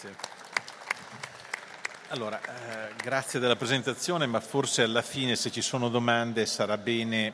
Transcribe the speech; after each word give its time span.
Grazie. 0.00 0.16
Allora, 2.10 2.40
eh, 2.40 2.94
grazie 3.02 3.40
della 3.40 3.56
presentazione, 3.56 4.26
ma 4.26 4.38
forse 4.38 4.82
alla 4.82 5.02
fine 5.02 5.34
se 5.34 5.50
ci 5.50 5.60
sono 5.60 5.88
domande 5.88 6.46
sarà 6.46 6.78
bene 6.78 7.32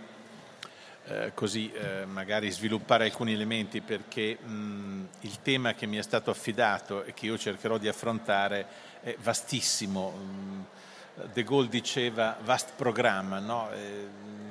eh, 1.04 1.32
così 1.35 1.71
eh, 1.71 2.06
magari 2.06 2.50
sviluppare 2.50 3.04
alcuni 3.04 3.35
elementi 3.35 3.82
perché 3.82 4.38
mh, 4.38 5.08
il 5.21 5.42
tema 5.42 5.74
che 5.74 5.85
mi 5.85 5.98
è 5.98 6.03
stato 6.03 6.30
affidato 6.30 7.04
e 7.04 7.12
che 7.12 7.27
io 7.27 7.37
cercherò 7.37 7.77
di 7.77 7.88
affrontare 7.88 8.67
è 9.03 9.15
vastissimo. 9.21 10.62
De 11.33 11.45
Gaulle 11.45 11.69
diceva 11.69 12.37
vast 12.43 12.73
programma, 12.75 13.39
no? 13.39 13.69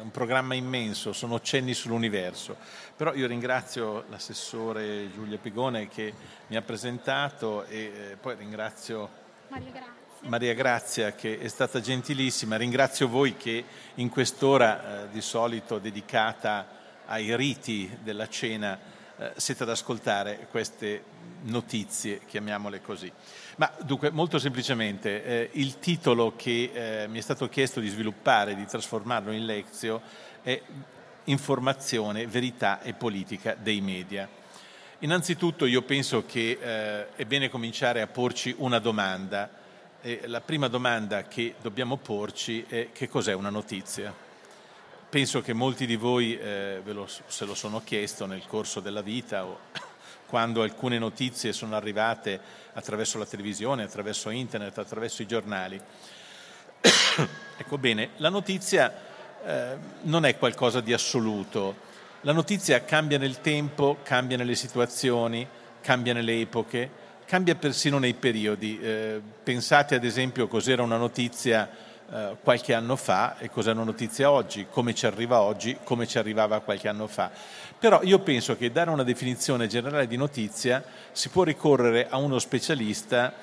un 0.03 0.11
programma 0.11 0.53
immenso, 0.53 1.13
sono 1.13 1.39
cenni 1.41 1.73
sull'universo. 1.73 2.57
Però 2.95 3.13
io 3.13 3.25
ringrazio 3.25 4.05
l'assessore 4.09 5.09
Giulia 5.11 5.37
Pigone 5.37 5.87
che 5.87 6.13
mi 6.47 6.55
ha 6.55 6.61
presentato 6.61 7.63
e 7.65 7.77
eh, 8.11 8.17
poi 8.19 8.35
ringrazio 8.35 9.09
Maria 9.47 9.71
Grazia. 9.71 10.29
Maria 10.29 10.53
Grazia 10.53 11.11
che 11.13 11.39
è 11.39 11.47
stata 11.47 11.79
gentilissima, 11.79 12.55
ringrazio 12.57 13.07
voi 13.07 13.35
che 13.35 13.63
in 13.95 14.09
quest'ora 14.09 15.03
eh, 15.03 15.09
di 15.09 15.21
solito 15.21 15.79
dedicata 15.79 16.67
ai 17.05 17.35
riti 17.35 17.97
della 18.03 18.27
cena 18.27 18.77
eh, 18.77 19.02
siete 19.35 19.63
ad 19.63 19.69
ascoltare 19.69 20.47
queste 20.49 21.03
notizie, 21.43 22.21
chiamiamole 22.25 22.81
così. 22.81 23.11
Ma 23.57 23.71
dunque, 23.81 24.09
molto 24.09 24.39
semplicemente, 24.39 25.23
eh, 25.23 25.49
il 25.53 25.79
titolo 25.79 26.33
che 26.35 26.71
eh, 26.73 27.07
mi 27.07 27.19
è 27.19 27.21
stato 27.21 27.47
chiesto 27.49 27.79
di 27.79 27.89
sviluppare, 27.89 28.55
di 28.55 28.65
trasformarlo 28.65 29.31
in 29.31 29.45
lezio, 29.45 30.01
è 30.41 30.61
Informazione, 31.25 32.27
verità 32.27 32.81
e 32.81 32.93
politica 32.93 33.55
dei 33.57 33.79
media. 33.79 34.27
Innanzitutto 34.99 35.65
io 35.65 35.81
penso 35.83 36.25
che 36.25 36.57
eh, 36.61 37.15
è 37.15 37.23
bene 37.23 37.49
cominciare 37.49 38.01
a 38.01 38.07
porci 38.07 38.53
una 38.57 38.79
domanda. 38.79 39.61
E 40.01 40.23
la 40.25 40.41
prima 40.41 40.67
domanda 40.67 41.23
che 41.23 41.55
dobbiamo 41.61 41.95
porci 41.95 42.65
è 42.67 42.89
che 42.91 43.07
cos'è 43.07 43.33
una 43.33 43.49
notizia? 43.49 44.13
Penso 45.13 45.41
che 45.41 45.53
molti 45.53 45.85
di 45.85 45.95
voi 45.95 46.35
eh, 46.35 46.81
lo, 46.85 47.07
se 47.27 47.45
lo 47.45 47.53
sono 47.53 47.83
chiesto 47.83 48.25
nel 48.25 48.47
corso 48.47 48.79
della 48.79 49.03
vita 49.03 49.45
o 49.45 49.59
quando 50.25 50.63
alcune 50.63 50.97
notizie 50.97 51.53
sono 51.53 51.75
arrivate 51.75 52.39
attraverso 52.73 53.19
la 53.19 53.27
televisione, 53.27 53.83
attraverso 53.83 54.31
internet, 54.31 54.75
attraverso 54.79 55.21
i 55.21 55.27
giornali. 55.27 55.79
ecco 57.57 57.77
bene, 57.77 58.09
la 58.17 58.29
notizia 58.29 58.91
eh, 59.45 59.77
non 60.01 60.25
è 60.25 60.35
qualcosa 60.35 60.81
di 60.81 60.93
assoluto. 60.93 61.75
La 62.21 62.31
notizia 62.33 62.83
cambia 62.83 63.19
nel 63.19 63.39
tempo, 63.39 63.99
cambia 64.01 64.35
nelle 64.35 64.55
situazioni, 64.55 65.47
cambia 65.79 66.13
nelle 66.13 66.39
epoche, 66.39 66.89
cambia 67.25 67.53
persino 67.53 67.99
nei 67.99 68.15
periodi. 68.15 68.79
Eh, 68.81 69.21
pensate 69.43 69.93
ad 69.93 70.05
esempio 70.05 70.47
cos'era 70.47 70.81
una 70.81 70.97
notizia 70.97 71.69
eh, 72.11 72.35
qualche 72.41 72.73
anno 72.73 72.95
fa 72.95 73.37
e 73.37 73.49
cos'è 73.49 73.71
una 73.71 73.83
notizia 73.83 74.31
oggi, 74.31 74.67
come 74.69 74.93
ci 74.93 75.05
arriva 75.05 75.41
oggi, 75.41 75.77
come 75.83 76.07
ci 76.07 76.17
arrivava 76.17 76.59
qualche 76.59 76.87
anno 76.87 77.07
fa. 77.07 77.31
Però 77.79 78.01
io 78.03 78.19
penso 78.19 78.55
che 78.55 78.71
dare 78.71 78.89
una 78.89 79.03
definizione 79.03 79.67
generale 79.67 80.07
di 80.07 80.17
notizia 80.17 80.83
si 81.11 81.29
può 81.29 81.43
ricorrere 81.43 82.07
a 82.09 82.17
uno 82.17 82.39
specialista 82.39 83.33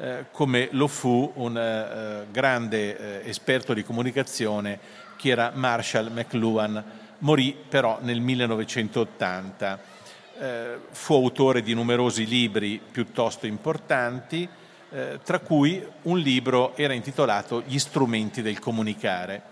eh, 0.00 0.26
come 0.30 0.68
lo 0.72 0.86
fu 0.86 1.32
un 1.34 1.56
eh, 1.56 2.26
grande 2.30 3.22
eh, 3.24 3.28
esperto 3.28 3.74
di 3.74 3.82
comunicazione 3.82 4.78
che 5.16 5.30
era 5.30 5.50
Marshall 5.52 6.12
McLuhan, 6.12 6.84
morì 7.18 7.56
però 7.68 7.98
nel 8.00 8.20
1980. 8.20 9.96
Eh, 10.40 10.78
fu 10.92 11.14
autore 11.14 11.62
di 11.62 11.74
numerosi 11.74 12.24
libri 12.24 12.80
piuttosto 12.80 13.46
importanti, 13.46 14.48
eh, 14.90 15.20
tra 15.22 15.38
cui 15.40 15.86
un 16.02 16.18
libro 16.18 16.76
era 16.76 16.92
intitolato 16.92 17.62
Gli 17.66 17.78
strumenti 17.78 18.42
del 18.42 18.58
comunicare. 18.58 19.42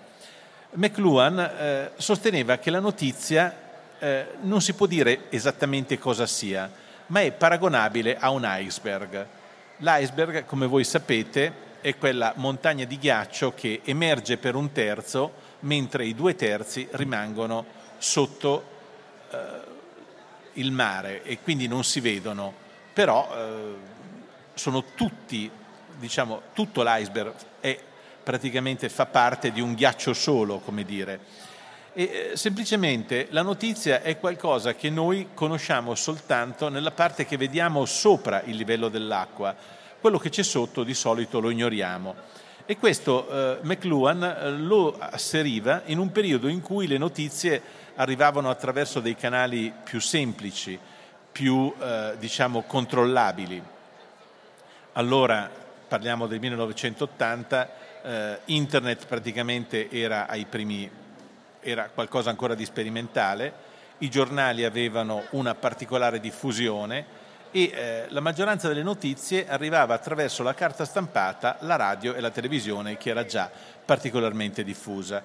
McLuhan 0.73 1.39
eh, 1.39 1.91
sosteneva 1.97 2.59
che 2.59 2.71
la 2.71 2.81
notizia 2.81 3.55
eh, 3.99 4.27
non 4.43 4.61
si 4.61 4.75
può 4.75 4.87
dire 4.87 5.31
esattamente 5.31 5.99
cosa 5.99 6.27
sia, 6.27 6.71
ma 7.07 7.21
è 7.21 7.33
paragonabile 7.33 8.17
a 8.19 8.31
un 8.31 8.47
iceberg. 8.47 9.27
L'iceberg, 9.79 10.45
come 10.45 10.67
voi 10.67 10.85
sapete, 10.85 11.65
è 11.81 11.97
quella 11.97 12.33
montagna 12.37 12.85
di 12.85 12.99
ghiaccio 12.99 13.55
che 13.55 13.81
emerge 13.85 14.39
per 14.39 14.55
un 14.55 14.73
terzo 14.73 15.45
mentre 15.61 16.05
i 16.05 16.15
due 16.15 16.35
terzi 16.35 16.89
rimangono 16.93 17.65
sotto 17.99 18.65
eh, 19.31 19.39
il 20.55 20.73
mare 20.73 21.23
e 21.23 21.39
quindi 21.41 21.69
non 21.69 21.85
si 21.85 22.01
vedono, 22.01 22.53
però 22.93 23.29
eh, 23.33 23.75
sono 24.57 24.85
tutti, 24.95 25.51
diciamo, 25.99 26.41
tutto 26.55 26.83
l'iceberg 26.83 27.35
è 27.61 27.79
praticamente 28.23 28.89
fa 28.89 29.05
parte 29.05 29.53
di 29.53 29.61
un 29.61 29.75
ghiaccio 29.75 30.15
solo, 30.15 30.59
come 30.59 30.85
dire. 30.85 31.21
E, 31.93 32.31
eh, 32.33 32.37
semplicemente 32.37 33.29
la 33.31 33.43
notizia 33.43 34.03
è 34.03 34.19
qualcosa 34.19 34.75
che 34.75 34.91
noi 34.91 35.29
conosciamo 35.35 35.95
soltanto 35.95 36.69
nella 36.69 36.91
parte 36.91 37.27
che 37.27 37.37
vediamo 37.37 37.85
sopra 37.85 38.43
il 38.45 38.57
livello 38.57 38.89
dell'acqua, 38.89 39.55
quello 40.01 40.19
che 40.19 40.31
c'è 40.31 40.43
sotto 40.43 40.85
di 40.85 40.95
solito 40.95 41.39
lo 41.39 41.51
ignoriamo. 41.51 42.15
E 42.65 42.79
questo 42.79 43.29
eh, 43.29 43.59
McLuhan 43.63 44.23
eh, 44.23 44.51
lo 44.53 44.97
asseriva 44.99 45.83
in 45.85 45.99
un 45.99 46.11
periodo 46.11 46.49
in 46.49 46.63
cui 46.63 46.87
le 46.87 46.99
notizie 46.99 47.63
arrivavano 47.95 48.51
attraverso 48.51 49.01
dei 49.01 49.15
canali 49.15 49.73
più 49.85 50.01
semplici, 50.01 50.79
più 51.31 51.73
eh, 51.79 52.15
diciamo 52.19 52.63
controllabili. 52.63 53.75
Allora, 54.99 55.51
parliamo 55.89 56.27
del 56.27 56.41
1980, 56.41 57.71
eh, 58.03 58.39
internet 58.47 59.05
praticamente 59.05 59.91
era 59.91 60.27
ai 60.27 60.47
primi 60.47 60.91
era 61.61 61.91
qualcosa 61.93 62.31
ancora 62.31 62.55
di 62.55 62.65
sperimentale, 62.65 63.53
i 63.99 64.09
giornali 64.09 64.65
avevano 64.65 65.25
una 65.33 65.55
particolare 65.55 66.19
diffusione 66.19 67.05
e 67.51 67.65
eh, 67.65 68.07
la 68.09 68.21
maggioranza 68.21 68.69
delle 68.69 68.83
notizie 68.83 69.47
arrivava 69.47 69.93
attraverso 69.93 70.43
la 70.43 70.55
carta 70.55 70.87
stampata, 70.87 71.59
la 71.61 71.77
radio 71.77 72.15
e 72.15 72.21
la 72.21 72.31
televisione 72.31 72.97
che 72.97 73.11
era 73.11 73.27
già 73.27 73.51
particolarmente 73.85 74.65
diffusa. 74.65 75.23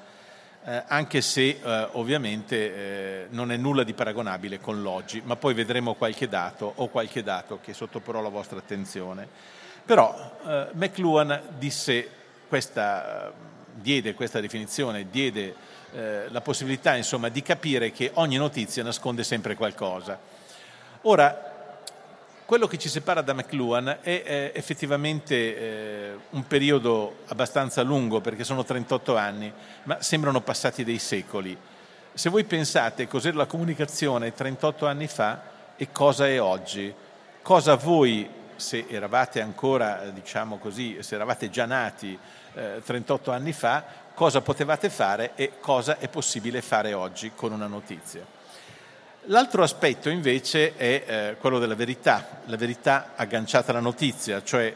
Eh, 0.63 0.83
anche 0.85 1.21
se 1.21 1.47
eh, 1.63 1.87
ovviamente 1.93 2.55
eh, 2.55 3.27
non 3.29 3.53
è 3.53 3.57
nulla 3.57 3.83
di 3.83 3.93
paragonabile 3.93 4.59
con 4.59 4.81
l'oggi, 4.81 5.21
ma 5.23 5.37
poi 5.37 5.53
vedremo 5.53 5.93
qualche 5.93 6.27
dato 6.27 6.73
o 6.75 6.89
qualche 6.89 7.23
dato 7.23 7.59
che 7.63 7.73
sottoporrò 7.73 8.19
alla 8.19 8.27
vostra 8.27 8.57
attenzione. 8.57 9.60
Però 9.85 10.37
eh, 10.45 10.67
McLuhan 10.73 11.41
disse 11.57 12.09
questa, 12.47 13.31
diede 13.73 14.13
questa 14.13 14.39
definizione, 14.39 15.09
diede 15.09 15.55
eh, 15.93 16.29
la 16.29 16.41
possibilità 16.41 16.95
insomma, 16.95 17.29
di 17.29 17.41
capire 17.41 17.91
che 17.91 18.11
ogni 18.15 18.37
notizia 18.37 18.83
nasconde 18.83 19.23
sempre 19.23 19.55
qualcosa. 19.55 20.19
Ora, 21.03 21.49
quello 22.45 22.67
che 22.67 22.77
ci 22.77 22.89
separa 22.89 23.21
da 23.21 23.33
McLuhan 23.33 23.99
è, 24.01 24.23
è 24.23 24.51
effettivamente 24.53 25.35
eh, 25.35 26.13
un 26.31 26.45
periodo 26.47 27.19
abbastanza 27.27 27.81
lungo, 27.81 28.19
perché 28.19 28.43
sono 28.43 28.65
38 28.65 29.15
anni, 29.15 29.51
ma 29.83 30.01
sembrano 30.01 30.41
passati 30.41 30.83
dei 30.83 30.99
secoli. 30.99 31.57
Se 32.13 32.29
voi 32.29 32.43
pensate 32.43 33.07
cos'era 33.07 33.37
la 33.37 33.45
comunicazione 33.45 34.33
38 34.33 34.85
anni 34.85 35.07
fa 35.07 35.41
e 35.77 35.93
cosa 35.93 36.27
è 36.27 36.41
oggi, 36.41 36.93
cosa 37.41 37.75
voi, 37.75 38.29
se 38.61 38.85
eravate 38.87 39.41
ancora, 39.41 40.03
diciamo 40.13 40.57
così, 40.57 40.97
se 41.01 41.15
eravate 41.15 41.49
già 41.49 41.65
nati 41.65 42.17
eh, 42.53 42.81
38 42.85 43.31
anni 43.31 43.51
fa, 43.51 43.83
cosa 44.13 44.39
potevate 44.39 44.89
fare 44.89 45.31
e 45.35 45.53
cosa 45.59 45.97
è 45.97 46.07
possibile 46.07 46.61
fare 46.61 46.93
oggi 46.93 47.31
con 47.35 47.51
una 47.51 47.67
notizia. 47.67 48.25
L'altro 49.25 49.63
aspetto 49.63 50.09
invece 50.09 50.75
è 50.75 51.03
eh, 51.05 51.35
quello 51.39 51.59
della 51.59 51.75
verità, 51.75 52.41
la 52.45 52.57
verità 52.57 53.11
agganciata 53.15 53.71
alla 53.71 53.79
notizia, 53.79 54.41
cioè 54.43 54.73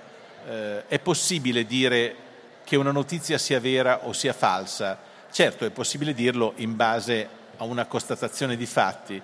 eh, 0.47 0.87
è 0.87 0.99
possibile 0.99 1.65
dire 1.65 2.15
che 2.63 2.75
una 2.75 2.91
notizia 2.91 3.37
sia 3.37 3.59
vera 3.59 4.05
o 4.05 4.13
sia 4.13 4.33
falsa. 4.33 4.99
Certo, 5.31 5.65
è 5.65 5.69
possibile 5.69 6.13
dirlo 6.13 6.53
in 6.57 6.75
base 6.75 7.27
a 7.57 7.63
una 7.63 7.85
constatazione 7.85 8.55
di 8.55 8.65
fatti, 8.65 9.21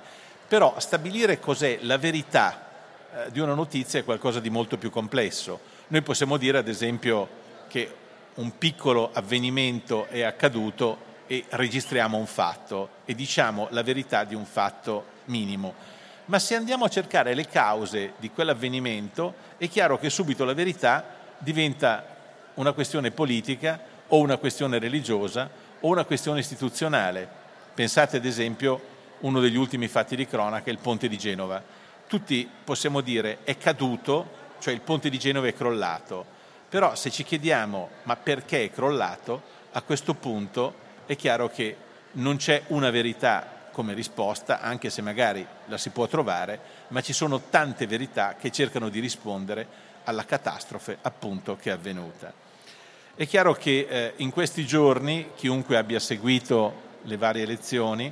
però 0.47 0.79
stabilire 0.79 1.39
cos'è 1.39 1.79
la 1.81 1.97
verità 1.97 2.69
eh, 3.13 3.31
di 3.31 3.39
una 3.39 3.53
notizia 3.53 3.99
è 3.99 4.03
qualcosa 4.03 4.39
di 4.39 4.49
molto 4.49 4.77
più 4.77 4.89
complesso. 4.89 5.59
Noi 5.87 6.01
possiamo 6.01 6.37
dire, 6.37 6.57
ad 6.57 6.67
esempio, 6.67 7.27
che 7.67 7.95
un 8.35 8.57
piccolo 8.57 9.09
avvenimento 9.11 10.07
è 10.07 10.21
accaduto 10.21 11.09
e 11.27 11.45
registriamo 11.49 12.17
un 12.17 12.25
fatto 12.25 12.89
e 13.05 13.15
diciamo 13.15 13.67
la 13.71 13.83
verità 13.83 14.23
di 14.23 14.35
un 14.35 14.45
fatto 14.45 15.05
minimo. 15.25 15.73
Ma 16.25 16.39
se 16.39 16.55
andiamo 16.55 16.85
a 16.85 16.89
cercare 16.89 17.33
le 17.33 17.47
cause 17.47 18.13
di 18.17 18.31
quell'avvenimento, 18.31 19.33
è 19.57 19.67
chiaro 19.67 19.97
che 19.97 20.09
subito 20.09 20.45
la 20.45 20.53
verità 20.53 21.03
diventa 21.37 22.05
una 22.55 22.71
questione 22.71 23.11
politica 23.11 23.79
o 24.07 24.19
una 24.19 24.37
questione 24.37 24.79
religiosa 24.79 25.49
o 25.79 25.87
una 25.89 26.05
questione 26.05 26.39
istituzionale. 26.39 27.27
Pensate 27.73 28.17
ad 28.17 28.25
esempio 28.25 28.81
uno 29.19 29.39
degli 29.39 29.55
ultimi 29.55 29.87
fatti 29.87 30.15
di 30.15 30.25
cronaca, 30.25 30.69
il 30.69 30.79
ponte 30.79 31.07
di 31.07 31.17
Genova. 31.17 31.61
Tutti 32.11 32.45
possiamo 32.65 32.99
dire 32.99 33.37
è 33.45 33.55
caduto 33.57 34.39
cioè 34.59 34.73
il 34.73 34.81
ponte 34.81 35.09
di 35.09 35.17
Genova 35.17 35.47
è 35.47 35.53
crollato. 35.53 36.25
Però 36.67 36.93
se 36.93 37.09
ci 37.09 37.23
chiediamo 37.23 37.89
ma 38.03 38.17
perché 38.17 38.65
è 38.65 38.69
crollato, 38.69 39.41
a 39.71 39.81
questo 39.81 40.13
punto 40.15 40.75
è 41.05 41.15
chiaro 41.15 41.47
che 41.47 41.73
non 42.15 42.35
c'è 42.35 42.63
una 42.67 42.89
verità 42.89 43.69
come 43.71 43.93
risposta, 43.93 44.59
anche 44.59 44.89
se 44.89 45.01
magari 45.01 45.47
la 45.67 45.77
si 45.77 45.91
può 45.91 46.05
trovare, 46.05 46.59
ma 46.89 46.99
ci 46.99 47.13
sono 47.13 47.43
tante 47.49 47.87
verità 47.87 48.35
che 48.37 48.51
cercano 48.51 48.89
di 48.89 48.99
rispondere 48.99 49.65
alla 50.03 50.25
catastrofe 50.25 50.97
appunto 51.03 51.55
che 51.55 51.69
è 51.69 51.73
avvenuta. 51.73 52.33
È 53.15 53.25
chiaro 53.25 53.53
che 53.53 53.87
eh, 53.89 54.13
in 54.17 54.31
questi 54.31 54.65
giorni 54.65 55.31
chiunque 55.37 55.77
abbia 55.77 56.01
seguito 56.01 56.89
le 57.03 57.15
varie 57.15 57.43
elezioni 57.43 58.11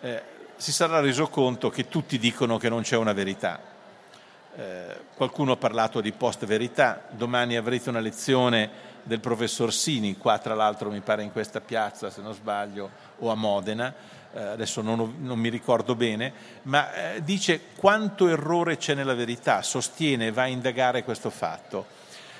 eh, 0.00 0.36
si 0.58 0.72
sarà 0.72 0.98
reso 0.98 1.28
conto 1.28 1.70
che 1.70 1.88
tutti 1.88 2.18
dicono 2.18 2.58
che 2.58 2.68
non 2.68 2.82
c'è 2.82 2.96
una 2.96 3.12
verità. 3.12 3.60
Eh, 4.56 5.00
qualcuno 5.14 5.52
ha 5.52 5.56
parlato 5.56 6.00
di 6.00 6.10
post-verità, 6.10 7.04
domani 7.10 7.56
avrete 7.56 7.88
una 7.88 8.00
lezione 8.00 8.68
del 9.04 9.20
professor 9.20 9.72
Sini, 9.72 10.16
qua 10.16 10.38
tra 10.38 10.54
l'altro 10.54 10.90
mi 10.90 11.00
pare 11.00 11.22
in 11.22 11.30
questa 11.30 11.60
piazza 11.60 12.10
se 12.10 12.20
non 12.20 12.34
sbaglio, 12.34 12.90
o 13.20 13.30
a 13.30 13.36
Modena, 13.36 13.94
eh, 14.34 14.42
adesso 14.42 14.82
non, 14.82 15.14
non, 15.20 15.38
mi 15.38 15.48
ricordo 15.48 15.94
bene, 15.94 16.32
ma 16.62 17.14
eh, 17.14 17.22
dice 17.22 17.60
quanto 17.76 18.26
errore 18.26 18.78
c'è 18.78 18.94
nella 18.94 19.14
verità, 19.14 19.62
sostiene, 19.62 20.32
va 20.32 20.42
a 20.42 20.48
indagare 20.48 21.04
questo 21.04 21.30
fatto. 21.30 21.86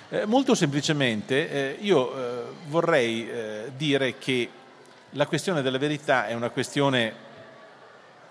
Eh, 0.09 0.27
molto 0.27 0.57
semplicemente 0.57 1.51
eh, 1.51 1.77
io 1.81 2.17
eh, 2.17 2.43
vorrei 2.67 3.31
eh, 3.31 3.73
dire 3.77 4.19
che 4.19 4.51
la 5.11 5.27
questione 5.27 5.63
della 5.63 5.79
verità 5.79 6.27
è 6.27 6.35
una 6.35 6.51
questione 6.51 7.27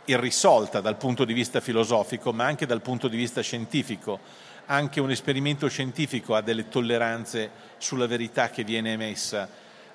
irrisolta 0.08 0.82
dal 0.82 0.98
punto 0.98 1.26
di 1.26 1.34
vista 1.34 1.60
filosofico, 1.60 2.34
ma 2.34 2.46
anche 2.46 2.66
dal 2.66 2.82
punto 2.82 3.08
di 3.08 3.18
vista 3.18 3.42
scientifico. 3.42 4.20
Anche 4.66 5.00
un 5.00 5.12
esperimento 5.12 5.70
scientifico 5.70 6.36
ha 6.36 6.42
delle 6.42 6.68
tolleranze 6.68 7.50
sulla 7.78 8.08
verità 8.08 8.50
che 8.50 8.64
viene 8.64 8.94
emessa. 8.94 9.48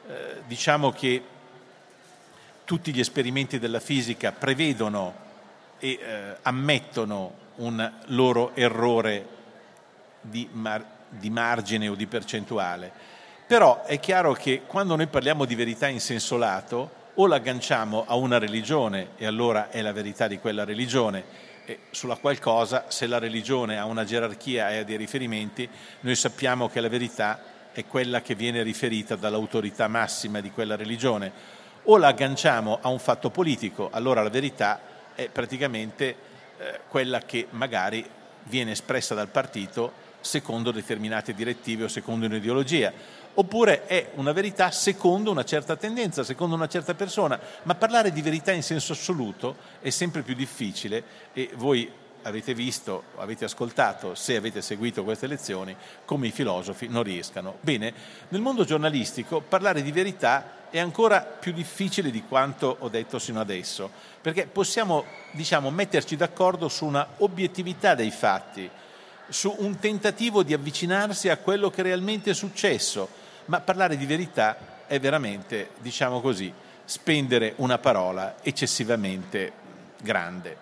Eh, 0.07 0.43
diciamo 0.47 0.91
che 0.91 1.23
tutti 2.65 2.93
gli 2.93 3.01
esperimenti 3.01 3.59
della 3.59 3.81
fisica 3.81 4.33
prevedono 4.33 5.15
e 5.79 5.91
eh, 5.91 6.37
ammettono 6.43 7.41
un 7.57 7.93
loro 8.07 8.55
errore 8.55 9.27
di, 10.21 10.49
mar- 10.53 10.87
di 11.09 11.29
margine 11.31 11.89
o 11.89 11.95
di 11.95 12.07
percentuale. 12.07 12.91
Però 13.47 13.85
è 13.85 13.99
chiaro 14.01 14.33
che 14.33 14.63
quando 14.67 14.97
noi 14.97 15.07
parliamo 15.07 15.45
di 15.45 15.55
verità 15.55 15.89
in 15.89 16.01
senso 16.01 16.37
lato, 16.37 17.01
o 17.15 17.27
l'agganciamo 17.27 18.05
a 18.07 18.15
una 18.15 18.39
religione 18.39 19.11
e 19.17 19.27
allora 19.27 19.71
è 19.71 19.83
la 19.83 19.93
verità 19.93 20.29
di 20.29 20.39
quella 20.39 20.65
religione, 20.65 21.51
e 21.65 21.79
sulla 21.91 22.17
qualcosa, 22.17 22.87
se 22.89 23.07
la 23.07 23.19
religione 23.19 23.79
ha 23.79 23.85
una 23.85 24.05
gerarchia 24.05 24.71
e 24.71 24.79
ha 24.79 24.85
dei 24.85 24.97
riferimenti, 24.97 25.69
noi 26.01 26.17
sappiamo 26.17 26.69
che 26.69 26.81
la 26.81 26.89
verità 26.89 27.41
è 27.73 27.87
quella 27.87 28.21
che 28.21 28.35
viene 28.35 28.63
riferita 28.63 29.15
dall'autorità 29.15 29.87
massima 29.89 30.41
di 30.41 30.51
quella 30.51 30.77
religione. 30.77 31.61
O 31.85 31.97
la 31.97 32.09
agganciamo 32.09 32.79
a 32.81 32.89
un 32.89 32.99
fatto 32.99 33.31
politico, 33.31 33.91
allora 33.93 34.23
la 34.23 34.29
verità 34.29 34.81
è 35.15 35.29
praticamente 35.29 36.17
eh, 36.59 36.81
quella 36.89 37.21
che 37.21 37.47
magari 37.51 38.05
viene 38.45 38.73
espressa 38.73 39.15
dal 39.15 39.29
partito 39.29 40.11
secondo 40.21 40.71
determinate 40.71 41.35
direttive 41.35 41.85
o 41.85 41.89
secondo 41.89 42.27
un'ideologia, 42.27 42.93
oppure 43.35 43.87
è 43.87 44.11
una 44.15 44.33
verità 44.33 44.71
secondo 44.71 45.31
una 45.31 45.45
certa 45.45 45.77
tendenza, 45.77 46.25
secondo 46.25 46.55
una 46.55 46.69
certa 46.69 46.95
persona, 46.95 47.39
ma 47.63 47.75
parlare 47.75 48.13
di 48.13 48.23
verità 48.23 48.53
in 48.53 48.63
senso 48.63 48.93
assoluto 48.93 49.57
è 49.81 49.91
sempre 49.91 50.23
più 50.23 50.35
difficile 50.35 51.03
e 51.33 51.51
voi 51.55 51.91
avete 52.23 52.55
visto, 52.55 53.05
avete 53.17 53.45
ascoltato, 53.45 54.15
se 54.15 54.37
avete 54.37 54.63
seguito 54.63 55.05
queste 55.05 55.27
lezioni, 55.27 55.75
come 56.05 56.29
i 56.29 56.31
filosofi 56.31 56.89
non 56.89 57.03
riescano. 57.03 57.57
Bene, 57.61 57.93
nel 58.29 58.41
mondo 58.41 58.65
giornalistico 58.65 59.41
parlare 59.41 59.83
di 59.83 59.93
verità 59.93 60.61
è 60.71 60.79
ancora 60.79 61.21
più 61.21 61.53
difficile 61.53 62.11
di 62.11 62.23
quanto 62.23 62.77
ho 62.79 62.89
detto 62.89 63.19
sino 63.19 63.41
adesso, 63.41 63.91
perché 64.21 64.47
possiamo 64.47 65.05
diciamo, 65.33 65.71
metterci 65.71 66.17
d'accordo 66.17 66.69
su 66.69 66.87
una 66.87 67.07
obiettività 67.19 67.95
dei 67.95 68.11
fatti, 68.11 68.71
su 69.29 69.55
un 69.59 69.79
tentativo 69.79 70.43
di 70.43 70.53
avvicinarsi 70.53 71.29
a 71.29 71.39
quello 71.39 71.71
che 71.71 71.83
realmente 71.83 72.31
è 72.31 72.35
successo, 72.35 73.21
ma 73.47 73.61
parlare 73.61 73.97
di 73.97 74.07
verità 74.07 74.85
è 74.87 74.99
veramente, 75.01 75.71
diciamo 75.79 76.21
così, 76.21 76.53
spendere 76.85 77.55
una 77.57 77.79
parola 77.79 78.37
eccessivamente 78.43 79.53
grande. 80.01 80.57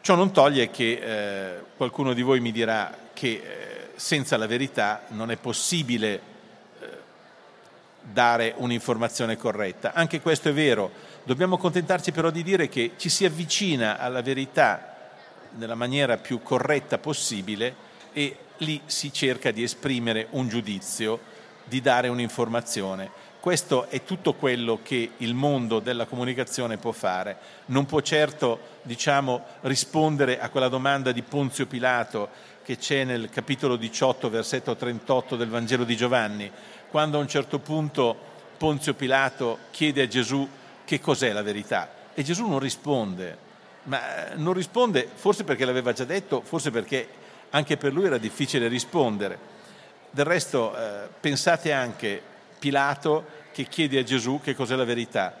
Ciò 0.00 0.14
non 0.14 0.32
toglie 0.32 0.70
che 0.70 0.92
eh, 0.92 1.62
qualcuno 1.76 2.12
di 2.12 2.22
voi 2.22 2.40
mi 2.40 2.52
dirà 2.52 2.94
che 3.14 3.28
eh, 3.28 3.90
senza 3.96 4.36
la 4.36 4.46
verità 4.46 5.04
non 5.08 5.30
è 5.30 5.36
possibile 5.36 6.20
eh, 6.80 6.88
dare 8.02 8.52
un'informazione 8.56 9.38
corretta. 9.38 9.94
Anche 9.94 10.20
questo 10.20 10.50
è 10.50 10.52
vero. 10.52 10.90
Dobbiamo 11.22 11.56
contentarci 11.56 12.12
però 12.12 12.28
di 12.28 12.42
dire 12.42 12.68
che 12.68 12.92
ci 12.98 13.08
si 13.08 13.24
avvicina 13.24 13.98
alla 13.98 14.20
verità 14.20 14.94
nella 15.52 15.74
maniera 15.74 16.18
più 16.18 16.42
corretta 16.42 16.98
possibile 16.98 17.74
e 18.12 18.36
lì 18.58 18.80
si 18.86 19.12
cerca 19.12 19.50
di 19.50 19.62
esprimere 19.62 20.26
un 20.30 20.48
giudizio, 20.48 21.32
di 21.64 21.80
dare 21.80 22.08
un'informazione. 22.08 23.10
Questo 23.40 23.88
è 23.90 24.04
tutto 24.04 24.34
quello 24.34 24.80
che 24.82 25.10
il 25.18 25.34
mondo 25.34 25.80
della 25.80 26.06
comunicazione 26.06 26.78
può 26.78 26.92
fare. 26.92 27.36
Non 27.66 27.84
può 27.84 28.00
certo 28.00 28.58
diciamo, 28.82 29.44
rispondere 29.62 30.40
a 30.40 30.48
quella 30.48 30.68
domanda 30.68 31.12
di 31.12 31.22
Ponzio 31.22 31.66
Pilato 31.66 32.28
che 32.62 32.78
c'è 32.78 33.04
nel 33.04 33.28
capitolo 33.28 33.76
18, 33.76 34.30
versetto 34.30 34.74
38 34.74 35.36
del 35.36 35.48
Vangelo 35.48 35.84
di 35.84 35.96
Giovanni, 35.96 36.50
quando 36.88 37.18
a 37.18 37.20
un 37.20 37.28
certo 37.28 37.58
punto 37.58 38.16
Ponzio 38.56 38.94
Pilato 38.94 39.58
chiede 39.70 40.02
a 40.02 40.08
Gesù 40.08 40.48
che 40.84 41.00
cos'è 41.00 41.32
la 41.32 41.42
verità 41.42 42.02
e 42.14 42.22
Gesù 42.22 42.46
non 42.46 42.60
risponde, 42.60 43.36
ma 43.84 44.30
eh, 44.30 44.36
non 44.36 44.54
risponde 44.54 45.08
forse 45.12 45.44
perché 45.44 45.64
l'aveva 45.64 45.92
già 45.92 46.04
detto, 46.04 46.40
forse 46.40 46.70
perché 46.70 47.08
anche 47.50 47.76
per 47.76 47.92
lui 47.92 48.06
era 48.06 48.18
difficile 48.18 48.68
rispondere. 48.68 49.52
Del 50.14 50.26
resto 50.26 50.76
eh, 50.76 51.08
pensate 51.18 51.72
anche 51.72 52.22
Pilato 52.60 53.26
che 53.50 53.64
chiede 53.64 53.98
a 53.98 54.04
Gesù 54.04 54.40
che 54.40 54.54
cos'è 54.54 54.76
la 54.76 54.84
verità. 54.84 55.34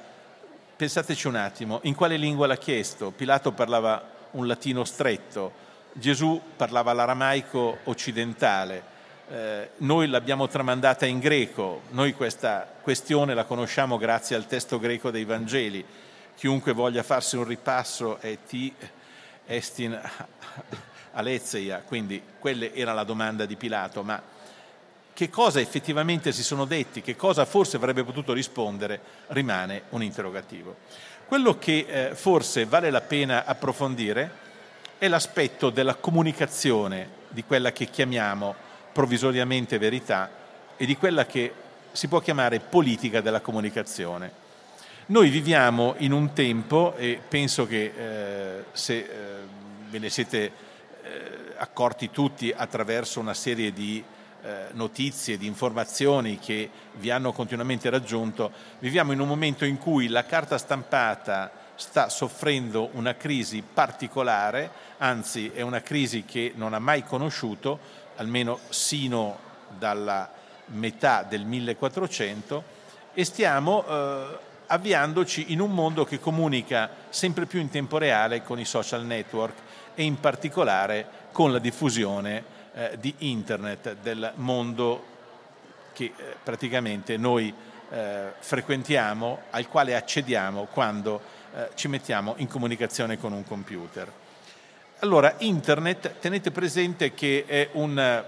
Pensateci 0.74 1.28
un 1.28 1.36
attimo, 1.36 1.78
in 1.84 1.94
quale 1.94 2.16
lingua 2.16 2.48
l'ha 2.48 2.56
chiesto? 2.56 3.12
Pilato 3.12 3.52
parlava 3.52 4.04
un 4.32 4.48
latino 4.48 4.82
stretto, 4.82 5.52
Gesù 5.92 6.42
parlava 6.56 6.92
l'aramaico 6.92 7.78
occidentale, 7.84 8.82
eh, 9.28 9.70
noi 9.76 10.08
l'abbiamo 10.08 10.48
tramandata 10.48 11.06
in 11.06 11.20
greco, 11.20 11.82
noi 11.90 12.12
questa 12.12 12.68
questione 12.82 13.32
la 13.32 13.44
conosciamo 13.44 13.96
grazie 13.96 14.34
al 14.34 14.48
testo 14.48 14.80
greco 14.80 15.12
dei 15.12 15.24
Vangeli. 15.24 15.86
Chiunque 16.34 16.72
voglia 16.72 17.04
farsi 17.04 17.36
un 17.36 17.44
ripasso 17.44 18.18
è 18.18 18.38
ti 18.44 18.74
estin 19.46 19.96
alezeia, 21.14 21.84
quindi 21.86 22.20
quella 22.40 22.72
era 22.72 22.92
la 22.92 23.04
domanda 23.04 23.46
di 23.46 23.54
Pilato, 23.54 24.02
ma 24.02 24.33
che 25.14 25.30
cosa 25.30 25.60
effettivamente 25.60 26.32
si 26.32 26.42
sono 26.42 26.64
detti, 26.64 27.00
che 27.00 27.14
cosa 27.14 27.44
forse 27.44 27.76
avrebbe 27.76 28.02
potuto 28.02 28.32
rispondere, 28.32 29.00
rimane 29.28 29.82
un 29.90 30.02
interrogativo. 30.02 30.76
Quello 31.26 31.56
che 31.56 31.86
eh, 31.88 32.14
forse 32.14 32.66
vale 32.66 32.90
la 32.90 33.00
pena 33.00 33.44
approfondire 33.44 34.42
è 34.98 35.08
l'aspetto 35.08 35.70
della 35.70 35.94
comunicazione 35.94 37.22
di 37.28 37.44
quella 37.44 37.72
che 37.72 37.86
chiamiamo 37.86 38.54
provvisoriamente 38.92 39.78
verità 39.78 40.30
e 40.76 40.84
di 40.84 40.96
quella 40.96 41.26
che 41.26 41.52
si 41.92 42.08
può 42.08 42.18
chiamare 42.20 42.58
politica 42.58 43.20
della 43.20 43.40
comunicazione. 43.40 44.42
Noi 45.06 45.28
viviamo 45.28 45.94
in 45.98 46.12
un 46.12 46.32
tempo, 46.32 46.94
e 46.96 47.20
penso 47.26 47.66
che 47.66 47.92
eh, 47.96 48.64
se 48.72 48.96
eh, 48.96 49.06
ve 49.90 49.98
ne 49.98 50.08
siete 50.08 50.42
eh, 50.42 50.52
accorti 51.56 52.10
tutti 52.10 52.52
attraverso 52.56 53.20
una 53.20 53.34
serie 53.34 53.72
di 53.72 54.02
notizie, 54.72 55.38
di 55.38 55.46
informazioni 55.46 56.38
che 56.38 56.70
vi 56.94 57.10
hanno 57.10 57.32
continuamente 57.32 57.88
raggiunto, 57.90 58.52
viviamo 58.78 59.12
in 59.12 59.20
un 59.20 59.28
momento 59.28 59.64
in 59.64 59.78
cui 59.78 60.08
la 60.08 60.24
carta 60.24 60.58
stampata 60.58 61.50
sta 61.76 62.08
soffrendo 62.08 62.90
una 62.92 63.14
crisi 63.14 63.62
particolare, 63.62 64.70
anzi 64.98 65.50
è 65.52 65.60
una 65.60 65.80
crisi 65.80 66.24
che 66.24 66.52
non 66.54 66.74
ha 66.74 66.78
mai 66.78 67.04
conosciuto, 67.04 67.78
almeno 68.16 68.58
sino 68.68 69.38
dalla 69.76 70.30
metà 70.66 71.22
del 71.22 71.44
1400, 71.44 72.62
e 73.14 73.24
stiamo 73.24 73.84
eh, 73.86 74.38
avviandoci 74.66 75.52
in 75.52 75.60
un 75.60 75.72
mondo 75.72 76.04
che 76.04 76.20
comunica 76.20 76.90
sempre 77.08 77.46
più 77.46 77.60
in 77.60 77.70
tempo 77.70 77.98
reale 77.98 78.42
con 78.42 78.58
i 78.58 78.64
social 78.64 79.04
network 79.04 79.54
e 79.94 80.02
in 80.02 80.18
particolare 80.20 81.06
con 81.32 81.52
la 81.52 81.58
diffusione 81.58 82.53
eh, 82.74 82.96
di 82.98 83.14
internet, 83.18 83.96
del 84.02 84.32
mondo 84.36 85.04
che 85.92 86.04
eh, 86.04 86.36
praticamente 86.42 87.16
noi 87.16 87.52
eh, 87.90 88.32
frequentiamo, 88.38 89.42
al 89.50 89.68
quale 89.68 89.94
accediamo 89.94 90.64
quando 90.64 91.20
eh, 91.54 91.68
ci 91.74 91.88
mettiamo 91.88 92.34
in 92.38 92.48
comunicazione 92.48 93.18
con 93.18 93.32
un 93.32 93.44
computer. 93.44 94.10
Allora, 95.00 95.34
internet, 95.38 96.18
tenete 96.18 96.50
presente 96.50 97.14
che 97.14 97.44
è 97.46 97.68
un, 97.72 98.24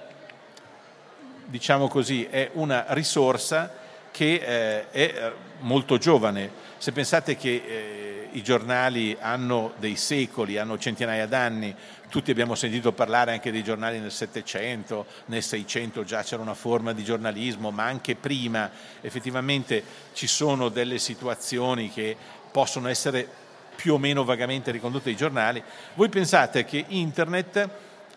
diciamo 1.47 1.89
così, 1.89 2.25
è 2.25 2.51
una 2.53 2.85
risorsa 2.89 3.73
che 4.11 4.35
eh, 4.35 4.91
è 4.91 5.33
molto 5.61 5.99
giovane. 5.99 6.65
Se 6.79 6.93
pensate 6.93 7.37
che 7.37 7.63
eh, 7.67 8.29
i 8.33 8.43
giornali 8.43 9.17
hanno 9.19 9.73
dei 9.79 9.97
secoli, 9.97 10.59
hanno 10.59 10.79
centinaia 10.79 11.27
d'anni, 11.27 11.75
tutti 12.09 12.31
abbiamo 12.31 12.55
sentito 12.55 12.93
parlare 12.93 13.33
anche 13.33 13.51
dei 13.51 13.63
giornali 13.63 13.99
nel 13.99 14.13
Settecento, 14.13 15.07
nel 15.27 15.43
Seicento 15.43 16.05
già 16.05 16.23
c'era 16.23 16.43
una 16.43 16.55
forma 16.55 16.93
di 16.93 17.05
giornalismo, 17.05 17.71
ma 17.71 17.85
anche 17.85 18.15
prima 18.15 18.71
effettivamente 19.01 19.83
ci 20.13 20.27
sono 20.27 20.69
delle 20.69 20.99
situazioni 20.99 21.91
che 21.91 22.17
possono 22.51 22.89
essere 22.89 23.29
più 23.75 23.95
o 23.95 23.99
meno 23.99 24.25
vagamente 24.25 24.71
ricondotte 24.71 25.11
ai 25.11 25.17
giornali. 25.17 25.63
Voi 25.95 26.09
pensate 26.09 26.65
che 26.65 26.85
internet 26.89 27.69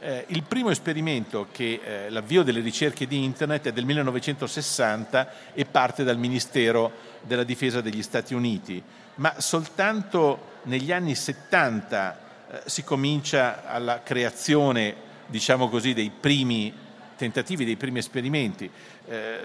eh, 0.02 0.24
il 0.28 0.44
primo 0.44 0.70
esperimento 0.70 1.48
che 1.52 1.82
eh, 1.84 2.10
l'avvio 2.10 2.44
delle 2.44 2.62
ricerche 2.62 3.06
di 3.06 3.24
Internet 3.24 3.68
è 3.68 3.74
del 3.74 3.86
1960 3.86 5.32
e 5.54 5.66
parte 5.66 6.06
dal 6.06 6.18
Ministero 6.18 6.92
della 7.22 7.44
Difesa 7.44 7.82
degli 7.82 8.02
Stati 8.02 8.34
Uniti, 8.34 8.82
ma 9.16 9.42
soltanto 9.42 10.58
negli 10.64 10.94
anni 10.94 11.16
70 11.16 12.14
eh, 12.14 12.29
si 12.66 12.84
comincia 12.84 13.68
alla 13.68 14.02
creazione, 14.04 14.96
diciamo 15.28 15.70
così, 15.70 15.94
dei 15.94 16.12
primi 16.18 16.74
tentativi, 17.16 17.66
dei 17.66 17.76
primi 17.76 18.00
esperimenti. 18.00 18.70
Eh, 19.08 19.40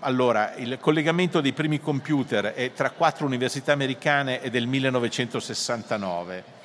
allora, 0.00 0.54
il 0.56 0.78
collegamento 0.80 1.40
dei 1.40 1.52
primi 1.52 1.80
computer 1.80 2.52
è 2.52 2.72
tra 2.72 2.90
quattro 2.90 3.26
università 3.26 3.72
americane 3.72 4.40
è 4.40 4.50
del 4.50 4.66
1969 4.66 6.58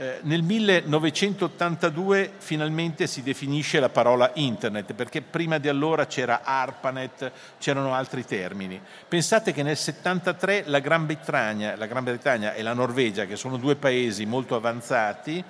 eh, 0.00 0.20
nel 0.22 0.42
1982 0.42 2.34
finalmente 2.38 3.08
si 3.08 3.20
definisce 3.20 3.80
la 3.80 3.88
parola 3.88 4.30
internet, 4.34 4.94
perché 4.94 5.22
prima 5.22 5.58
di 5.58 5.68
allora 5.68 6.06
c'era 6.06 6.42
ARPANET, 6.44 7.32
c'erano 7.58 7.92
altri 7.92 8.24
termini. 8.24 8.80
Pensate 9.08 9.52
che 9.52 9.64
nel 9.64 9.76
1973 9.76 10.62
la 10.66 10.78
Gran 10.78 11.04
Bretagna, 11.04 11.74
la 11.74 11.86
Gran 11.86 12.04
Bretagna 12.04 12.54
e 12.54 12.62
la 12.62 12.74
Norvegia, 12.74 13.24
che 13.24 13.34
sono 13.34 13.56
due 13.56 13.74
paesi 13.74 14.24
molto 14.24 14.54
avanzati, 14.54 15.42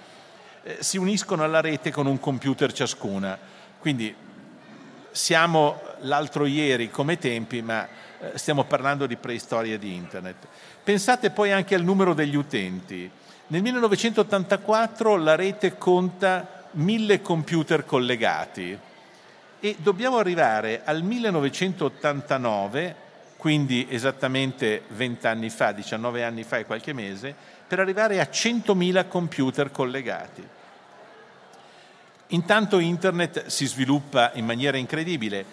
eh, 0.62 0.78
si 0.80 0.96
uniscono 0.96 1.44
alla 1.44 1.60
rete 1.60 1.90
con 1.90 2.06
un 2.06 2.18
computer 2.18 2.72
ciascuna. 2.72 3.38
Quindi 3.78 4.14
siamo 5.10 5.82
l'altro 6.00 6.46
ieri 6.46 6.90
come 6.90 7.18
tempi, 7.18 7.60
ma 7.60 7.86
eh, 8.18 8.38
stiamo 8.38 8.64
parlando 8.64 9.04
di 9.04 9.16
preistoria 9.16 9.76
di 9.76 9.94
internet. 9.94 10.46
Pensate 10.82 11.28
poi 11.28 11.52
anche 11.52 11.74
al 11.74 11.82
numero 11.82 12.14
degli 12.14 12.34
utenti. 12.34 13.10
Nel 13.50 13.62
1984 13.62 15.16
la 15.16 15.34
rete 15.34 15.78
conta 15.78 16.66
mille 16.72 17.22
computer 17.22 17.86
collegati 17.86 18.78
e 19.58 19.76
dobbiamo 19.78 20.18
arrivare 20.18 20.82
al 20.84 21.02
1989, 21.02 22.94
quindi 23.38 23.86
esattamente 23.88 24.82
20 24.88 25.26
anni 25.26 25.48
fa, 25.48 25.72
19 25.72 26.24
anni 26.24 26.42
fa 26.42 26.58
e 26.58 26.66
qualche 26.66 26.92
mese, 26.92 27.34
per 27.66 27.80
arrivare 27.80 28.20
a 28.20 28.28
100.000 28.30 29.08
computer 29.08 29.70
collegati. 29.70 30.46
Intanto 32.26 32.78
internet 32.78 33.46
si 33.46 33.66
sviluppa 33.66 34.32
in 34.34 34.44
maniera 34.44 34.76
incredibile. 34.76 35.46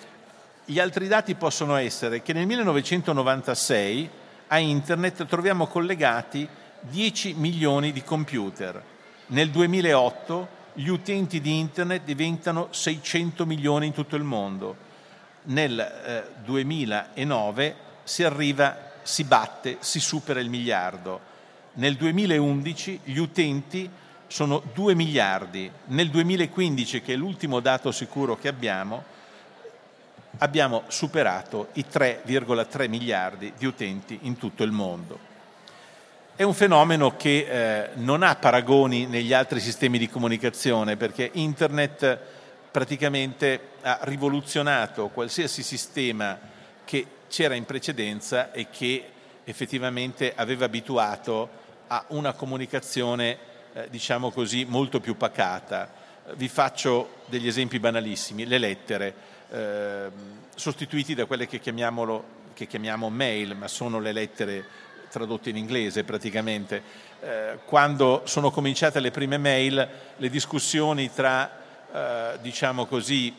Gli 0.65 0.79
altri 0.79 1.07
dati 1.07 1.33
possono 1.35 1.77
essere 1.77 2.21
che 2.21 2.33
nel 2.33 2.45
1996 2.45 4.09
a 4.47 4.57
internet 4.59 5.25
troviamo 5.27 5.67
collegati 5.67 6.45
10 6.89 7.33
milioni 7.35 7.91
di 7.91 8.03
computer. 8.03 8.81
Nel 9.27 9.49
2008 9.49 10.47
gli 10.73 10.87
utenti 10.87 11.39
di 11.41 11.57
Internet 11.57 12.03
diventano 12.03 12.67
600 12.71 13.45
milioni 13.45 13.87
in 13.87 13.93
tutto 13.93 14.15
il 14.15 14.23
mondo. 14.23 14.75
Nel 15.43 15.79
eh, 15.79 16.23
2009 16.43 17.75
si 18.03 18.23
arriva, 18.23 18.91
si 19.03 19.23
batte, 19.23 19.77
si 19.79 19.99
supera 19.99 20.39
il 20.39 20.49
miliardo. 20.49 21.33
Nel 21.73 21.95
2011 21.95 23.01
gli 23.03 23.17
utenti 23.17 23.89
sono 24.27 24.61
2 24.73 24.95
miliardi. 24.95 25.69
Nel 25.85 26.09
2015, 26.09 27.01
che 27.01 27.13
è 27.13 27.17
l'ultimo 27.17 27.59
dato 27.59 27.91
sicuro 27.91 28.37
che 28.37 28.47
abbiamo, 28.47 29.03
abbiamo 30.39 30.83
superato 30.87 31.69
i 31.73 31.85
3,3 31.89 32.89
miliardi 32.89 33.53
di 33.57 33.65
utenti 33.65 34.19
in 34.23 34.37
tutto 34.37 34.63
il 34.63 34.71
mondo. 34.71 35.33
È 36.37 36.43
un 36.43 36.53
fenomeno 36.53 37.15
che 37.15 37.47
eh, 37.47 37.89
non 37.93 38.21
ha 38.21 38.35
paragoni 38.35 39.05
negli 39.05 39.31
altri 39.31 39.61
sistemi 39.61 39.97
di 39.97 40.09
comunicazione 40.09 40.97
perché 40.97 41.29
Internet 41.31 42.19
praticamente 42.71 43.69
ha 43.79 43.99
rivoluzionato 44.01 45.07
qualsiasi 45.07 45.63
sistema 45.63 46.37
che 46.83 47.07
c'era 47.29 47.55
in 47.55 47.63
precedenza 47.63 48.51
e 48.51 48.67
che 48.69 49.05
effettivamente 49.45 50.33
aveva 50.35 50.65
abituato 50.65 51.47
a 51.87 52.03
una 52.09 52.33
comunicazione, 52.33 53.37
eh, 53.71 53.87
diciamo 53.89 54.29
così, 54.29 54.65
molto 54.65 54.99
più 54.99 55.15
pacata. 55.15 55.89
Vi 56.33 56.49
faccio 56.49 57.21
degli 57.27 57.47
esempi 57.47 57.79
banalissimi. 57.79 58.45
Le 58.45 58.57
lettere, 58.57 59.13
eh, 59.51 60.09
sostituiti 60.53 61.15
da 61.15 61.27
quelle 61.27 61.47
che, 61.47 61.61
che 61.61 62.67
chiamiamo 62.67 63.09
mail, 63.09 63.55
ma 63.55 63.69
sono 63.69 64.01
le 64.01 64.11
lettere 64.11 64.65
tradotto 65.15 65.47
in 65.47 65.55
inglese 65.55 66.03
praticamente. 66.03 66.81
Eh, 67.21 67.59
quando 67.65 68.23
sono 68.25 68.51
cominciate 68.51 68.99
le 68.99 69.11
prime 69.11 69.37
mail, 69.37 69.87
le 70.17 70.29
discussioni 70.29 71.09
tra, 71.13 71.49
eh, 71.91 72.37
diciamo 72.41 72.85
così, 72.85 73.33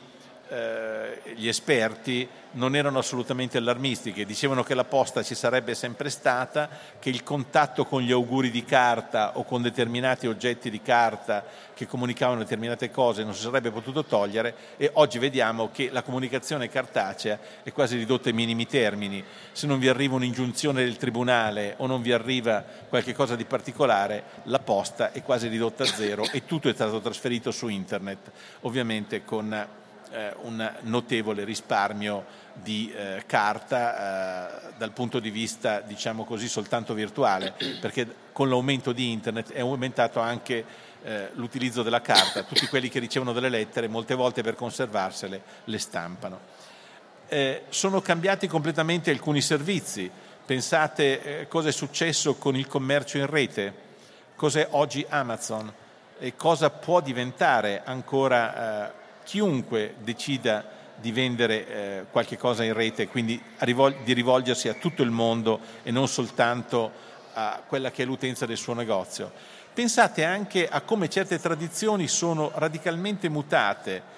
eh, 0.48 1.20
gli 1.34 1.48
esperti 1.48 2.28
non 2.52 2.74
erano 2.74 2.98
assolutamente 2.98 3.58
allarmistiche, 3.58 4.24
dicevano 4.24 4.62
che 4.62 4.74
la 4.74 4.84
posta 4.84 5.22
ci 5.22 5.34
sarebbe 5.34 5.74
sempre 5.74 6.08
stata, 6.08 6.68
che 6.98 7.10
il 7.10 7.22
contatto 7.22 7.84
con 7.84 8.00
gli 8.00 8.12
auguri 8.12 8.50
di 8.50 8.64
carta 8.64 9.36
o 9.36 9.44
con 9.44 9.60
determinati 9.60 10.26
oggetti 10.26 10.70
di 10.70 10.80
carta 10.80 11.44
che 11.74 11.86
comunicavano 11.86 12.38
determinate 12.38 12.90
cose 12.90 13.24
non 13.24 13.34
si 13.34 13.42
sarebbe 13.42 13.70
potuto 13.70 14.04
togliere 14.04 14.54
e 14.78 14.90
oggi 14.94 15.18
vediamo 15.18 15.70
che 15.70 15.90
la 15.90 16.02
comunicazione 16.02 16.70
cartacea 16.70 17.38
è 17.62 17.72
quasi 17.72 17.98
ridotta 17.98 18.28
ai 18.28 18.34
minimi 18.34 18.66
termini. 18.66 19.22
Se 19.52 19.66
non 19.66 19.78
vi 19.78 19.88
arriva 19.88 20.14
un'ingiunzione 20.14 20.82
del 20.82 20.96
tribunale 20.96 21.74
o 21.78 21.86
non 21.86 22.00
vi 22.00 22.12
arriva 22.12 22.64
qualche 22.88 23.12
cosa 23.12 23.36
di 23.36 23.44
particolare, 23.44 24.24
la 24.44 24.60
posta 24.60 25.12
è 25.12 25.22
quasi 25.22 25.48
ridotta 25.48 25.82
a 25.82 25.86
zero 25.86 26.24
e 26.32 26.46
tutto 26.46 26.70
è 26.70 26.72
stato 26.72 27.00
trasferito 27.00 27.50
su 27.50 27.68
internet, 27.68 28.30
ovviamente 28.60 29.24
con 29.24 29.84
eh, 30.10 30.34
un 30.42 30.72
notevole 30.82 31.44
risparmio 31.44 32.24
di 32.52 32.92
eh, 32.92 33.22
carta 33.26 34.68
eh, 34.68 34.72
dal 34.76 34.92
punto 34.92 35.18
di 35.18 35.30
vista, 35.30 35.80
diciamo 35.80 36.24
così, 36.24 36.48
soltanto 36.48 36.94
virtuale, 36.94 37.54
perché 37.80 38.06
con 38.32 38.48
l'aumento 38.48 38.92
di 38.92 39.12
internet 39.12 39.52
è 39.52 39.60
aumentato 39.60 40.20
anche 40.20 40.64
eh, 41.02 41.30
l'utilizzo 41.34 41.82
della 41.82 42.00
carta. 42.00 42.42
Tutti 42.42 42.66
quelli 42.66 42.88
che 42.88 42.98
ricevono 42.98 43.32
delle 43.32 43.48
lettere, 43.48 43.88
molte 43.88 44.14
volte 44.14 44.42
per 44.42 44.54
conservarsele, 44.54 45.42
le 45.64 45.78
stampano. 45.78 46.40
Eh, 47.28 47.64
sono 47.68 48.00
cambiati 48.00 48.46
completamente 48.46 49.10
alcuni 49.10 49.40
servizi. 49.40 50.10
Pensate 50.44 51.40
eh, 51.40 51.48
cosa 51.48 51.68
è 51.68 51.72
successo 51.72 52.36
con 52.36 52.56
il 52.56 52.66
commercio 52.66 53.18
in 53.18 53.26
rete, 53.26 53.74
cos'è 54.36 54.68
oggi 54.70 55.04
Amazon 55.08 55.72
e 56.18 56.36
cosa 56.36 56.70
può 56.70 57.00
diventare 57.00 57.82
ancora 57.84 59.04
chiunque 59.26 59.96
decida 59.98 60.64
di 60.98 61.10
vendere 61.10 61.66
eh, 61.66 62.04
qualche 62.10 62.38
cosa 62.38 62.62
in 62.62 62.72
rete, 62.72 63.08
quindi 63.08 63.42
di 63.58 64.12
rivolgersi 64.12 64.68
a 64.68 64.74
tutto 64.74 65.02
il 65.02 65.10
mondo 65.10 65.60
e 65.82 65.90
non 65.90 66.06
soltanto 66.08 66.90
a 67.34 67.60
quella 67.66 67.90
che 67.90 68.04
è 68.04 68.06
l'utenza 68.06 68.46
del 68.46 68.56
suo 68.56 68.72
negozio. 68.72 69.30
Pensate 69.74 70.24
anche 70.24 70.66
a 70.68 70.80
come 70.80 71.10
certe 71.10 71.38
tradizioni 71.38 72.06
sono 72.08 72.50
radicalmente 72.54 73.28
mutate. 73.28 74.14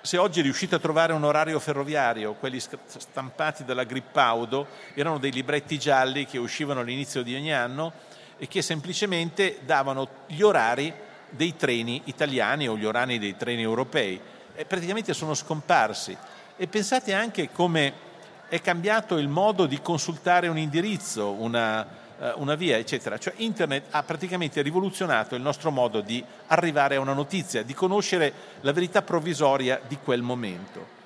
Se 0.00 0.16
oggi 0.16 0.40
riuscite 0.40 0.76
a 0.76 0.78
trovare 0.78 1.12
un 1.12 1.24
orario 1.24 1.58
ferroviario, 1.58 2.32
quelli 2.34 2.60
stampati 2.60 3.64
dalla 3.64 3.84
Grippaudo, 3.84 4.66
erano 4.94 5.18
dei 5.18 5.32
libretti 5.32 5.78
gialli 5.78 6.24
che 6.24 6.38
uscivano 6.38 6.80
all'inizio 6.80 7.22
di 7.22 7.34
ogni 7.34 7.52
anno 7.52 7.92
e 8.38 8.48
che 8.48 8.62
semplicemente 8.62 9.58
davano 9.66 10.08
gli 10.26 10.40
orari 10.40 10.94
dei 11.30 11.56
treni 11.56 12.02
italiani 12.04 12.68
o 12.68 12.76
gli 12.76 12.84
orani 12.84 13.18
dei 13.18 13.36
treni 13.36 13.62
europei 13.62 14.20
e 14.54 14.64
praticamente 14.64 15.14
sono 15.14 15.34
scomparsi. 15.34 16.16
E 16.56 16.66
pensate 16.66 17.14
anche 17.14 17.50
come 17.50 18.08
è 18.48 18.60
cambiato 18.60 19.16
il 19.16 19.28
modo 19.28 19.66
di 19.66 19.80
consultare 19.80 20.48
un 20.48 20.58
indirizzo, 20.58 21.30
una, 21.30 21.86
eh, 22.18 22.32
una 22.36 22.56
via, 22.56 22.76
eccetera. 22.76 23.16
Cioè 23.16 23.34
Internet 23.36 23.84
ha 23.90 24.02
praticamente 24.02 24.60
rivoluzionato 24.60 25.34
il 25.34 25.40
nostro 25.40 25.70
modo 25.70 26.00
di 26.00 26.22
arrivare 26.48 26.96
a 26.96 27.00
una 27.00 27.14
notizia, 27.14 27.62
di 27.62 27.74
conoscere 27.74 28.32
la 28.60 28.72
verità 28.72 29.02
provvisoria 29.02 29.80
di 29.86 29.96
quel 30.02 30.22
momento. 30.22 30.98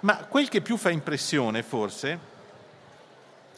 Ma 0.00 0.16
quel 0.16 0.48
che 0.48 0.60
più 0.60 0.76
fa 0.76 0.90
impressione 0.90 1.62
forse 1.62 2.18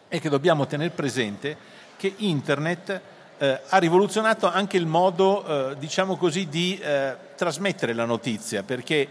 è 0.07 0.21
che 0.21 0.29
dobbiamo 0.29 0.67
tenere 0.67 0.91
presente 0.91 1.57
che 1.97 2.15
Internet 2.19 3.01
eh, 3.43 3.59
ha 3.69 3.79
rivoluzionato 3.79 4.47
anche 4.47 4.77
il 4.77 4.85
modo, 4.85 5.71
eh, 5.71 5.79
diciamo 5.79 6.17
così, 6.17 6.49
di 6.51 6.79
eh, 6.79 7.17
trasmettere 7.37 7.95
la 7.95 8.05
notizia, 8.05 8.63
perché 8.63 9.09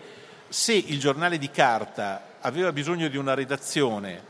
se 0.48 0.74
il 0.74 1.00
giornale 1.00 1.40
di 1.40 1.50
carta 1.50 2.36
aveva 2.42 2.72
bisogno 2.72 3.08
di 3.08 3.18
una 3.18 3.34
redazione, 3.34 4.22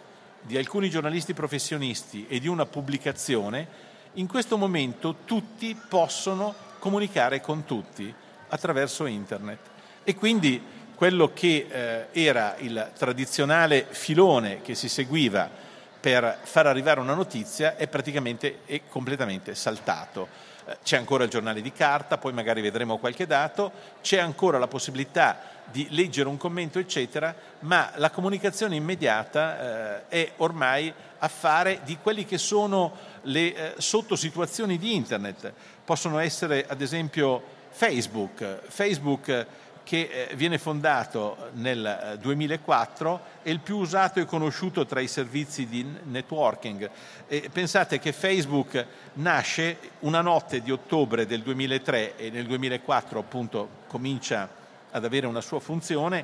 di 0.41 0.57
alcuni 0.57 0.89
giornalisti 0.89 1.33
professionisti 1.33 2.27
e 2.29 2.39
di 2.39 2.47
una 2.47 2.65
pubblicazione, 2.65 3.67
in 4.13 4.27
questo 4.27 4.57
momento 4.57 5.17
tutti 5.25 5.77
possono 5.89 6.55
comunicare 6.79 7.41
con 7.41 7.65
tutti 7.65 8.11
attraverso 8.47 9.05
internet. 9.05 9.59
E 10.05 10.15
quindi 10.15 10.61
quello 10.95 11.31
che 11.33 11.67
eh, 11.69 12.05
era 12.23 12.55
il 12.59 12.91
tradizionale 12.97 13.85
filone 13.89 14.61
che 14.61 14.75
si 14.75 14.87
seguiva 14.87 15.67
per 15.99 16.39
far 16.43 16.67
arrivare 16.67 16.99
una 16.99 17.13
notizia 17.13 17.75
è 17.75 17.87
praticamente 17.87 18.59
e 18.65 18.83
completamente 18.87 19.53
saltato. 19.55 20.27
Eh, 20.65 20.77
c'è 20.83 20.97
ancora 20.97 21.23
il 21.23 21.29
giornale 21.29 21.61
di 21.61 21.71
carta, 21.71 22.17
poi 22.17 22.31
magari 22.31 22.61
vedremo 22.61 22.97
qualche 22.97 23.27
dato, 23.27 23.71
c'è 24.01 24.19
ancora 24.19 24.57
la 24.57 24.67
possibilità 24.67 25.57
di 25.65 25.87
leggere 25.91 26.29
un 26.29 26.37
commento, 26.37 26.79
eccetera, 26.79 27.35
ma 27.59 27.91
la 27.95 28.09
comunicazione 28.09 28.75
immediata 28.75 30.07
eh, 30.07 30.07
è 30.07 30.31
ormai 30.37 30.91
affare 31.19 31.81
di 31.83 31.97
quelli 32.01 32.25
che 32.25 32.37
sono 32.37 32.93
le 33.23 33.53
eh, 33.53 33.73
sottosituazioni 33.77 34.77
di 34.77 34.95
Internet. 34.95 35.51
Possono 35.83 36.19
essere, 36.19 36.65
ad 36.67 36.81
esempio, 36.81 37.57
Facebook. 37.69 38.61
Facebook 38.67 39.45
che 39.89 40.27
eh, 40.29 40.35
viene 40.35 40.59
fondato 40.59 41.49
nel 41.53 42.19
2004 42.21 43.21
è 43.41 43.49
il 43.49 43.59
più 43.59 43.77
usato 43.77 44.19
e 44.19 44.25
conosciuto 44.25 44.85
tra 44.85 44.99
i 44.99 45.07
servizi 45.07 45.65
di 45.65 45.83
networking. 46.03 46.87
E 47.27 47.49
pensate 47.51 47.97
che 47.97 48.11
Facebook 48.11 48.85
nasce 49.13 49.79
una 50.01 50.21
notte 50.21 50.61
di 50.61 50.69
ottobre 50.69 51.25
del 51.25 51.41
2003 51.41 52.17
e 52.17 52.29
nel 52.29 52.45
2004 52.45 53.17
appunto 53.17 53.67
comincia 53.87 54.47
ad 54.91 55.05
avere 55.05 55.25
una 55.25 55.41
sua 55.41 55.59
funzione, 55.59 56.23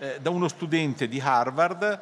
eh, 0.00 0.18
da 0.20 0.30
uno 0.30 0.48
studente 0.48 1.06
di 1.06 1.20
Harvard 1.20 1.84
eh, 1.84 1.98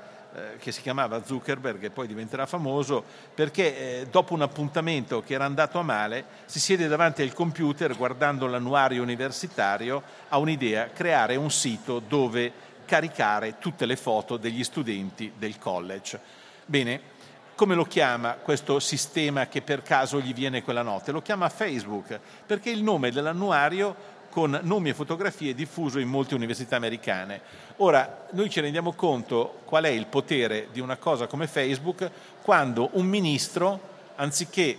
che 0.58 0.72
si 0.72 0.82
chiamava 0.82 1.24
Zuckerberg 1.24 1.82
e 1.84 1.90
poi 1.90 2.06
diventerà 2.06 2.46
famoso 2.46 3.04
perché 3.34 4.00
eh, 4.00 4.06
dopo 4.06 4.34
un 4.34 4.42
appuntamento 4.42 5.22
che 5.22 5.34
era 5.34 5.44
andato 5.44 5.78
a 5.78 5.82
male 5.82 6.24
si 6.46 6.58
siede 6.58 6.88
davanti 6.88 7.22
al 7.22 7.32
computer 7.32 7.96
guardando 7.96 8.46
l'annuario 8.46 9.02
universitario 9.02 10.02
ha 10.28 10.38
un'idea, 10.38 10.90
creare 10.90 11.36
un 11.36 11.50
sito 11.50 12.00
dove 12.00 12.52
caricare 12.84 13.58
tutte 13.58 13.86
le 13.86 13.96
foto 13.96 14.36
degli 14.36 14.64
studenti 14.64 15.32
del 15.36 15.58
college. 15.58 16.20
Bene, 16.66 17.12
come 17.54 17.74
lo 17.74 17.84
chiama 17.84 18.32
questo 18.34 18.80
sistema 18.80 19.46
che 19.46 19.62
per 19.62 19.82
caso 19.82 20.20
gli 20.20 20.34
viene 20.34 20.62
quella 20.62 20.82
notte? 20.82 21.12
Lo 21.12 21.22
chiama 21.22 21.48
Facebook 21.48 22.18
perché 22.44 22.70
il 22.70 22.82
nome 22.82 23.12
dell'annuario 23.12 23.94
con 24.34 24.58
nomi 24.64 24.88
e 24.88 24.94
fotografie 24.94 25.54
diffuso 25.54 26.00
in 26.00 26.08
molte 26.08 26.34
università 26.34 26.74
americane. 26.74 27.40
Ora, 27.76 28.26
noi 28.32 28.50
ci 28.50 28.58
rendiamo 28.58 28.92
conto 28.92 29.60
qual 29.64 29.84
è 29.84 29.88
il 29.90 30.06
potere 30.06 30.66
di 30.72 30.80
una 30.80 30.96
cosa 30.96 31.28
come 31.28 31.46
Facebook 31.46 32.10
quando 32.42 32.88
un 32.94 33.06
ministro, 33.06 33.80
anziché 34.16 34.76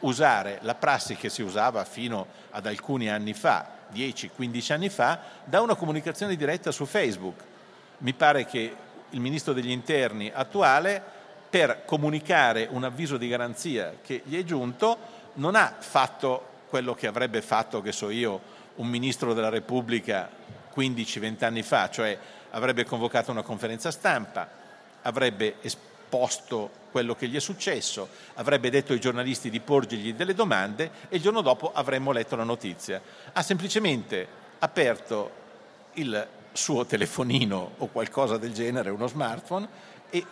usare 0.00 0.58
la 0.62 0.74
prassi 0.74 1.16
che 1.16 1.28
si 1.28 1.42
usava 1.42 1.84
fino 1.84 2.26
ad 2.48 2.64
alcuni 2.64 3.10
anni 3.10 3.34
fa, 3.34 3.68
10-15 3.92 4.72
anni 4.72 4.88
fa, 4.88 5.20
dà 5.44 5.60
una 5.60 5.74
comunicazione 5.74 6.34
diretta 6.34 6.70
su 6.70 6.86
Facebook. 6.86 7.42
Mi 7.98 8.14
pare 8.14 8.46
che 8.46 8.74
il 9.10 9.20
ministro 9.20 9.52
degli 9.52 9.70
interni 9.70 10.32
attuale, 10.32 11.20
per 11.50 11.82
comunicare 11.84 12.66
un 12.70 12.84
avviso 12.84 13.18
di 13.18 13.28
garanzia 13.28 13.96
che 14.02 14.22
gli 14.24 14.38
è 14.38 14.44
giunto, 14.44 14.96
non 15.34 15.56
ha 15.56 15.74
fatto 15.78 16.48
quello 16.70 16.94
che 16.94 17.06
avrebbe 17.06 17.42
fatto, 17.42 17.82
che 17.82 17.92
so 17.92 18.08
io, 18.08 18.60
un 18.76 18.86
ministro 18.86 19.34
della 19.34 19.48
Repubblica 19.48 20.28
15-20 20.74 21.44
anni 21.44 21.62
fa, 21.62 21.90
cioè 21.90 22.18
avrebbe 22.50 22.84
convocato 22.84 23.30
una 23.30 23.42
conferenza 23.42 23.90
stampa, 23.90 24.48
avrebbe 25.02 25.56
esposto 25.60 26.80
quello 26.90 27.14
che 27.14 27.28
gli 27.28 27.36
è 27.36 27.40
successo, 27.40 28.08
avrebbe 28.34 28.70
detto 28.70 28.92
ai 28.92 29.00
giornalisti 29.00 29.50
di 29.50 29.60
porgergli 29.60 30.14
delle 30.14 30.34
domande 30.34 30.90
e 31.08 31.16
il 31.16 31.22
giorno 31.22 31.40
dopo 31.40 31.72
avremmo 31.72 32.12
letto 32.12 32.36
la 32.36 32.44
notizia. 32.44 33.00
Ha 33.32 33.42
semplicemente 33.42 34.26
aperto 34.58 35.40
il 35.94 36.26
suo 36.52 36.84
telefonino 36.84 37.72
o 37.78 37.86
qualcosa 37.88 38.36
del 38.36 38.52
genere, 38.52 38.90
uno 38.90 39.06
smartphone, 39.06 39.66
e 40.10 40.24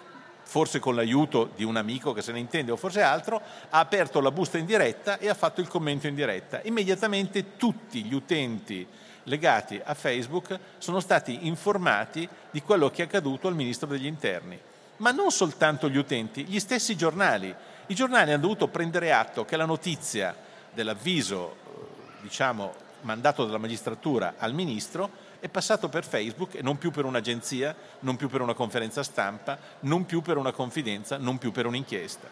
forse 0.51 0.81
con 0.81 0.97
l'aiuto 0.97 1.51
di 1.55 1.63
un 1.63 1.77
amico 1.77 2.13
che 2.13 2.23
se 2.23 2.33
ne 2.33 2.41
intende 2.41 2.73
o 2.73 2.77
forse 2.77 3.03
altro, 3.03 3.41
ha 3.69 3.79
aperto 3.79 4.21
la 4.21 4.33
busta 4.33 4.59
in 4.59 4.67
diretta 4.67 5.19
e 5.19 5.29
ha 5.29 5.35
fatto 5.35 5.61
il 5.61 5.69
commento 5.69 6.09
in 6.09 6.17
diretta. 6.17 6.61
Immediatamente 6.65 7.57
tutti 7.57 8.03
gli 8.03 8.13
utenti 8.13 8.85
legati 9.25 9.81
a 9.83 9.95
Facebook 9.95 10.59
sono 10.79 10.99
stati 10.99 11.47
informati 11.47 12.29
di 12.51 12.63
quello 12.63 12.91
che 12.91 13.03
è 13.03 13.05
accaduto 13.05 13.47
al 13.47 13.55
Ministro 13.55 13.87
degli 13.87 14.07
Interni. 14.07 14.59
Ma 14.97 15.13
non 15.13 15.31
soltanto 15.31 15.89
gli 15.89 15.99
utenti, 15.99 16.45
gli 16.45 16.59
stessi 16.59 16.97
giornali. 16.97 17.55
I 17.87 17.95
giornali 17.95 18.33
hanno 18.33 18.43
dovuto 18.43 18.67
prendere 18.67 19.13
atto 19.13 19.45
che 19.45 19.57
la 19.57 19.67
notizia 19.67 20.35
dell'avviso, 20.75 21.55
eh, 21.65 22.23
diciamo, 22.23 22.75
mandato 23.03 23.45
dalla 23.45 23.59
magistratura 23.59 24.35
al 24.37 24.53
Ministro 24.53 25.29
è 25.41 25.49
passato 25.49 25.89
per 25.89 26.05
Facebook 26.05 26.55
e 26.55 26.63
non 26.63 26.79
più 26.79 26.91
per 26.91 27.07
un'agenzia, 27.07 27.75
non 28.01 28.17
più 28.17 28.29
per 28.29 28.43
una 28.43 28.55
conferenza 28.55 29.03
stampa, 29.03 29.59
non 29.81 30.05
più 30.05 30.21
per 30.21 30.37
una 30.37 30.53
confidenza, 30.53 31.17
non 31.17 31.39
più 31.39 31.51
per 31.51 31.67
un'inchiesta. 31.67 32.29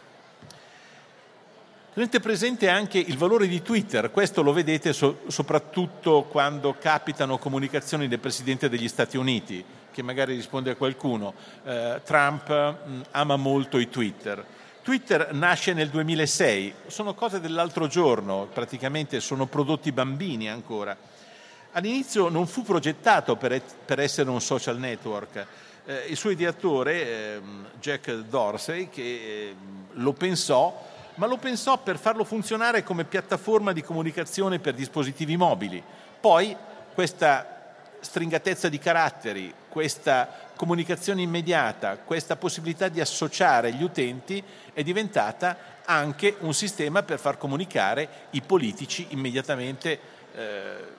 Tenete 1.95 2.21
presente 2.21 2.69
anche 2.69 2.99
il 2.99 3.17
valore 3.17 3.49
di 3.49 3.61
Twitter, 3.63 4.11
questo 4.11 4.43
lo 4.43 4.53
vedete 4.53 4.93
so- 4.93 5.23
soprattutto 5.27 6.25
quando 6.31 6.77
capitano 6.79 7.39
comunicazioni 7.39 8.07
del 8.07 8.21
Presidente 8.21 8.69
degli 8.69 8.87
Stati 8.87 9.17
Uniti, 9.17 9.65
che 9.91 10.03
magari 10.03 10.35
risponde 10.35 10.71
a 10.71 10.77
qualcuno. 10.77 11.35
Eh, 11.65 12.01
Trump 12.05 12.49
mh, 12.51 13.03
ama 13.13 13.37
molto 13.37 13.79
i 13.79 13.89
Twitter. 13.89 14.45
Twitter 14.83 15.33
nasce 15.33 15.73
nel 15.73 15.89
2006, 15.89 16.75
sono 16.87 17.15
cose 17.15 17.41
dell'altro 17.41 17.89
giorno, 17.89 18.49
praticamente 18.53 19.19
sono 19.21 19.47
prodotti 19.47 19.91
bambini 19.91 20.49
ancora 20.49 20.97
all'inizio 21.73 22.29
non 22.29 22.47
fu 22.47 22.63
progettato 22.63 23.37
per, 23.37 23.61
per 23.85 24.01
essere 24.01 24.31
un 24.31 24.41
social 24.41 24.79
network. 24.79 25.47
Eh, 25.85 26.07
il 26.09 26.17
suo 26.17 26.31
ideatore, 26.31 27.07
eh, 27.07 27.41
Jack 27.81 28.11
Dorsey, 28.13 28.89
che 28.89 29.03
eh, 29.03 29.55
lo 29.93 30.13
pensò, 30.13 30.87
ma 31.15 31.27
lo 31.27 31.37
pensò 31.37 31.79
per 31.79 31.99
farlo 31.99 32.25
funzionare 32.25 32.83
come 32.83 33.05
piattaforma 33.05 33.73
di 33.73 33.83
comunicazione 33.83 34.59
per 34.59 34.75
dispositivi 34.75 35.37
mobili. 35.37 35.83
Poi 36.21 36.57
questa 36.95 37.57
stringatezza 38.01 38.69
di 38.69 38.79
caratteri, 38.79 39.53
questa 39.69 40.29
comunicazione 40.55 41.23
immediata, 41.23 41.99
questa 41.99 42.37
possibilità 42.37 42.89
di 42.89 43.01
associare 43.01 43.73
gli 43.73 43.83
utenti 43.83 44.43
è 44.73 44.83
diventata 44.83 45.57
anche 45.85 46.37
un 46.41 46.53
sistema 46.55 47.03
per 47.03 47.19
far 47.19 47.39
comunicare 47.39 48.09
i 48.31 48.43
politici 48.43 49.07
immediatamente 49.11 49.99
eh, 50.35 50.97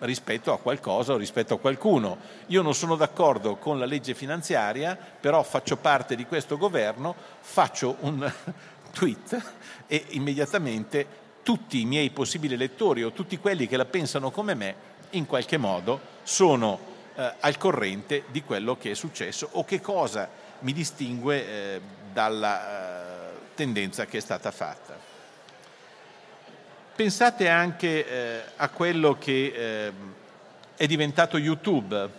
rispetto 0.00 0.52
a 0.52 0.58
qualcosa 0.58 1.12
o 1.12 1.16
rispetto 1.16 1.54
a 1.54 1.58
qualcuno. 1.58 2.18
Io 2.46 2.62
non 2.62 2.74
sono 2.74 2.96
d'accordo 2.96 3.56
con 3.56 3.78
la 3.78 3.86
legge 3.86 4.14
finanziaria, 4.14 4.96
però 4.96 5.42
faccio 5.42 5.76
parte 5.76 6.16
di 6.16 6.26
questo 6.26 6.56
governo, 6.56 7.14
faccio 7.40 7.96
un 8.00 8.30
tweet 8.92 9.52
e 9.86 10.04
immediatamente 10.10 11.18
tutti 11.42 11.80
i 11.80 11.84
miei 11.84 12.10
possibili 12.10 12.56
lettori 12.56 13.02
o 13.02 13.12
tutti 13.12 13.38
quelli 13.38 13.66
che 13.66 13.76
la 13.76 13.84
pensano 13.84 14.30
come 14.30 14.54
me 14.54 14.88
in 15.10 15.26
qualche 15.26 15.56
modo 15.56 16.00
sono 16.22 16.78
eh, 17.14 17.34
al 17.40 17.56
corrente 17.56 18.24
di 18.30 18.42
quello 18.42 18.76
che 18.76 18.92
è 18.92 18.94
successo 18.94 19.48
o 19.52 19.64
che 19.64 19.80
cosa 19.80 20.28
mi 20.60 20.72
distingue 20.72 21.46
eh, 21.46 21.80
dalla 22.12 23.30
eh, 23.30 23.38
tendenza 23.54 24.06
che 24.06 24.18
è 24.18 24.20
stata 24.20 24.50
fatta. 24.50 24.99
Pensate 27.00 27.48
anche 27.48 28.06
eh, 28.06 28.42
a 28.56 28.68
quello 28.68 29.16
che 29.18 29.54
eh, 29.56 29.92
è 30.76 30.86
diventato 30.86 31.38
YouTube. 31.38 32.10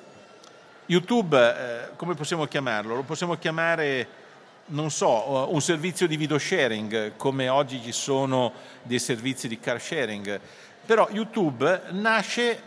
YouTube, 0.88 1.38
eh, 1.38 1.96
come 1.96 2.16
possiamo 2.16 2.48
chiamarlo? 2.48 2.96
Lo 2.96 3.04
possiamo 3.04 3.38
chiamare, 3.38 4.08
non 4.70 4.90
so, 4.90 5.52
un 5.52 5.62
servizio 5.62 6.08
di 6.08 6.18
video 6.18 6.40
sharing, 6.40 7.16
come 7.16 7.48
oggi 7.48 7.80
ci 7.80 7.92
sono 7.92 8.54
dei 8.82 8.98
servizi 8.98 9.48
di 9.48 9.60
car 9.60 9.80
sharing. 9.80 10.40
Però 10.84 11.08
YouTube 11.12 11.82
nasce 11.92 12.60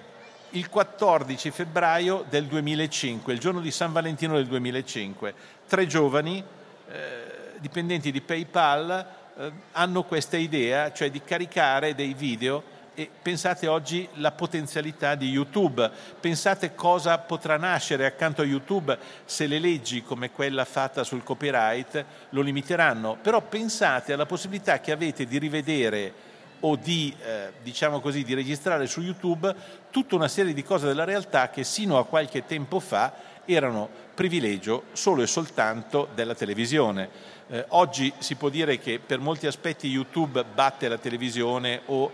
il 0.51 0.69
14 0.69 1.51
febbraio 1.51 2.25
del 2.29 2.45
2005, 2.45 3.33
il 3.33 3.41
giorno 3.41 3.59
di 3.59 3.73
San 3.73 3.91
Valentino 3.91 4.37
del 4.37 4.47
2005. 4.47 5.35
Tre 5.67 5.85
giovani 5.89 6.45
eh, 6.93 7.59
dipendenti 7.59 8.13
di 8.13 8.21
PayPal 8.21 9.23
eh, 9.37 9.53
hanno 9.73 10.05
questa 10.05 10.37
idea, 10.37 10.93
cioè 10.93 11.11
di 11.11 11.23
caricare 11.23 11.95
dei 11.95 12.15
video 12.15 12.63
e 12.95 13.11
pensate 13.21 13.67
oggi 13.67 14.09
alla 14.15 14.31
potenzialità 14.31 15.17
di 15.17 15.29
YouTube, 15.29 15.91
pensate 16.21 16.75
cosa 16.75 17.19
potrà 17.19 17.57
nascere 17.57 18.07
accanto 18.07 18.43
a 18.43 18.45
YouTube 18.45 18.97
se 19.25 19.47
le 19.47 19.59
leggi 19.59 20.03
come 20.05 20.31
quella 20.31 20.65
fatta 20.65 21.03
sul 21.03 21.25
copyright 21.25 22.05
lo 22.31 22.41
limiteranno, 22.41 23.19
però 23.21 23.41
pensate 23.41 24.13
alla 24.13 24.27
possibilità 24.27 24.81
che 24.81 24.93
avete 24.93 25.27
di 25.27 25.39
rivedere 25.39 26.13
o 26.61 26.77
di, 26.77 27.15
eh, 27.21 27.53
diciamo 27.63 28.01
così, 28.01 28.23
di 28.23 28.35
registrare 28.35 28.87
su 28.87 29.01
YouTube 29.01 29.55
tutta 29.91 30.15
una 30.15 30.29
serie 30.29 30.55
di 30.55 30.63
cose 30.63 30.87
della 30.87 31.05
realtà 31.05 31.51
che 31.51 31.65
sino 31.65 31.99
a 31.99 32.07
qualche 32.07 32.47
tempo 32.47 32.81
fa 32.81 33.13
erano 33.47 33.89
privilegio 34.15 34.85
solo 34.93 35.23
e 35.23 35.27
soltanto 35.27 36.09
della 36.15 36.35
televisione. 36.35 37.33
Eh, 37.49 37.65
oggi 37.69 38.13
si 38.19 38.37
può 38.37 38.49
dire 38.49 38.79
che 38.79 39.01
per 39.05 39.19
molti 39.19 39.47
aspetti 39.47 39.89
YouTube 39.89 40.45
batte 40.45 40.89
la 40.89 40.99
televisione 40.99 41.83
o 41.87 42.11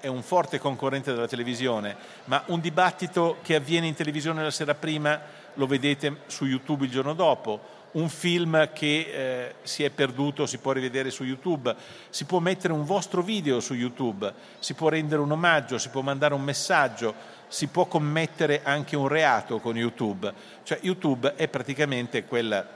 è 0.00 0.06
un 0.06 0.22
forte 0.22 0.58
concorrente 0.58 1.12
della 1.12 1.26
televisione, 1.26 1.96
ma 2.26 2.42
un 2.46 2.60
dibattito 2.60 3.38
che 3.42 3.54
avviene 3.54 3.86
in 3.86 3.94
televisione 3.94 4.42
la 4.42 4.50
sera 4.50 4.74
prima 4.74 5.20
lo 5.54 5.66
vedete 5.66 6.18
su 6.26 6.46
YouTube 6.46 6.84
il 6.84 6.90
giorno 6.90 7.14
dopo, 7.14 7.78
un 7.92 8.08
film 8.08 8.72
che 8.72 9.10
eh, 9.12 9.54
si 9.62 9.82
è 9.82 9.90
perduto 9.90 10.46
si 10.46 10.58
può 10.58 10.72
rivedere 10.72 11.10
su 11.10 11.24
YouTube, 11.24 11.74
si 12.08 12.24
può 12.24 12.38
mettere 12.38 12.72
un 12.72 12.84
vostro 12.84 13.22
video 13.22 13.60
su 13.60 13.74
YouTube, 13.74 14.32
si 14.58 14.74
può 14.74 14.88
rendere 14.88 15.20
un 15.20 15.32
omaggio, 15.32 15.78
si 15.78 15.88
può 15.88 16.00
mandare 16.02 16.34
un 16.34 16.42
messaggio, 16.42 17.14
si 17.50 17.66
può 17.66 17.86
commettere 17.86 18.62
anche 18.62 18.96
un 18.96 19.08
reato 19.08 19.58
con 19.58 19.76
YouTube. 19.76 20.32
Cioè 20.62 20.78
YouTube 20.80 21.34
è 21.34 21.48
praticamente 21.48 22.24
quel 22.24 22.66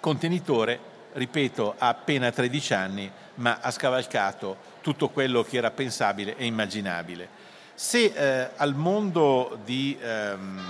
contenitore, 0.00 0.78
ripeto, 1.12 1.76
ha 1.78 1.88
appena 1.88 2.30
13 2.30 2.74
anni, 2.74 3.10
ma 3.36 3.60
ha 3.62 3.70
scavalcato 3.70 4.56
tutto 4.82 5.08
quello 5.08 5.44
che 5.44 5.56
era 5.56 5.70
pensabile 5.70 6.36
e 6.36 6.44
immaginabile. 6.44 7.28
Se 7.74 8.12
eh, 8.12 8.50
al 8.56 8.74
mondo 8.74 9.60
di, 9.64 9.96
ehm, 10.00 10.60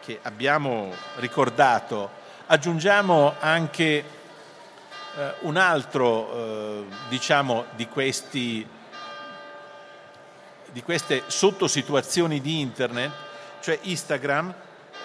che 0.00 0.18
abbiamo 0.22 0.90
ricordato 1.16 2.24
aggiungiamo 2.46 3.34
anche 3.40 3.82
eh, 3.84 5.34
un 5.40 5.56
altro 5.56 6.32
eh, 6.32 6.84
diciamo, 7.08 7.66
di, 7.74 7.86
questi, 7.88 8.66
di 10.76 10.82
queste 10.82 11.22
sottosituazioni 11.28 12.38
di 12.42 12.60
internet, 12.60 13.10
cioè 13.62 13.78
Instagram, 13.84 14.54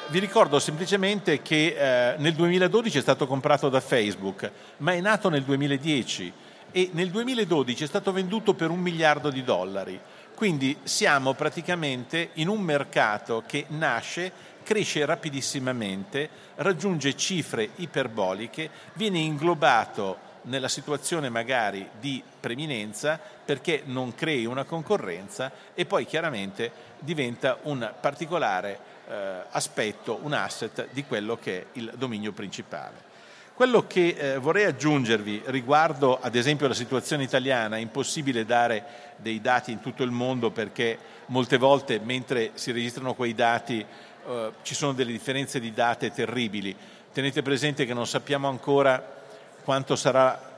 vi 0.07 0.19
ricordo 0.19 0.59
semplicemente 0.59 1.41
che 1.41 2.11
eh, 2.11 2.17
nel 2.17 2.33
2012 2.33 2.97
è 2.97 3.01
stato 3.01 3.25
comprato 3.25 3.69
da 3.69 3.79
Facebook, 3.79 4.51
ma 4.79 4.91
è 4.91 4.99
nato 4.99 5.29
nel 5.29 5.43
2010 5.43 6.33
e 6.71 6.89
nel 6.91 7.09
2012 7.09 7.85
è 7.85 7.87
stato 7.87 8.11
venduto 8.11 8.53
per 8.53 8.69
un 8.69 8.81
miliardo 8.81 9.29
di 9.29 9.45
dollari. 9.45 9.97
Quindi 10.35 10.75
siamo 10.83 11.35
praticamente 11.35 12.31
in 12.33 12.49
un 12.49 12.59
mercato 12.59 13.41
che 13.47 13.63
nasce, 13.69 14.29
cresce 14.63 15.05
rapidissimamente, 15.05 16.29
raggiunge 16.55 17.15
cifre 17.15 17.69
iperboliche, 17.77 18.69
viene 18.95 19.19
inglobato 19.19 20.30
nella 20.43 20.67
situazione 20.67 21.29
magari 21.29 21.87
di 21.99 22.23
preminenza 22.39 23.19
perché 23.43 23.83
non 23.85 24.15
crei 24.15 24.45
una 24.45 24.63
concorrenza 24.63 25.51
e 25.73 25.85
poi 25.85 26.05
chiaramente 26.05 26.71
diventa 26.99 27.57
un 27.63 27.93
particolare 27.99 28.79
eh, 29.07 29.43
aspetto, 29.51 30.19
un 30.23 30.33
asset 30.33 30.87
di 30.91 31.03
quello 31.05 31.37
che 31.37 31.59
è 31.59 31.65
il 31.73 31.91
dominio 31.95 32.31
principale. 32.31 33.09
Quello 33.53 33.85
che 33.85 34.15
eh, 34.17 34.37
vorrei 34.37 34.65
aggiungervi 34.65 35.43
riguardo 35.45 36.19
ad 36.19 36.35
esempio 36.35 36.67
la 36.67 36.73
situazione 36.73 37.23
italiana, 37.23 37.75
è 37.75 37.79
impossibile 37.79 38.45
dare 38.45 39.13
dei 39.17 39.39
dati 39.39 39.71
in 39.71 39.81
tutto 39.81 40.01
il 40.03 40.09
mondo 40.09 40.49
perché 40.49 40.97
molte 41.27 41.57
volte 41.57 41.99
mentre 41.99 42.51
si 42.55 42.71
registrano 42.71 43.13
quei 43.13 43.35
dati 43.35 43.85
eh, 44.27 44.51
ci 44.63 44.73
sono 44.73 44.93
delle 44.93 45.11
differenze 45.11 45.59
di 45.59 45.73
date 45.73 46.11
terribili. 46.11 46.75
Tenete 47.13 47.41
presente 47.41 47.85
che 47.85 47.93
non 47.93 48.07
sappiamo 48.07 48.47
ancora 48.47 49.19
quanto 49.63 49.95
sarà 49.95 50.49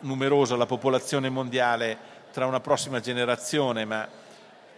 numerosa 0.00 0.56
la 0.56 0.66
popolazione 0.66 1.28
mondiale 1.28 2.12
tra 2.32 2.46
una 2.46 2.60
prossima 2.60 3.00
generazione, 3.00 3.84
ma 3.84 4.06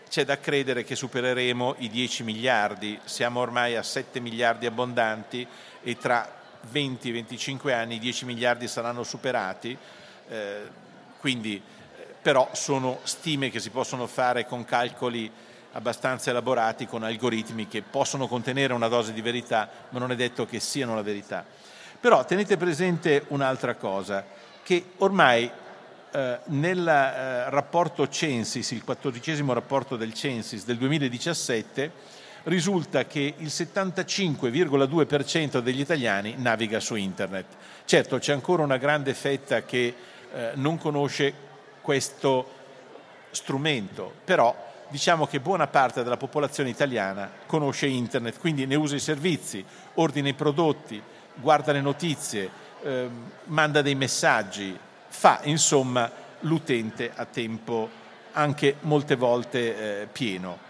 c'è 0.09 0.25
da 0.25 0.38
credere 0.38 0.85
che 0.85 0.95
supereremo 0.95 1.77
i 1.79 1.88
10 1.88 2.23
miliardi, 2.23 2.99
siamo 3.05 3.40
ormai 3.40 3.77
a 3.77 3.83
7 3.83 4.21
miliardi 4.21 4.66
abbondanti 4.66 5.47
e 5.83 5.97
tra 5.97 6.31
20-25 6.73 7.73
anni 7.73 7.97
i 7.97 7.99
10 7.99 8.25
miliardi 8.25 8.69
saranno 8.69 9.03
superati, 9.03 9.77
eh, 10.29 10.62
quindi 11.19 11.57
eh, 11.57 12.14
però 12.21 12.51
sono 12.53 13.01
stime 13.03 13.51
che 13.51 13.61
si 13.61 13.71
possono 13.71 14.07
fare 14.07 14.47
con 14.47 14.64
calcoli 14.64 15.31
abbastanza 15.73 16.31
elaborati, 16.31 16.87
con 16.87 17.03
algoritmi 17.03 17.69
che 17.69 17.83
possono 17.83 18.27
contenere 18.29 18.73
una 18.73 18.88
dose 18.88 19.12
di 19.12 19.21
verità, 19.21 19.69
ma 19.90 19.99
non 19.99 20.11
è 20.11 20.16
detto 20.16 20.47
che 20.47 20.61
siano 20.61 20.95
la 20.95 21.03
verità. 21.03 21.45
Però 22.01 22.25
tenete 22.25 22.57
presente 22.57 23.25
un'altra 23.29 23.75
cosa, 23.75 24.25
che 24.63 24.93
ormai 24.99 25.51
eh, 26.11 26.39
nel 26.45 26.87
eh, 26.87 27.51
rapporto 27.51 28.09
Censis, 28.09 28.71
il 28.71 28.85
quattordicesimo 28.85 29.53
rapporto 29.53 29.97
del 29.97 30.15
Censis 30.15 30.65
del 30.65 30.77
2017, 30.77 32.15
risulta 32.45 33.07
che 33.07 33.35
il 33.37 33.49
75,2% 33.49 35.59
degli 35.59 35.81
italiani 35.81 36.37
naviga 36.39 36.79
su 36.81 36.95
internet. 36.95 37.47
Certo, 37.85 38.19
c'è 38.19 38.33
ancora 38.33 38.63
una 38.63 38.77
grande 38.77 39.15
fetta 39.15 39.65
che 39.65 39.95
eh, 40.33 40.51
non 40.55 40.79
conosce 40.79 41.35
questo 41.81 42.53
strumento, 43.31 44.13
però 44.25 44.65
diciamo 44.89 45.27
che 45.27 45.41
buona 45.41 45.67
parte 45.67 46.03
della 46.03 46.17
popolazione 46.17 46.71
italiana 46.71 47.31
conosce 47.47 47.87
internet, 47.87 48.39
quindi 48.39 48.67
ne 48.67 48.77
usa 48.77 48.97
i 48.97 49.01
servizi, 49.01 49.65
ordina 49.95 50.29
i 50.29 50.35
prodotti, 50.35 51.03
guarda 51.37 51.72
le 51.72 51.81
notizie, 51.81 52.51
eh, 52.83 53.09
manda 53.44 53.83
dei 53.83 53.94
messaggi, 53.94 54.77
fa 55.09 55.40
insomma 55.44 56.11
l'utente 56.40 57.12
a 57.14 57.25
tempo 57.25 57.88
anche 58.33 58.77
molte 58.81 59.16
volte 59.16 60.03
eh, 60.03 60.07
pieno. 60.07 60.64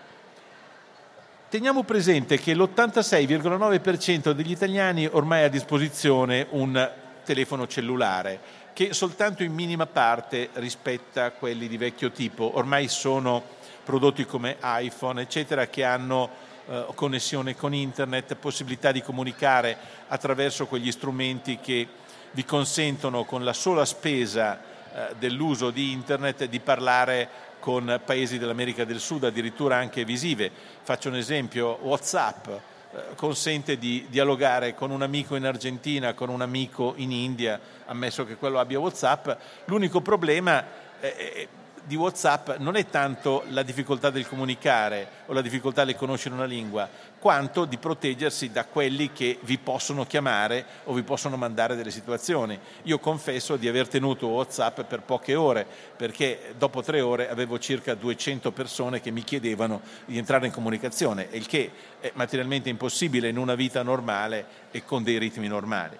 Teniamo 1.49 1.85
presente 1.85 2.39
che 2.39 2.55
l'86,9% 2.55 4.33
degli 4.33 4.51
italiani 4.51 5.07
ormai 5.07 5.43
ha 5.43 5.47
a 5.47 5.49
disposizione 5.49 6.47
un 6.51 6.91
telefono 7.25 7.67
cellulare 7.67 8.65
che 8.77 8.93
soltanto 8.93 9.43
in 9.43 9.55
minima 9.55 9.87
parte 9.87 10.51
rispetta 10.53 11.31
quelli 11.31 11.67
di 11.67 11.79
vecchio 11.79 12.11
tipo. 12.11 12.59
Ormai 12.59 12.89
sono 12.89 13.43
prodotti 13.83 14.27
come 14.27 14.59
iPhone, 14.63 15.23
eccetera, 15.23 15.67
che 15.69 15.83
hanno 15.83 16.29
eh, 16.69 16.87
connessione 16.95 17.55
con 17.55 17.75
internet, 17.75 18.35
possibilità 18.35 18.91
di 18.91 19.03
comunicare 19.03 19.77
attraverso 20.09 20.67
quegli 20.67 20.91
strumenti 20.91 21.59
che 21.59 21.87
vi 22.33 22.45
consentono 22.45 23.25
con 23.25 23.45
la 23.45 23.53
sola 23.53 23.85
spesa 23.85 24.59
eh, 24.59 25.15
dell'uso 25.19 25.71
di 25.71 25.93
internet 25.93 26.45
di 26.47 26.61
parlare 26.61 27.29
con 27.61 28.01
paesi 28.05 28.39
dell'America 28.39 28.85
del 28.85 29.01
Sud, 29.01 29.25
addirittura 29.25 29.77
anche 29.77 30.05
visive. 30.05 30.51
Faccio 30.83 31.09
un 31.09 31.17
esempio, 31.17 31.79
Whatsapp 31.83 32.49
eh, 32.49 33.15
consente 33.15 33.79
di 33.79 34.07
dialogare 34.09 34.75
con 34.75 34.91
un 34.91 35.03
amico 35.03 35.37
in 35.37 35.45
Argentina, 35.45 36.15
con 36.15 36.29
un 36.29 36.43
amico 36.43 36.95
in 36.97 37.13
India, 37.13 37.61
ammesso 37.87 38.25
che 38.25 38.37
quello 38.37 38.59
abbia 38.59 38.79
Whatsapp. 38.79 39.29
L'unico 39.67 40.01
problema 40.01 40.65
è 40.99 41.47
di 41.87 41.95
WhatsApp 41.95 42.57
non 42.59 42.75
è 42.75 42.87
tanto 42.87 43.45
la 43.51 43.63
difficoltà 43.63 44.11
del 44.11 44.27
comunicare 44.27 45.09
o 45.27 45.33
la 45.33 45.41
difficoltà 45.41 45.85
di 45.85 45.95
conoscere 45.95 46.35
una 46.35 46.45
lingua, 46.45 46.89
quanto 47.21 47.65
di 47.65 47.79
proteggersi 47.79 48.51
da 48.51 48.65
quelli 48.65 49.13
che 49.13 49.39
vi 49.43 49.57
possono 49.59 50.05
chiamare 50.05 50.65
o 50.85 50.93
vi 50.93 51.05
possono 51.05 51.37
mandare 51.37 51.77
delle 51.77 51.93
situazioni. 51.93 52.59
Io 52.83 52.99
confesso 52.99 53.57
di 53.57 53.69
aver 53.69 53.87
tenuto 53.87 54.27
WhatsApp 54.27 54.81
per 54.81 55.03
poche 55.03 55.37
ore, 55.37 55.65
perché 55.97 56.55
dopo 56.59 56.83
tre 56.83 57.01
ore 57.01 57.31
avevo 57.31 57.59
circa 57.61 57.95
200 57.95 58.51
persone 58.51 59.01
che 59.01 59.13
mi 59.13 59.23
chiedevano 59.23 59.81
di 60.07 60.19
entrare 60.19 60.47
in 60.47 60.53
comunicazione, 60.53 61.29
il 61.31 61.47
che 61.47 61.71
è 62.01 62.11
materialmente 62.15 62.69
impossibile 62.69 63.29
in 63.29 63.39
una 63.39 63.55
vita 63.55 63.85
normale 63.85 64.47
e 64.73 64.85
con 64.85 65.05
dei 65.05 65.19
ritmi 65.19 65.47
normali. 65.47 65.97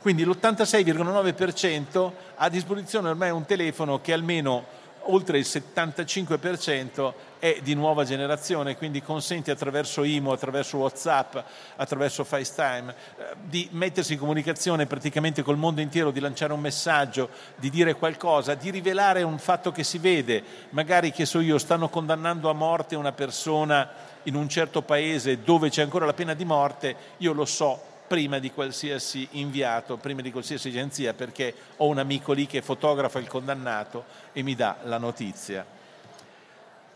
Quindi 0.00 0.24
l'86,9% 0.24 2.12
ha 2.36 2.44
a 2.44 2.48
disposizione 2.48 3.10
ormai 3.10 3.28
un 3.30 3.44
telefono 3.44 4.00
che 4.00 4.14
almeno 4.14 4.64
oltre 5.04 5.38
il 5.38 5.46
75% 5.48 7.12
è 7.38 7.58
di 7.62 7.74
nuova 7.74 8.04
generazione, 8.04 8.76
quindi 8.76 9.02
consente 9.02 9.50
attraverso 9.50 10.04
IMO, 10.04 10.32
attraverso 10.32 10.76
WhatsApp, 10.76 11.36
attraverso 11.76 12.22
FaceTime 12.22 12.94
eh, 13.16 13.24
di 13.42 13.68
mettersi 13.72 14.12
in 14.12 14.18
comunicazione 14.18 14.86
praticamente 14.86 15.42
col 15.42 15.56
mondo 15.56 15.80
intero, 15.80 16.10
di 16.10 16.20
lanciare 16.20 16.52
un 16.52 16.60
messaggio, 16.60 17.30
di 17.56 17.70
dire 17.70 17.94
qualcosa, 17.94 18.54
di 18.54 18.70
rivelare 18.70 19.22
un 19.22 19.38
fatto 19.38 19.72
che 19.72 19.84
si 19.84 19.98
vede, 19.98 20.42
magari 20.70 21.12
che 21.12 21.24
so 21.24 21.40
io, 21.40 21.58
stanno 21.58 21.88
condannando 21.88 22.50
a 22.50 22.54
morte 22.54 22.94
una 22.94 23.12
persona 23.12 23.88
in 24.24 24.34
un 24.34 24.48
certo 24.48 24.82
paese 24.82 25.42
dove 25.42 25.70
c'è 25.70 25.82
ancora 25.82 26.04
la 26.04 26.12
pena 26.12 26.34
di 26.34 26.44
morte, 26.44 26.94
io 27.18 27.32
lo 27.32 27.46
so 27.46 27.88
prima 28.10 28.40
di 28.40 28.50
qualsiasi 28.50 29.28
inviato, 29.32 29.96
prima 29.96 30.20
di 30.20 30.32
qualsiasi 30.32 30.66
agenzia, 30.66 31.14
perché 31.14 31.54
ho 31.76 31.86
un 31.86 31.98
amico 31.98 32.32
lì 32.32 32.44
che 32.44 32.60
fotografa 32.60 33.20
il 33.20 33.28
condannato 33.28 34.04
e 34.32 34.42
mi 34.42 34.56
dà 34.56 34.78
la 34.82 34.98
notizia. 34.98 35.64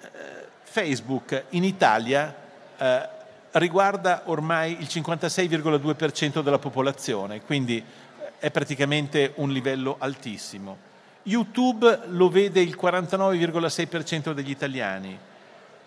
Eh, 0.01 0.09
Facebook 0.65 1.45
in 1.51 1.63
Italia 1.63 2.35
eh, 2.77 3.09
riguarda 3.53 4.23
ormai 4.25 4.73
il 4.81 4.89
56,2% 4.91 6.43
della 6.43 6.59
popolazione, 6.59 7.43
quindi 7.43 7.77
eh, 7.79 8.33
è 8.41 8.51
praticamente 8.51 9.35
un 9.37 9.51
livello 9.51 9.95
altissimo. 10.01 10.77
YouTube 11.23 12.07
lo 12.09 12.29
vede 12.29 12.61
il 12.61 12.77
49,6% 12.77 14.33
degli 14.33 14.51
italiani, 14.51 15.17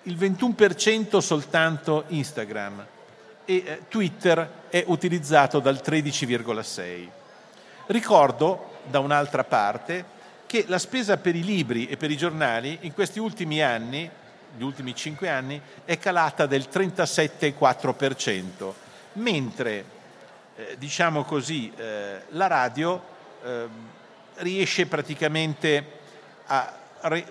il 0.04 0.16
21% 0.16 1.18
soltanto 1.18 2.06
Instagram 2.08 2.96
e 3.50 3.64
eh, 3.66 3.82
Twitter 3.88 4.66
è 4.70 4.84
utilizzato 4.88 5.60
dal 5.60 5.82
13,6%. 5.84 7.08
Ricordo 7.88 8.76
da 8.84 9.00
un'altra 9.00 9.46
parte 9.46 10.16
che 10.46 10.66
la 10.68 10.78
spesa 10.78 11.18
per 11.18 11.36
i 11.36 11.44
libri 11.44 11.88
e 11.88 11.96
per 11.96 12.12
i 12.12 12.18
giornali 12.18 12.80
in 12.82 12.94
questi 12.94 13.20
ultimi 13.20 13.64
anni, 13.64 14.10
gli 14.58 14.64
ultimi 14.64 14.94
cinque 14.94 15.30
anni, 15.30 15.62
è 15.86 15.98
calata 15.98 16.46
del 16.46 16.68
37,4%, 16.72 18.74
mentre 19.14 19.86
eh, 20.58 20.76
diciamo 20.78 21.24
così, 21.24 21.72
eh, 21.76 22.24
la 22.30 22.48
radio 22.48 23.02
eh, 23.44 23.68
riesce 24.36 24.86
praticamente 24.88 26.00
a, 26.48 26.74
a, 27.00 27.10
a 27.10 27.24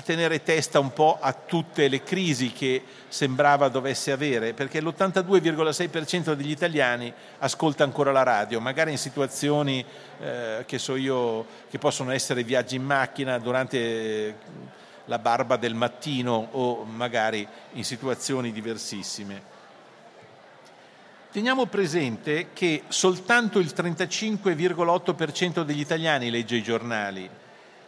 tenere 0.00 0.42
testa 0.42 0.78
un 0.78 0.92
po' 0.92 1.18
a 1.20 1.32
tutte 1.32 1.88
le 1.88 2.02
crisi 2.02 2.52
che 2.52 2.82
sembrava 3.08 3.68
dovesse 3.68 4.12
avere, 4.12 4.54
perché 4.54 4.80
l'82,6% 4.80 6.32
degli 6.32 6.50
italiani 6.50 7.12
ascolta 7.38 7.84
ancora 7.84 8.12
la 8.12 8.22
radio, 8.22 8.60
magari 8.60 8.92
in 8.92 8.98
situazioni 8.98 9.84
eh, 10.20 10.62
che 10.66 10.78
so 10.78 10.96
io 10.96 11.44
che 11.68 11.78
possono 11.78 12.12
essere 12.12 12.42
viaggi 12.42 12.76
in 12.76 12.84
macchina 12.84 13.38
durante 13.38 14.36
la 15.06 15.18
barba 15.18 15.56
del 15.56 15.74
mattino 15.74 16.48
o 16.52 16.84
magari 16.84 17.46
in 17.72 17.84
situazioni 17.84 18.52
diversissime. 18.52 19.50
Teniamo 21.30 21.66
presente 21.66 22.48
che 22.52 22.84
soltanto 22.88 23.58
il 23.58 23.72
35,8% 23.74 25.62
degli 25.62 25.80
italiani 25.80 26.30
legge 26.30 26.56
i 26.56 26.62
giornali 26.62 27.28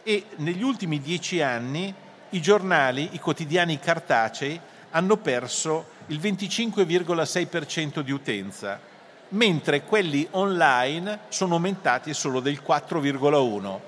e 0.07 0.25
negli 0.35 0.61
ultimi 0.61 1.01
dieci 1.01 1.41
anni 1.41 1.91
i 2.29 2.39
giornali, 2.39 3.09
i 3.13 3.19
quotidiani 3.19 3.79
cartacei, 3.79 4.59
hanno 4.91 5.17
perso 5.17 5.87
il 6.07 6.19
25,6% 6.19 8.01
di 8.01 8.11
utenza, 8.11 8.79
mentre 9.29 9.81
quelli 9.81 10.27
online 10.31 11.21
sono 11.29 11.55
aumentati 11.55 12.13
solo 12.13 12.39
del 12.39 12.61
4,1%. 12.63 13.79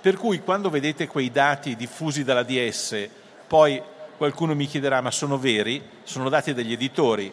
Per 0.00 0.16
cui 0.16 0.40
quando 0.40 0.70
vedete 0.70 1.06
quei 1.08 1.30
dati 1.30 1.76
diffusi 1.76 2.24
dalla 2.24 2.42
DS, 2.42 3.08
poi 3.46 3.82
qualcuno 4.16 4.54
mi 4.54 4.66
chiederà 4.66 5.02
ma 5.02 5.10
sono 5.10 5.36
veri? 5.36 5.82
Sono 6.04 6.30
dati 6.30 6.54
degli 6.54 6.72
editori, 6.72 7.30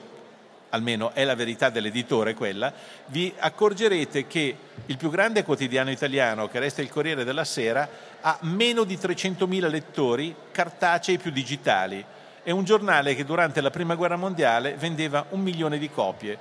almeno 0.73 1.11
è 1.13 1.23
la 1.23 1.35
verità 1.35 1.69
dell'editore 1.69 2.33
quella, 2.33 2.73
vi 3.07 3.33
accorgerete 3.37 4.27
che 4.27 4.57
il 4.87 4.97
più 4.97 5.09
grande 5.09 5.43
quotidiano 5.43 5.91
italiano, 5.91 6.47
che 6.47 6.59
resta 6.59 6.81
il 6.81 6.89
Corriere 6.89 7.23
della 7.23 7.43
Sera, 7.43 7.87
ha 8.21 8.37
meno 8.41 8.83
di 8.83 8.97
300.000 8.97 9.69
lettori 9.69 10.35
cartacei 10.51 11.17
più 11.17 11.31
digitali. 11.31 12.03
È 12.41 12.51
un 12.51 12.63
giornale 12.63 13.15
che 13.15 13.23
durante 13.23 13.61
la 13.61 13.69
Prima 13.69 13.95
Guerra 13.95 14.15
Mondiale 14.15 14.73
vendeva 14.73 15.25
un 15.29 15.41
milione 15.41 15.77
di 15.77 15.89
copie, 15.89 16.37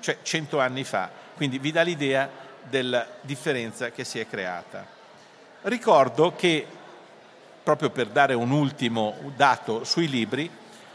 cioè 0.00 0.18
cento 0.22 0.60
anni 0.60 0.84
fa. 0.84 1.10
Quindi 1.34 1.58
vi 1.58 1.72
dà 1.72 1.82
l'idea 1.82 2.30
della 2.62 3.06
differenza 3.20 3.90
che 3.90 4.04
si 4.04 4.20
è 4.20 4.26
creata. 4.28 4.86
Ricordo 5.62 6.34
che, 6.36 6.64
proprio 7.62 7.90
per 7.90 8.06
dare 8.06 8.34
un 8.34 8.52
ultimo 8.52 9.16
dato 9.34 9.82
sui 9.82 10.08
libri, 10.08 10.48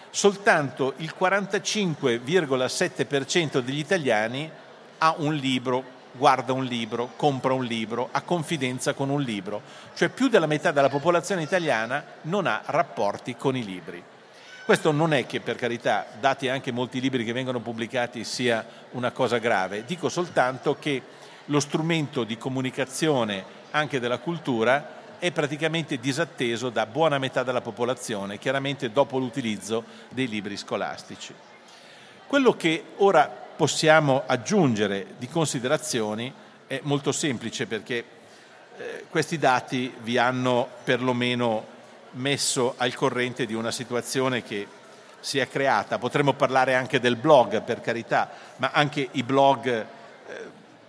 soltanto 0.09 0.93
il 0.97 1.13
45,7% 1.17 3.59
degli 3.59 3.79
italiani 3.79 4.51
ha 4.99 5.15
un 5.17 5.33
libro, 5.35 5.83
guarda 6.11 6.53
un 6.53 6.65
libro, 6.65 7.11
compra 7.15 7.53
un 7.53 7.65
libro, 7.65 8.09
ha 8.11 8.21
confidenza 8.21 8.93
con 8.93 9.09
un 9.09 9.21
libro, 9.21 9.61
cioè 9.95 10.09
più 10.09 10.27
della 10.27 10.47
metà 10.47 10.71
della 10.71 10.89
popolazione 10.89 11.43
italiana 11.43 12.03
non 12.23 12.47
ha 12.47 12.63
rapporti 12.65 13.35
con 13.35 13.55
i 13.55 13.63
libri. 13.63 14.03
Questo 14.65 14.91
non 14.91 15.13
è 15.13 15.25
che 15.25 15.39
per 15.39 15.55
carità, 15.55 16.05
dati 16.19 16.47
anche 16.47 16.71
molti 16.71 17.01
libri 17.01 17.25
che 17.25 17.33
vengono 17.33 17.59
pubblicati, 17.59 18.23
sia 18.23 18.63
una 18.91 19.09
cosa 19.11 19.39
grave, 19.39 19.83
dico 19.85 20.09
soltanto 20.09 20.77
che 20.77 21.01
lo 21.45 21.59
strumento 21.59 22.23
di 22.23 22.37
comunicazione 22.37 23.57
anche 23.71 23.99
della 23.99 24.19
cultura 24.19 24.98
è 25.19 25.31
praticamente 25.31 25.99
disatteso 25.99 26.69
da 26.69 26.85
buona 26.85 27.17
metà 27.17 27.43
della 27.43 27.61
popolazione, 27.61 28.39
chiaramente 28.39 28.91
dopo 28.91 29.17
l'utilizzo 29.19 29.83
dei 30.09 30.27
libri 30.27 30.57
scolastici. 30.57 31.33
Quello 32.25 32.53
che 32.53 32.83
ora 32.97 33.27
possiamo 33.27 34.23
aggiungere 34.25 35.15
di 35.17 35.27
considerazioni 35.27 36.33
è 36.65 36.79
molto 36.83 37.11
semplice 37.11 37.67
perché 37.67 38.03
eh, 38.77 39.05
questi 39.09 39.37
dati 39.37 39.93
vi 40.01 40.17
hanno 40.17 40.67
perlomeno 40.83 41.77
messo 42.11 42.75
al 42.77 42.95
corrente 42.95 43.45
di 43.45 43.53
una 43.53 43.71
situazione 43.71 44.43
che 44.43 44.67
si 45.19 45.39
è 45.39 45.49
creata. 45.49 45.97
Potremmo 45.97 46.33
parlare 46.33 46.75
anche 46.75 46.99
del 46.99 47.17
blog, 47.17 47.61
per 47.61 47.81
carità, 47.81 48.29
ma 48.57 48.71
anche 48.73 49.09
i 49.11 49.23
blog 49.23 49.85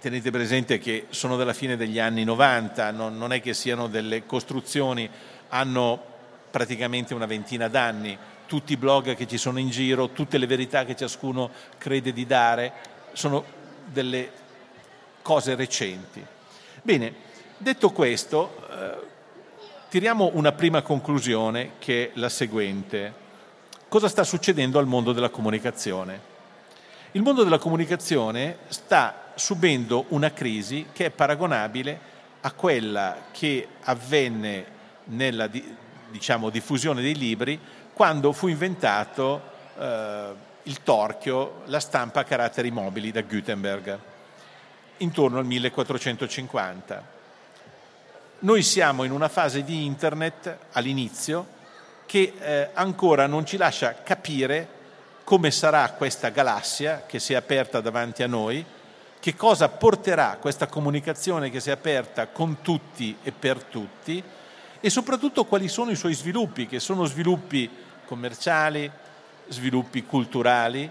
tenete 0.01 0.31
presente 0.31 0.79
che 0.79 1.07
sono 1.11 1.37
della 1.37 1.53
fine 1.53 1.77
degli 1.77 1.99
anni 1.99 2.25
90, 2.25 2.91
non, 2.91 3.19
non 3.19 3.33
è 3.33 3.41
che 3.41 3.53
siano 3.53 3.87
delle 3.87 4.25
costruzioni, 4.25 5.09
hanno 5.49 6.03
praticamente 6.51 7.15
una 7.15 7.27
ventina 7.27 7.69
d'anni, 7.69 8.17
tutti 8.47 8.73
i 8.73 8.77
blog 8.77 9.15
che 9.15 9.29
ci 9.29 9.37
sono 9.37 9.59
in 9.59 9.69
giro, 9.69 10.09
tutte 10.09 10.39
le 10.39 10.47
verità 10.47 10.85
che 10.85 10.97
ciascuno 10.97 11.51
crede 11.77 12.13
di 12.13 12.27
dare, 12.27 12.73
sono 13.13 13.45
delle 13.85 14.31
cose 15.23 15.55
recenti. 15.55 16.25
Bene, 16.83 17.15
detto 17.59 17.91
questo, 17.91 18.67
eh, 18.71 19.07
tiriamo 19.91 20.31
una 20.33 20.53
prima 20.53 20.81
conclusione 20.81 21.73
che 21.79 22.07
è 22.07 22.11
la 22.15 22.31
seguente. 22.31 23.13
Cosa 23.87 24.09
sta 24.09 24.25
succedendo 24.25 24.79
al 24.79 24.87
mondo 24.87 25.13
della 25.13 25.29
comunicazione? 25.29 26.29
Il 27.13 27.23
mondo 27.23 27.43
della 27.43 27.59
comunicazione 27.59 28.59
sta 28.69 29.20
subendo 29.41 30.05
una 30.09 30.33
crisi 30.33 30.89
che 30.93 31.07
è 31.07 31.11
paragonabile 31.11 31.99
a 32.43 32.53
quella 32.53 33.29
che 33.33 33.67
avvenne 33.85 34.79
nella 35.05 35.49
diciamo, 36.11 36.51
diffusione 36.51 37.01
dei 37.01 37.17
libri 37.17 37.59
quando 37.95 38.33
fu 38.33 38.49
inventato 38.49 39.43
eh, 39.79 40.29
il 40.65 40.83
torchio, 40.83 41.63
la 41.67 41.81
stampa 41.81 42.21
a 42.21 42.25
caratteri 42.25 42.71
mobili 42.71 43.11
da 43.11 43.23
Gutenberg, 43.23 43.99
intorno 44.99 45.39
al 45.39 45.47
1450. 45.47 47.19
Noi 48.41 48.63
siamo 48.63 49.05
in 49.05 49.11
una 49.11 49.29
fase 49.29 49.65
di 49.65 49.87
internet 49.87 50.59
all'inizio 50.73 51.59
che 52.05 52.35
eh, 52.39 52.69
ancora 52.75 53.27
non 53.27 53.47
ci 53.47 53.57
lascia 53.57 54.03
capire 54.03 54.69
come 55.25 55.51
sarà 55.51 55.91
questa 55.93 56.29
galassia 56.29 57.05
che 57.07 57.19
si 57.19 57.33
è 57.33 57.37
aperta 57.37 57.81
davanti 57.81 58.23
a 58.23 58.27
noi, 58.27 58.65
che 59.21 59.37
cosa 59.37 59.69
porterà 59.69 60.39
questa 60.41 60.67
comunicazione 60.67 61.51
che 61.51 61.61
si 61.61 61.69
è 61.69 61.73
aperta 61.73 62.29
con 62.29 62.63
tutti 62.63 63.17
e 63.23 63.33
per 63.33 63.63
tutti 63.63 64.23
e 64.81 64.91
soprattutto 64.91 65.45
quali 65.45 65.69
sono 65.69 65.91
i 65.91 65.97
suoi 65.97 66.15
sviluppi, 66.15 66.67
che 66.67 66.81
sono 66.81 67.05
sviluppi 67.05 67.71
commerciali, 68.07 68.91
sviluppi 69.49 70.05
culturali, 70.05 70.91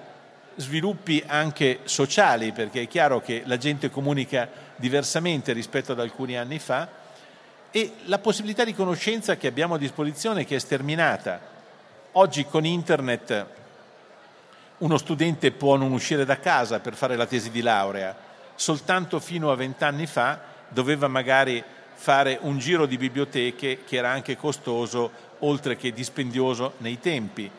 sviluppi 0.56 1.24
anche 1.26 1.80
sociali, 1.86 2.52
perché 2.52 2.84
è 2.84 2.88
chiaro 2.88 3.20
che 3.20 3.42
la 3.46 3.58
gente 3.58 3.89
comunica 3.89 4.48
diversamente 4.76 5.52
rispetto 5.54 5.94
ad 5.94 6.00
alcuni 6.00 6.38
anni 6.38 6.60
fa, 6.60 6.88
e 7.72 7.94
la 8.06 8.20
possibilità 8.20 8.63
di 8.63 8.74
conoscenza 8.74 9.38
che 9.38 9.48
abbiamo 9.48 9.76
a 9.76 9.80
disposizione 9.80 10.46
che 10.46 10.56
è 10.56 10.60
sterminata. 10.60 11.39
Oggi 12.13 12.46
con 12.46 12.65
internet 12.65 13.46
uno 14.80 14.98
studente 14.98 15.52
può 15.52 15.76
non 15.76 15.92
uscire 15.92 16.26
da 16.26 16.39
casa 16.39 16.80
per 16.80 16.96
fare 16.96 17.15
la 17.15 17.26
tesi 17.26 17.50
di 17.50 17.62
laurea, 17.62 18.15
soltanto 18.56 19.20
fino 19.20 19.52
a 19.52 19.56
vent'anni 19.56 20.06
fa 20.06 20.39
doveva 20.70 21.08
magari 21.08 21.63
fare 21.94 22.38
un 22.42 22.60
giro 22.60 22.86
di 22.86 22.98
biblioteche 22.98 23.80
che 23.86 23.96
era 23.98 24.10
anche 24.10 24.38
costoso 24.38 25.12
oltre 25.39 25.76
che 25.76 25.92
dispendioso 25.92 26.74
nei 26.78 27.00
tempi. 27.00 27.50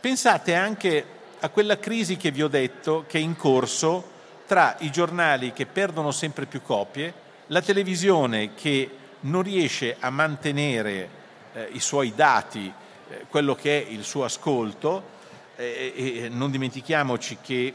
Pensate 0.00 0.54
anche 0.54 1.06
a 1.40 1.48
quella 1.48 1.78
crisi 1.78 2.16
che 2.16 2.30
vi 2.30 2.42
ho 2.42 2.48
detto 2.48 3.04
che 3.06 3.18
è 3.18 3.22
in 3.22 3.36
corso 3.36 4.12
tra 4.46 4.76
i 4.80 4.90
giornali 4.90 5.52
che 5.52 5.64
perdono 5.64 6.10
sempre 6.10 6.44
più 6.44 6.60
copie, 6.60 7.12
la 7.48 7.62
televisione 7.62 8.54
che 8.54 8.90
non 9.20 9.42
riesce 9.42 9.96
a 9.98 10.10
mantenere 10.10 11.08
eh, 11.54 11.68
i 11.72 11.80
suoi 11.80 12.12
dati, 12.14 12.70
eh, 13.08 13.24
quello 13.28 13.54
che 13.54 13.82
è 13.82 13.90
il 13.90 14.04
suo 14.04 14.24
ascolto, 14.24 15.12
e, 15.56 15.92
e 16.24 16.28
non 16.28 16.50
dimentichiamoci 16.50 17.38
che 17.40 17.74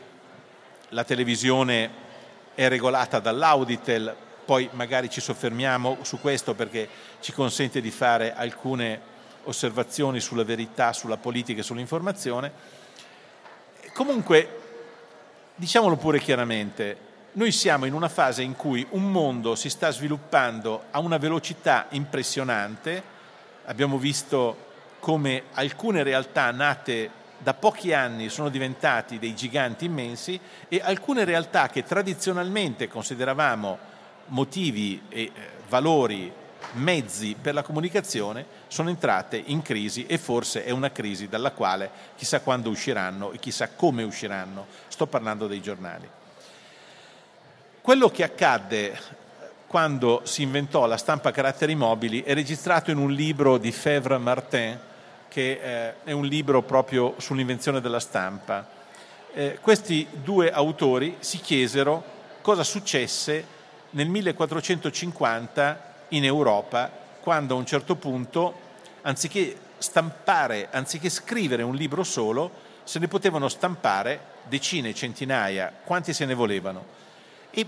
la 0.89 1.04
televisione 1.04 2.08
è 2.56 2.68
regolata 2.68 3.20
dall'Auditel, 3.20 4.15
poi 4.46 4.68
magari 4.74 5.10
ci 5.10 5.22
soffermiamo 5.22 6.00
su 6.02 6.20
questo 6.20 6.56
perché 6.56 6.89
ci 7.20 7.32
consente 7.32 7.82
di 7.82 7.92
fare 7.92 8.34
alcune 8.34 9.00
osservazioni 9.44 10.20
sulla 10.20 10.44
verità, 10.44 10.92
sulla 10.92 11.18
politica 11.18 11.62
e 11.62 11.63
sull'informazione. 11.63 12.52
Comunque, 13.94 14.60
diciamolo 15.56 15.96
pure 15.98 16.20
chiaramente, 16.20 17.08
noi 17.34 17.52
siamo 17.52 17.86
in 17.86 17.94
una 17.94 18.10
fase 18.10 18.42
in 18.42 18.56
cui 18.56 18.86
un 18.92 19.12
mondo 19.12 19.56
si 19.56 19.70
sta 19.70 19.92
sviluppando 19.92 20.86
a 20.92 21.00
una 21.00 21.18
velocità 21.18 21.86
impressionante, 21.92 23.02
abbiamo 23.65 23.98
visto 23.98 24.68
come 25.00 25.44
alcune 25.54 26.04
realtà 26.04 26.52
nate 26.52 27.12
da 27.39 27.54
pochi 27.54 27.93
anni 27.93 28.30
sono 28.30 28.49
diventati 28.49 29.17
dei 29.17 29.36
giganti 29.36 29.86
immensi 29.86 30.39
e 30.67 30.82
alcune 30.84 31.23
realtà 31.23 31.67
che 31.67 31.84
tradizionalmente 31.84 32.88
consideravamo 32.88 33.78
motivi 34.28 35.02
e 35.10 35.21
eh, 35.21 35.32
valori, 35.67 36.32
mezzi 36.73 37.36
per 37.41 37.54
la 37.54 37.63
comunicazione, 37.63 38.45
sono 38.67 38.89
entrate 38.89 39.41
in 39.43 39.62
crisi 39.62 40.06
e 40.06 40.17
forse 40.17 40.63
è 40.63 40.71
una 40.71 40.91
crisi 40.91 41.28
dalla 41.28 41.52
quale 41.52 41.89
chissà 42.15 42.41
quando 42.41 42.69
usciranno 42.69 43.32
e 43.32 43.39
chissà 43.39 43.69
come 43.69 44.04
usciranno. 44.04 44.67
Sto 44.88 45.08
parlando 45.08 45.47
dei 45.47 45.62
giornali. 45.62 46.08
Quello 47.82 48.10
che 48.10 48.23
accadde 48.23 48.99
quando 49.65 50.21
si 50.23 50.41
inventò 50.41 50.86
la 50.86 50.97
stampa 50.97 51.30
a 51.30 51.32
caratteri 51.32 51.75
mobili 51.75 52.23
è 52.23 52.34
registrato 52.34 52.91
in 52.91 52.97
un 52.97 53.12
libro 53.12 53.58
di 53.58 53.71
Fèvre 53.71 54.17
Martin, 54.17 54.80
che 55.30 55.60
eh, 55.62 55.94
è 56.04 56.12
un 56.12 56.26
libro 56.26 56.62
proprio 56.63 57.13
sull'invenzione 57.18 57.80
della 57.80 58.00
stampa. 58.02 58.68
Eh, 59.32 59.60
questi 59.62 60.06
due 60.12 60.52
autori 60.52 61.15
si 61.20 61.38
chiesero 61.39 62.04
cosa 62.42 62.63
successe 62.63 63.58
nel 63.92 64.10
1450 64.10 65.94
in 66.10 66.26
Europa, 66.26 66.92
quando 67.22 67.56
a 67.56 67.58
un 67.58 67.65
certo 67.65 67.96
punto, 67.96 68.68
anziché 69.04 69.56
stampare, 69.78 70.68
anziché 70.72 71.10
scrivere 71.10 71.63
un 71.63 71.76
libro 71.76 72.04
solo, 72.04 72.68
se 72.84 73.00
ne 73.00 73.08
potevano 73.08 73.48
stampare 73.48 74.20
decine, 74.48 74.94
centinaia, 74.94 75.72
quanti 75.84 76.12
se 76.12 76.26
ne 76.26 76.34
volevano. 76.34 76.86
E 77.52 77.65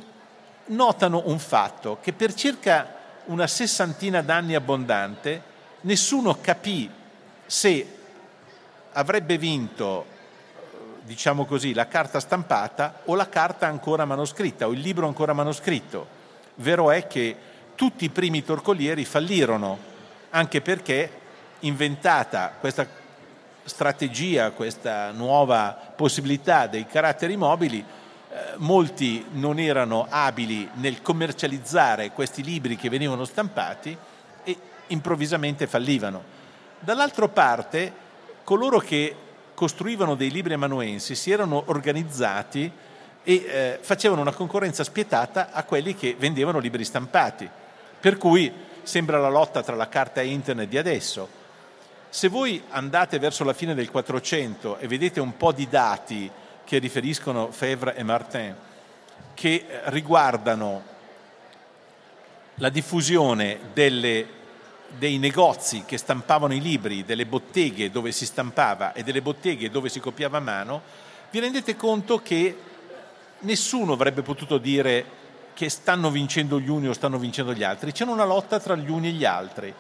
notano 0.66 1.24
un 1.26 1.40
fatto, 1.40 2.00
che 2.02 2.12
per 2.12 2.34
circa 2.34 2.96
una 3.26 3.48
sessantina 3.48 4.22
d'anni 4.22 4.56
abbondante 4.56 5.50
nessuno 5.82 6.38
capì 6.42 6.90
se 7.52 7.86
avrebbe 8.94 9.38
vinto, 9.38 10.06
diciamo 11.02 11.44
così, 11.44 11.74
la 11.74 11.86
carta 11.86 12.22
stampata 12.22 13.02
o 13.04 13.16
la 13.16 13.28
carta 13.28 13.68
ancora 13.68 14.06
manoscritta 14.06 14.68
o 14.68 14.72
il 14.72 14.80
libro 14.80 15.06
ancora 15.06 15.34
manoscritto. 15.34 16.08
Vero 16.56 16.92
è 16.92 17.08
che 17.08 17.36
tutti 17.76 18.06
i 18.06 18.10
primi 18.10 18.46
torcolieri 18.46 19.04
fallirono, 19.04 19.78
anche 20.30 20.62
perché 20.62 21.12
inventata 21.60 22.54
questa 22.58 22.88
strategia, 23.66 24.52
questa 24.52 25.12
nuova 25.12 25.78
possibilità 25.94 26.68
dei 26.68 26.88
caratteri 26.88 27.36
mobili, 27.36 27.80
eh, 27.80 28.54
molti 28.60 29.26
non 29.32 29.60
erano 29.60 30.08
abili 30.10 30.70
nel 30.76 31.02
commercializzare 31.02 32.12
questi 32.12 32.44
libri 32.44 32.78
che 32.78 32.88
venivano 32.88 33.26
stampati 33.26 33.96
e 34.42 34.58
improvvisamente 34.88 35.68
fallivano. 35.68 36.40
Dall'altra 36.84 37.28
parte, 37.28 37.94
coloro 38.44 38.80
che 38.80 39.16
costruivano 39.54 40.16
dei 40.16 40.32
libri 40.32 40.54
amanuensi 40.54 41.14
si 41.14 41.30
erano 41.30 41.62
organizzati 41.68 42.72
e 43.24 43.34
eh, 43.34 43.78
facevano 43.80 44.22
una 44.22 44.34
concorrenza 44.34 44.84
spietata 44.84 45.52
a 45.52 45.64
quelli 45.64 45.94
che 45.94 46.16
vendevano 46.18 46.58
libri 46.58 46.84
stampati. 46.84 47.48
Per 48.00 48.18
cui 48.18 48.52
sembra 48.82 49.20
la 49.20 49.30
lotta 49.30 49.62
tra 49.62 49.76
la 49.76 49.90
carta 49.90 50.22
e 50.22 50.30
internet 50.30 50.68
di 50.68 50.80
adesso. 50.80 51.30
Se 52.10 52.30
voi 52.30 52.64
andate 52.70 53.20
verso 53.20 53.44
la 53.44 53.54
fine 53.54 53.76
del 53.76 53.92
400 53.92 54.80
e 54.80 54.88
vedete 54.88 55.20
un 55.20 55.38
po' 55.38 55.52
di 55.52 55.70
dati 55.70 56.32
che 56.64 56.80
riferiscono 56.80 57.52
Fèvre 57.52 57.96
e 57.96 58.02
Martin, 58.02 58.56
che 59.36 59.66
riguardano 59.86 60.82
la 62.56 62.70
diffusione 62.70 63.60
delle 63.72 64.40
dei 64.98 65.18
negozi 65.18 65.84
che 65.86 65.98
stampavano 65.98 66.54
i 66.54 66.62
libri, 66.62 67.06
delle 67.06 67.26
botteghe 67.26 67.92
dove 67.92 68.12
si 68.12 68.26
stampava 68.26 68.94
e 68.94 69.04
delle 69.04 69.22
botteghe 69.22 69.70
dove 69.70 69.90
si 69.90 70.00
copiava 70.00 70.38
a 70.38 70.42
mano, 70.42 70.82
vi 71.32 71.40
rendete 71.40 71.76
conto 71.76 72.22
che 72.22 72.58
nessuno 73.40 73.94
avrebbe 73.94 74.22
potuto 74.22 74.58
dire 74.58 75.20
che 75.54 75.70
stanno 75.70 76.10
vincendo 76.10 76.60
gli 76.60 76.70
uni 76.70 76.88
o 76.88 76.94
stanno 76.94 77.18
vincendo 77.18 77.54
gli 77.54 77.64
altri, 77.64 77.92
c'è 77.92 78.04
una 78.04 78.26
lotta 78.26 78.60
tra 78.60 78.76
gli 78.76 78.90
uni 78.90 79.10
e 79.10 79.12
gli 79.12 79.26
altri 79.26 79.74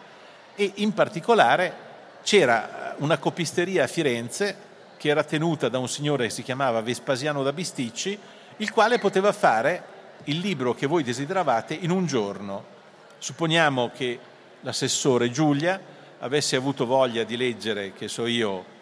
e 0.55 0.71
in 0.75 0.93
particolare 0.93 1.89
c'era 2.23 2.95
una 2.99 3.17
copisteria 3.17 3.83
a 3.83 3.87
Firenze 3.87 4.69
che 4.97 5.09
era 5.09 5.23
tenuta 5.23 5.69
da 5.69 5.79
un 5.79 5.89
signore 5.89 6.25
che 6.25 6.29
si 6.29 6.43
chiamava 6.43 6.81
Vespasiano 6.81 7.41
da 7.41 7.53
Bisticci, 7.53 8.17
il 8.57 8.71
quale 8.71 8.99
poteva 8.99 9.31
fare 9.31 9.83
il 10.25 10.37
libro 10.37 10.75
che 10.75 10.85
voi 10.85 11.03
desideravate 11.03 11.73
in 11.73 11.89
un 11.89 12.05
giorno. 12.05 12.63
Supponiamo 13.17 13.89
che 13.95 14.19
l'assessore 14.61 15.31
Giulia 15.31 15.79
avesse 16.19 16.55
avuto 16.55 16.85
voglia 16.85 17.23
di 17.23 17.37
leggere, 17.37 17.93
che 17.93 18.07
so 18.07 18.25
io, 18.25 18.79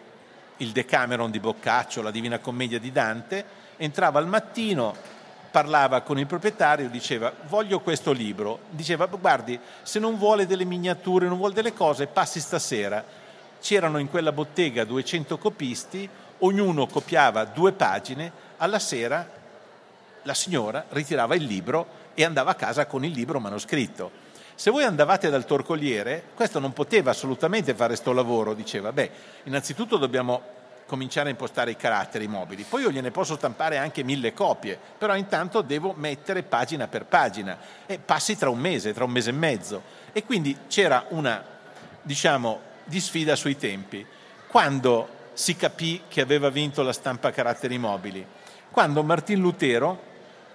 il 0.58 0.72
Decameron 0.72 1.30
di 1.30 1.40
Boccaccio, 1.40 2.02
la 2.02 2.10
Divina 2.10 2.38
Commedia 2.38 2.78
di 2.78 2.92
Dante, 2.92 3.44
entrava 3.76 4.18
al 4.18 4.28
mattino, 4.28 4.94
parlava 5.50 6.02
con 6.02 6.18
il 6.18 6.26
proprietario, 6.26 6.88
diceva 6.88 7.32
voglio 7.48 7.80
questo 7.80 8.12
libro, 8.12 8.60
diceva 8.70 9.06
guardi 9.06 9.58
se 9.82 9.98
non 9.98 10.18
vuole 10.18 10.46
delle 10.46 10.64
miniature, 10.64 11.26
non 11.26 11.38
vuole 11.38 11.54
delle 11.54 11.72
cose, 11.72 12.06
passi 12.06 12.40
stasera. 12.40 13.02
C'erano 13.60 13.98
in 13.98 14.08
quella 14.08 14.32
bottega 14.32 14.84
200 14.84 15.38
copisti, 15.38 16.08
ognuno 16.38 16.86
copiava 16.86 17.44
due 17.44 17.72
pagine, 17.72 18.30
alla 18.58 18.78
sera 18.78 19.38
la 20.24 20.34
signora 20.34 20.84
ritirava 20.90 21.34
il 21.34 21.44
libro 21.44 21.98
e 22.14 22.24
andava 22.24 22.50
a 22.50 22.54
casa 22.54 22.86
con 22.86 23.04
il 23.04 23.12
libro 23.12 23.40
manoscritto. 23.40 24.28
Se 24.60 24.70
voi 24.70 24.84
andavate 24.84 25.30
dal 25.30 25.46
torcoliere, 25.46 26.22
questo 26.34 26.58
non 26.58 26.74
poteva 26.74 27.12
assolutamente 27.12 27.72
fare 27.72 27.94
questo 27.94 28.12
lavoro, 28.12 28.52
diceva, 28.52 28.92
beh, 28.92 29.10
innanzitutto 29.44 29.96
dobbiamo 29.96 30.42
cominciare 30.84 31.28
a 31.28 31.30
impostare 31.30 31.70
i 31.70 31.76
caratteri 31.76 32.28
mobili, 32.28 32.66
poi 32.68 32.82
io 32.82 32.90
gliene 32.90 33.10
posso 33.10 33.36
stampare 33.36 33.78
anche 33.78 34.02
mille 34.04 34.34
copie, 34.34 34.78
però 34.98 35.16
intanto 35.16 35.62
devo 35.62 35.94
mettere 35.96 36.42
pagina 36.42 36.88
per 36.88 37.06
pagina 37.06 37.56
e 37.86 37.98
passi 37.98 38.36
tra 38.36 38.50
un 38.50 38.58
mese, 38.58 38.92
tra 38.92 39.04
un 39.04 39.12
mese 39.12 39.30
e 39.30 39.32
mezzo. 39.32 39.82
E 40.12 40.24
quindi 40.24 40.54
c'era 40.68 41.06
una, 41.08 41.42
diciamo, 42.02 42.60
di 42.84 43.00
sfida 43.00 43.36
sui 43.36 43.56
tempi. 43.56 44.06
Quando 44.46 45.08
si 45.32 45.56
capì 45.56 46.02
che 46.06 46.20
aveva 46.20 46.50
vinto 46.50 46.82
la 46.82 46.92
stampa 46.92 47.30
caratteri 47.30 47.78
mobili? 47.78 48.26
Quando 48.70 49.02
Martin 49.02 49.40
Lutero 49.40 50.08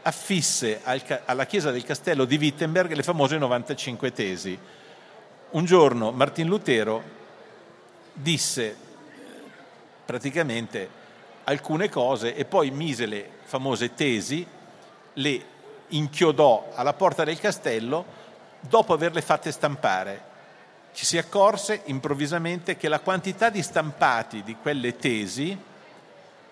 affisse 0.07 0.81
alla 0.83 1.45
chiesa 1.45 1.71
del 1.71 1.83
castello 1.83 2.25
di 2.25 2.37
Wittenberg 2.37 2.93
le 2.93 3.01
famose 3.01 3.37
95 3.37 4.11
tesi. 4.11 4.57
Un 5.51 5.65
giorno 5.65 6.11
Martin 6.11 6.47
Lutero 6.47 7.01
disse 8.13 8.75
praticamente 10.05 11.03
alcune 11.45 11.89
cose 11.89 12.35
e 12.35 12.45
poi 12.45 12.69
mise 12.69 13.07
le 13.07 13.29
famose 13.45 13.95
tesi, 13.95 14.45
le 15.13 15.45
inchiodò 15.87 16.71
alla 16.75 16.93
porta 16.93 17.23
del 17.23 17.39
castello 17.39 18.05
dopo 18.59 18.93
averle 18.93 19.21
fatte 19.21 19.51
stampare. 19.51 20.33
Ci 20.93 21.03
si 21.05 21.17
accorse 21.17 21.81
improvvisamente 21.85 22.77
che 22.77 22.89
la 22.89 22.99
quantità 22.99 23.49
di 23.49 23.63
stampati 23.63 24.43
di 24.43 24.55
quelle 24.55 24.97
tesi 24.97 25.57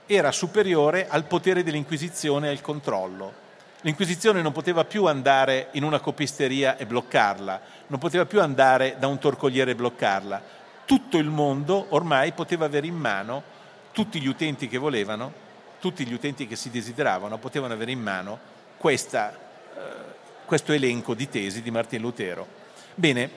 era 0.07 0.31
superiore 0.31 1.07
al 1.07 1.25
potere 1.25 1.61
dell'Inquisizione 1.61 2.47
e 2.47 2.51
al 2.51 2.61
controllo. 2.61 3.42
L'Inquisizione 3.85 4.41
non 4.41 4.53
poteva 4.53 4.85
più 4.85 5.07
andare 5.07 5.67
in 5.71 5.83
una 5.83 5.99
copisteria 5.99 6.77
e 6.77 6.85
bloccarla, 6.85 7.61
non 7.87 7.99
poteva 7.99 8.25
più 8.25 8.41
andare 8.41 8.95
da 8.97 9.07
un 9.07 9.19
torcoliere 9.19 9.71
e 9.71 9.75
bloccarla. 9.75 10.41
Tutto 10.85 11.17
il 11.17 11.27
mondo 11.27 11.87
ormai 11.89 12.31
poteva 12.31 12.63
avere 12.63 12.87
in 12.87 12.95
mano, 12.95 13.43
tutti 13.91 14.21
gli 14.21 14.27
utenti 14.27 14.69
che 14.69 14.77
volevano, 14.77 15.33
tutti 15.81 16.05
gli 16.05 16.13
utenti 16.13 16.47
che 16.47 16.55
si 16.55 16.69
desideravano, 16.69 17.37
potevano 17.39 17.73
avere 17.73 17.91
in 17.91 17.99
mano 17.99 18.39
questa, 18.77 19.33
eh, 19.33 19.79
questo 20.45 20.71
elenco 20.71 21.13
di 21.13 21.27
tesi 21.27 21.61
di 21.61 21.69
Martin 21.69 21.99
Lutero. 21.99 22.47
Bene, 22.95 23.29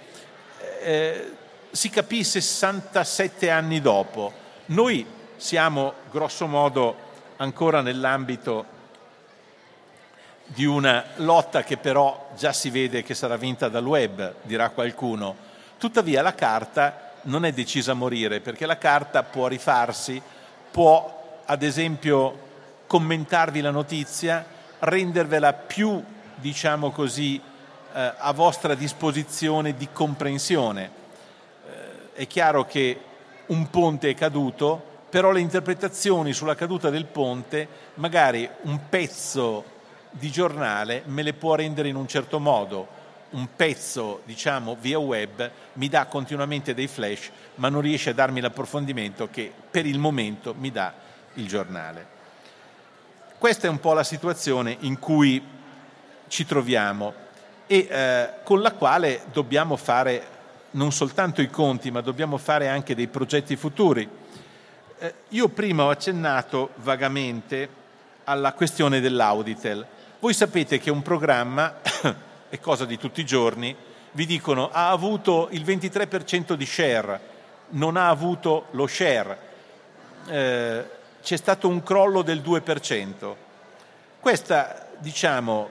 eh, 0.80 1.32
si 1.72 1.90
capì 1.90 2.22
67 2.22 3.50
anni 3.50 3.80
dopo. 3.80 4.32
Noi 4.66 5.04
siamo 5.34 5.94
grosso 6.12 6.46
modo 6.46 6.96
ancora 7.38 7.80
nell'ambito 7.80 8.74
di 10.46 10.64
una 10.64 11.04
lotta 11.16 11.62
che 11.64 11.76
però 11.76 12.30
già 12.36 12.52
si 12.52 12.70
vede 12.70 13.02
che 13.02 13.14
sarà 13.14 13.36
vinta 13.36 13.68
dal 13.68 13.84
web, 13.84 14.34
dirà 14.42 14.70
qualcuno. 14.70 15.34
Tuttavia 15.78 16.22
la 16.22 16.34
carta 16.34 17.12
non 17.22 17.44
è 17.44 17.52
decisa 17.52 17.92
a 17.92 17.94
morire 17.94 18.40
perché 18.40 18.66
la 18.66 18.78
carta 18.78 19.22
può 19.24 19.48
rifarsi, 19.48 20.22
può 20.70 21.40
ad 21.44 21.62
esempio 21.62 22.44
commentarvi 22.86 23.60
la 23.60 23.70
notizia, 23.70 24.44
rendervela 24.78 25.52
più, 25.52 26.02
diciamo 26.36 26.90
così, 26.90 27.36
eh, 27.36 28.12
a 28.16 28.32
vostra 28.32 28.74
disposizione 28.74 29.74
di 29.74 29.88
comprensione. 29.92 30.90
Eh, 31.66 32.22
è 32.22 32.26
chiaro 32.26 32.64
che 32.64 33.00
un 33.46 33.68
ponte 33.70 34.10
è 34.10 34.14
caduto, 34.14 34.94
però 35.08 35.30
le 35.32 35.40
interpretazioni 35.40 36.32
sulla 36.32 36.54
caduta 36.54 36.90
del 36.90 37.06
ponte, 37.06 37.68
magari 37.94 38.48
un 38.62 38.88
pezzo 38.88 39.74
di 40.18 40.30
giornale 40.30 41.02
me 41.06 41.22
le 41.22 41.34
può 41.34 41.54
rendere 41.54 41.88
in 41.88 41.96
un 41.96 42.08
certo 42.08 42.38
modo, 42.38 42.86
un 43.30 43.48
pezzo, 43.54 44.22
diciamo, 44.24 44.76
via 44.78 44.98
web 44.98 45.50
mi 45.74 45.88
dà 45.88 46.06
continuamente 46.06 46.74
dei 46.74 46.86
flash, 46.86 47.30
ma 47.56 47.68
non 47.68 47.80
riesce 47.80 48.10
a 48.10 48.14
darmi 48.14 48.40
l'approfondimento 48.40 49.28
che 49.30 49.52
per 49.70 49.86
il 49.86 49.98
momento 49.98 50.54
mi 50.56 50.70
dà 50.70 50.92
il 51.34 51.46
giornale. 51.46 52.14
Questa 53.38 53.66
è 53.66 53.70
un 53.70 53.80
po' 53.80 53.92
la 53.92 54.04
situazione 54.04 54.76
in 54.80 54.98
cui 54.98 55.42
ci 56.28 56.46
troviamo 56.46 57.12
e 57.66 57.86
eh, 57.90 58.30
con 58.42 58.60
la 58.60 58.72
quale 58.72 59.24
dobbiamo 59.32 59.76
fare 59.76 60.34
non 60.72 60.92
soltanto 60.92 61.42
i 61.42 61.50
conti, 61.50 61.90
ma 61.90 62.00
dobbiamo 62.00 62.36
fare 62.38 62.68
anche 62.68 62.94
dei 62.94 63.08
progetti 63.08 63.56
futuri. 63.56 64.08
Eh, 64.98 65.14
io 65.30 65.48
prima 65.48 65.84
ho 65.84 65.90
accennato 65.90 66.70
vagamente 66.76 67.68
alla 68.24 68.52
questione 68.52 69.00
dell'Auditel. 69.00 69.86
Voi 70.26 70.34
sapete 70.34 70.80
che 70.80 70.90
un 70.90 71.02
programma 71.02 71.76
è 72.50 72.58
cosa 72.58 72.84
di 72.84 72.98
tutti 72.98 73.20
i 73.20 73.24
giorni, 73.24 73.76
vi 74.10 74.26
dicono 74.26 74.70
ha 74.72 74.88
avuto 74.88 75.46
il 75.52 75.62
23% 75.62 76.54
di 76.54 76.66
share, 76.66 77.20
non 77.68 77.96
ha 77.96 78.08
avuto 78.08 78.66
lo 78.72 78.88
share, 78.88 79.38
eh, 80.26 80.84
c'è 81.22 81.36
stato 81.36 81.68
un 81.68 81.80
crollo 81.84 82.22
del 82.22 82.40
2%. 82.40 83.36
Questa, 84.18 84.88
diciamo, 84.98 85.68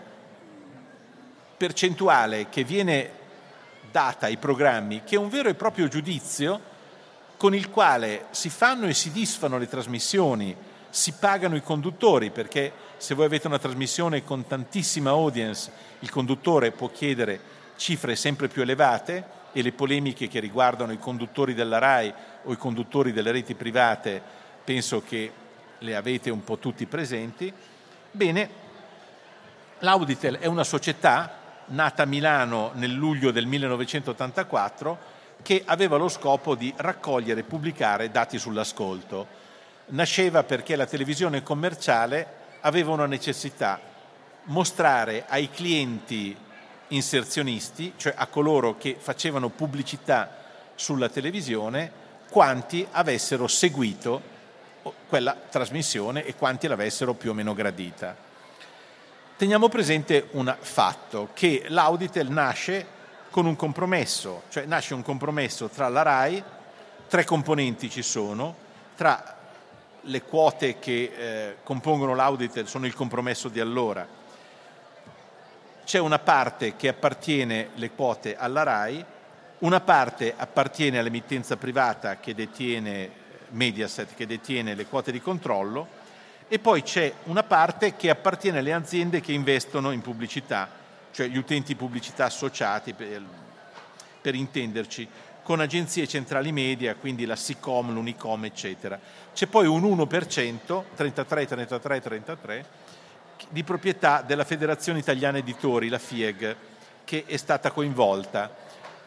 percentuale 1.57 2.47
che 2.47 2.63
viene 2.63 3.09
data 3.91 4.27
ai 4.27 4.37
programmi, 4.37 5.03
che 5.03 5.15
è 5.15 5.19
un 5.19 5.27
vero 5.27 5.49
e 5.49 5.55
proprio 5.55 5.89
giudizio 5.89 6.61
con 7.35 7.53
il 7.53 7.69
quale 7.69 8.27
si 8.29 8.49
fanno 8.49 8.87
e 8.87 8.93
si 8.93 9.11
disfano 9.11 9.57
le 9.57 9.67
trasmissioni, 9.67 10.55
si 10.89 11.11
pagano 11.19 11.57
i 11.57 11.61
conduttori, 11.61 12.29
perché 12.31 12.84
se 12.97 13.13
voi 13.13 13.25
avete 13.25 13.47
una 13.47 13.59
trasmissione 13.59 14.23
con 14.23 14.45
tantissima 14.47 15.11
audience, 15.11 15.71
il 15.99 16.09
conduttore 16.09 16.71
può 16.71 16.89
chiedere 16.89 17.39
cifre 17.75 18.15
sempre 18.15 18.47
più 18.47 18.61
elevate 18.61 19.43
e 19.51 19.61
le 19.61 19.71
polemiche 19.71 20.27
che 20.27 20.39
riguardano 20.39 20.91
i 20.91 20.99
conduttori 20.99 21.53
della 21.53 21.77
RAI 21.77 22.13
o 22.43 22.51
i 22.51 22.57
conduttori 22.57 23.13
delle 23.13 23.31
reti 23.31 23.55
private 23.55 24.21
penso 24.63 25.01
che 25.01 25.31
le 25.79 25.95
avete 25.95 26.29
un 26.29 26.43
po' 26.43 26.57
tutti 26.57 26.85
presenti. 26.85 27.53
Bene, 28.11 28.49
l'Auditel 29.79 30.37
è 30.37 30.47
una 30.47 30.63
società 30.63 31.43
nata 31.67 32.03
a 32.03 32.05
Milano 32.05 32.71
nel 32.73 32.91
luglio 32.91 33.31
del 33.31 33.45
1984 33.45 35.13
che 35.41 35.63
aveva 35.65 35.97
lo 35.97 36.09
scopo 36.09 36.55
di 36.55 36.73
raccogliere 36.75 37.41
e 37.41 37.43
pubblicare 37.43 38.09
dati 38.09 38.39
sull'ascolto. 38.39 39.43
Nasceva 39.87 40.43
perché 40.43 40.75
la 40.75 40.85
televisione 40.85 41.43
commerciale 41.43 42.43
aveva 42.65 42.91
una 42.91 43.05
necessità, 43.05 43.79
mostrare 44.45 45.25
ai 45.27 45.49
clienti 45.49 46.35
inserzionisti, 46.89 47.93
cioè 47.95 48.13
a 48.15 48.27
coloro 48.27 48.77
che 48.77 48.97
facevano 48.99 49.49
pubblicità 49.49 50.43
sulla 50.75 51.09
televisione, 51.09 52.03
quanti 52.29 52.85
avessero 52.91 53.47
seguito 53.47 54.33
quella 55.07 55.35
trasmissione 55.49 56.25
e 56.25 56.35
quanti 56.35 56.67
l'avessero 56.67 57.13
più 57.13 57.31
o 57.31 57.33
meno 57.33 57.53
gradita. 57.53 58.15
Teniamo 59.37 59.69
presente 59.69 60.27
un 60.31 60.55
fatto, 60.59 61.29
che 61.33 61.65
l'Auditel 61.67 62.29
nasce 62.29 62.93
con 63.29 63.45
un 63.45 63.55
compromesso, 63.55 64.43
cioè 64.49 64.65
nasce 64.65 64.93
un 64.93 65.03
compromesso 65.03 65.67
tra 65.69 65.87
la 65.87 66.01
RAI, 66.01 66.43
tre 67.07 67.25
componenti 67.25 67.89
ci 67.89 68.01
sono, 68.01 68.55
tra 68.95 69.34
le 70.05 70.21
quote 70.21 70.79
che 70.79 71.13
eh, 71.15 71.55
compongono 71.63 72.15
l'Auditel 72.15 72.67
sono 72.67 72.85
il 72.85 72.93
compromesso 72.93 73.49
di 73.49 73.59
allora, 73.59 74.07
c'è 75.83 75.99
una 75.99 76.19
parte 76.19 76.75
che 76.75 76.87
appartiene 76.87 77.69
le 77.75 77.91
quote 77.91 78.35
alla 78.35 78.63
RAI, 78.63 79.05
una 79.59 79.79
parte 79.79 80.33
appartiene 80.35 80.97
all'emittenza 80.97 81.57
privata 81.57 82.17
che 82.19 82.33
detiene 82.33 83.23
Mediaset, 83.49 84.15
che 84.15 84.25
detiene 84.25 84.73
le 84.73 84.87
quote 84.87 85.11
di 85.11 85.21
controllo, 85.21 85.87
e 86.47 86.59
poi 86.59 86.83
c'è 86.83 87.11
una 87.23 87.43
parte 87.43 87.95
che 87.95 88.09
appartiene 88.09 88.59
alle 88.59 88.73
aziende 88.73 89.21
che 89.21 89.31
investono 89.31 89.91
in 89.91 90.01
pubblicità, 90.01 90.69
cioè 91.11 91.27
gli 91.27 91.37
utenti 91.37 91.75
pubblicità 91.75 92.25
associati, 92.25 92.93
per, 92.93 93.21
per 94.21 94.35
intenderci, 94.35 95.07
con 95.45 95.59
agenzie 95.59 96.07
centrali 96.07 96.51
media, 96.51 96.95
quindi 96.95 97.23
la 97.23 97.35
SICOM, 97.35 97.93
l'Unicom, 97.93 98.45
eccetera. 98.45 98.99
C'è 99.31 99.45
poi 99.45 99.67
un 99.67 99.83
1%, 99.83 100.83
33, 100.95 101.45
33, 101.45 102.01
33, 102.01 102.65
di 103.49 103.63
proprietà 103.63 104.23
della 104.25 104.43
Federazione 104.43 104.97
Italiana 104.97 105.37
Editori, 105.37 105.87
la 105.87 105.99
FIEG, 105.99 106.55
che 107.03 107.25
è 107.27 107.37
stata 107.37 107.69
coinvolta. 107.69 108.55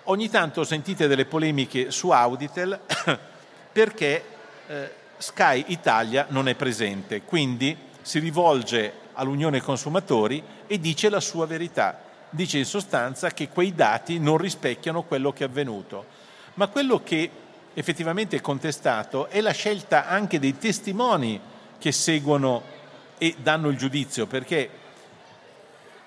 Ogni 0.04 0.30
tanto 0.30 0.62
sentite 0.62 1.08
delle 1.08 1.24
polemiche 1.24 1.90
su 1.90 2.10
Auditel 2.10 2.78
perché 3.72 4.24
eh, 4.68 4.92
Sky 5.16 5.64
Italia 5.66 6.26
non 6.28 6.46
è 6.46 6.54
presente, 6.54 7.22
quindi 7.22 7.76
si 8.00 8.20
rivolge 8.20 8.92
all'Unione 9.14 9.60
Consumatori 9.60 10.40
e 10.68 10.78
dice 10.78 11.08
la 11.08 11.18
sua 11.18 11.46
verità. 11.46 12.00
Dice 12.30 12.58
in 12.58 12.64
sostanza 12.64 13.30
che 13.30 13.48
quei 13.48 13.74
dati 13.74 14.20
non 14.20 14.36
rispecchiano 14.36 15.02
quello 15.02 15.32
che 15.32 15.42
è 15.42 15.48
avvenuto. 15.48 16.17
Ma 16.58 16.66
quello 16.66 17.04
che 17.04 17.30
effettivamente 17.72 18.34
è 18.34 18.40
contestato 18.40 19.28
è 19.28 19.40
la 19.40 19.52
scelta 19.52 20.08
anche 20.08 20.40
dei 20.40 20.58
testimoni 20.58 21.40
che 21.78 21.92
seguono 21.92 22.62
e 23.16 23.36
danno 23.40 23.68
il 23.68 23.76
giudizio, 23.76 24.26
perché 24.26 24.68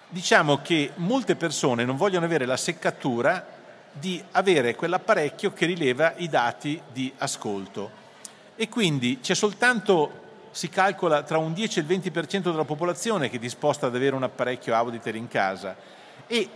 diciamo 0.10 0.58
che 0.58 0.91
molte 0.95 1.38
persone 1.38 1.86
non 1.86 1.95
vogliono 1.95 2.26
avere 2.26 2.45
la 2.45 2.58
seccatura 2.58 3.47
di 3.93 4.22
avere 4.32 4.76
quell'apparecchio 4.76 5.54
che 5.54 5.66
rileva 5.66 6.16
i 6.18 6.28
dati 6.28 6.82
di 6.91 7.14
ascolto. 7.20 7.89
E 8.58 8.68
quindi 8.68 9.20
c'è 9.22 9.36
soltanto, 9.36 10.12
si 10.52 10.68
calcola, 10.68 11.24
tra 11.24 11.38
un 11.38 11.54
10 11.54 11.80
e 11.80 11.82
il 11.82 11.88
20% 11.88 12.41
della 12.41 12.66
popolazione 12.66 13.30
che 13.30 13.38
è 13.38 13.39
disposta 13.39 13.88
ad 13.88 13.95
avere 13.95 14.18
un 14.18 14.24
apparecchio 14.24 14.76
Auditor 14.76 15.16
in 15.16 15.30
casa. 15.30 15.78
E 16.28 16.49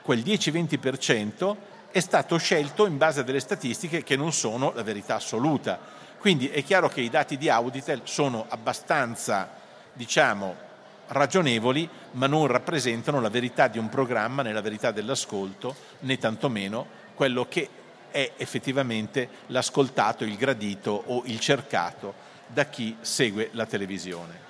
quel 0.00 0.20
10-20% 0.20 1.56
è 1.90 2.00
stato 2.00 2.36
scelto 2.36 2.86
in 2.86 2.96
base 2.96 3.20
a 3.20 3.22
delle 3.22 3.40
statistiche 3.40 4.02
che 4.02 4.16
non 4.16 4.32
sono 4.32 4.72
la 4.74 4.82
verità 4.82 5.16
assoluta. 5.16 5.78
Quindi 6.18 6.48
è 6.48 6.62
chiaro 6.62 6.88
che 6.88 7.00
i 7.00 7.10
dati 7.10 7.36
di 7.36 7.48
Auditel 7.48 8.02
sono 8.04 8.44
abbastanza, 8.48 9.50
diciamo, 9.92 10.68
ragionevoli, 11.08 11.88
ma 12.12 12.26
non 12.26 12.46
rappresentano 12.46 13.20
la 13.20 13.30
verità 13.30 13.68
di 13.68 13.78
un 13.78 13.88
programma 13.88 14.42
né 14.42 14.52
la 14.52 14.60
verità 14.60 14.90
dell'ascolto, 14.90 15.74
né 16.00 16.18
tantomeno 16.18 16.98
quello 17.14 17.46
che 17.48 17.68
è 18.10 18.32
effettivamente 18.36 19.28
l'ascoltato, 19.46 20.24
il 20.24 20.36
gradito 20.36 21.02
o 21.06 21.22
il 21.26 21.40
cercato 21.40 22.14
da 22.46 22.66
chi 22.66 22.96
segue 23.00 23.50
la 23.52 23.66
televisione. 23.66 24.48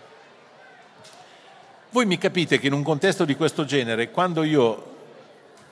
Voi 1.91 2.07
mi 2.07 2.19
capite 2.19 2.59
che 2.59 2.69
in 2.69 2.73
un 2.73 2.83
contesto 2.83 3.25
di 3.25 3.35
questo 3.35 3.65
genere, 3.65 4.11
quando 4.11 4.43
io 4.43 4.90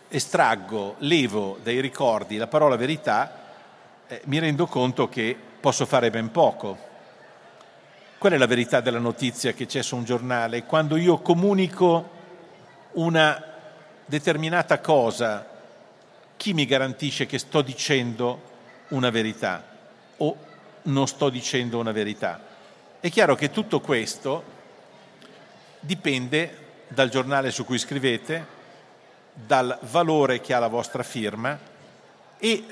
estraggo, 0.09 0.97
levo 0.99 1.59
dai 1.63 1.81
ricordi 1.81 2.37
la 2.37 2.47
parola 2.47 2.77
verità, 2.77 3.47
eh, 4.07 4.23
mi 4.25 4.39
rendo 4.39 4.67
conto 4.67 5.09
che 5.09 5.37
posso 5.61 5.87
fare 5.87 6.11
ben 6.11 6.31
poco. 6.31 6.87
Qual 8.17 8.33
è 8.33 8.37
la 8.37 8.47
verità 8.47 8.81
della 8.81 8.99
notizia 8.99 9.53
che 9.53 9.67
c'è 9.67 9.83
su 9.83 9.97
un 9.97 10.05
giornale? 10.05 10.65
Quando 10.65 10.97
io 10.97 11.19
comunico 11.19 12.17
una 12.93 13.45
determinata 14.05 14.81
cosa 14.81 15.47
chi 16.37 16.55
mi 16.55 16.65
garantisce 16.65 17.27
che 17.27 17.39
sto 17.39 17.63
dicendo 17.63 18.43
una 18.89 19.11
verità 19.11 19.63
o 20.17 20.37
non 20.83 21.07
sto 21.07 21.29
dicendo 21.29 21.79
una 21.79 21.93
verità? 21.93 22.41
È 22.99 23.11
chiaro 23.11 23.37
che 23.37 23.51
tutto 23.51 23.81
questo 23.81 24.57
dipende 25.81 26.67
dal 26.89 27.11
giornale 27.11 27.51
su 27.51 27.65
cui 27.65 27.79
scrivete, 27.79 28.57
dal 29.47 29.79
valore 29.83 30.41
che 30.41 30.53
ha 30.53 30.59
la 30.59 30.69
vostra 30.69 31.03
firma 31.03 31.59
e 32.39 32.65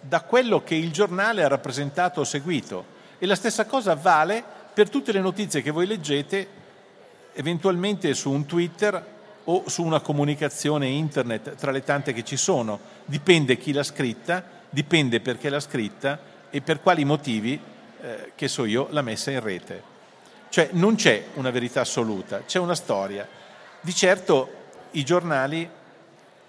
da 0.00 0.20
quello 0.22 0.62
che 0.62 0.74
il 0.74 0.90
giornale 0.90 1.44
ha 1.44 1.48
rappresentato 1.48 2.20
o 2.20 2.24
seguito. 2.24 3.00
E 3.18 3.26
la 3.26 3.36
stessa 3.36 3.66
cosa 3.66 3.94
vale 3.94 4.42
per 4.74 4.90
tutte 4.90 5.12
le 5.12 5.20
notizie 5.20 5.62
che 5.62 5.70
voi 5.70 5.86
leggete 5.86 6.60
eventualmente 7.34 8.12
su 8.14 8.30
un 8.30 8.44
Twitter 8.46 9.10
o 9.44 9.64
su 9.68 9.82
una 9.82 10.00
comunicazione 10.00 10.86
internet 10.86 11.54
tra 11.54 11.70
le 11.70 11.82
tante 11.82 12.12
che 12.12 12.24
ci 12.24 12.36
sono. 12.36 12.78
Dipende 13.04 13.56
chi 13.56 13.72
l'ha 13.72 13.82
scritta, 13.82 14.44
dipende 14.68 15.20
perché 15.20 15.48
l'ha 15.48 15.60
scritta 15.60 16.18
e 16.50 16.60
per 16.60 16.80
quali 16.80 17.04
motivi, 17.04 17.58
eh, 18.00 18.32
che 18.34 18.48
so 18.48 18.64
io, 18.64 18.88
l'ha 18.90 19.02
messa 19.02 19.30
in 19.30 19.40
rete. 19.40 19.90
Cioè 20.48 20.70
non 20.72 20.96
c'è 20.96 21.26
una 21.34 21.50
verità 21.50 21.80
assoluta, 21.80 22.42
c'è 22.44 22.58
una 22.58 22.74
storia. 22.74 23.26
Di 23.80 23.94
certo 23.94 24.60
i 24.92 25.04
giornali 25.04 25.68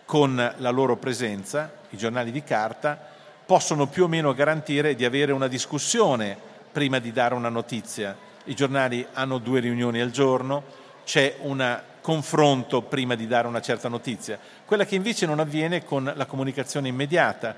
con 0.05 0.53
la 0.57 0.69
loro 0.69 0.97
presenza, 0.97 1.71
i 1.89 1.97
giornali 1.97 2.31
di 2.31 2.43
carta, 2.43 2.99
possono 3.45 3.87
più 3.87 4.05
o 4.05 4.07
meno 4.07 4.33
garantire 4.33 4.95
di 4.95 5.05
avere 5.05 5.31
una 5.31 5.47
discussione 5.47 6.37
prima 6.71 6.99
di 6.99 7.11
dare 7.11 7.35
una 7.35 7.49
notizia. 7.49 8.15
I 8.45 8.55
giornali 8.55 9.05
hanno 9.13 9.37
due 9.37 9.59
riunioni 9.59 10.01
al 10.01 10.11
giorno, 10.11 10.63
c'è 11.05 11.35
un 11.41 11.81
confronto 12.01 12.81
prima 12.81 13.15
di 13.15 13.27
dare 13.27 13.47
una 13.47 13.61
certa 13.61 13.87
notizia, 13.87 14.37
quella 14.65 14.85
che 14.85 14.95
invece 14.95 15.25
non 15.25 15.39
avviene 15.39 15.85
con 15.85 16.11
la 16.15 16.25
comunicazione 16.25 16.89
immediata. 16.89 17.55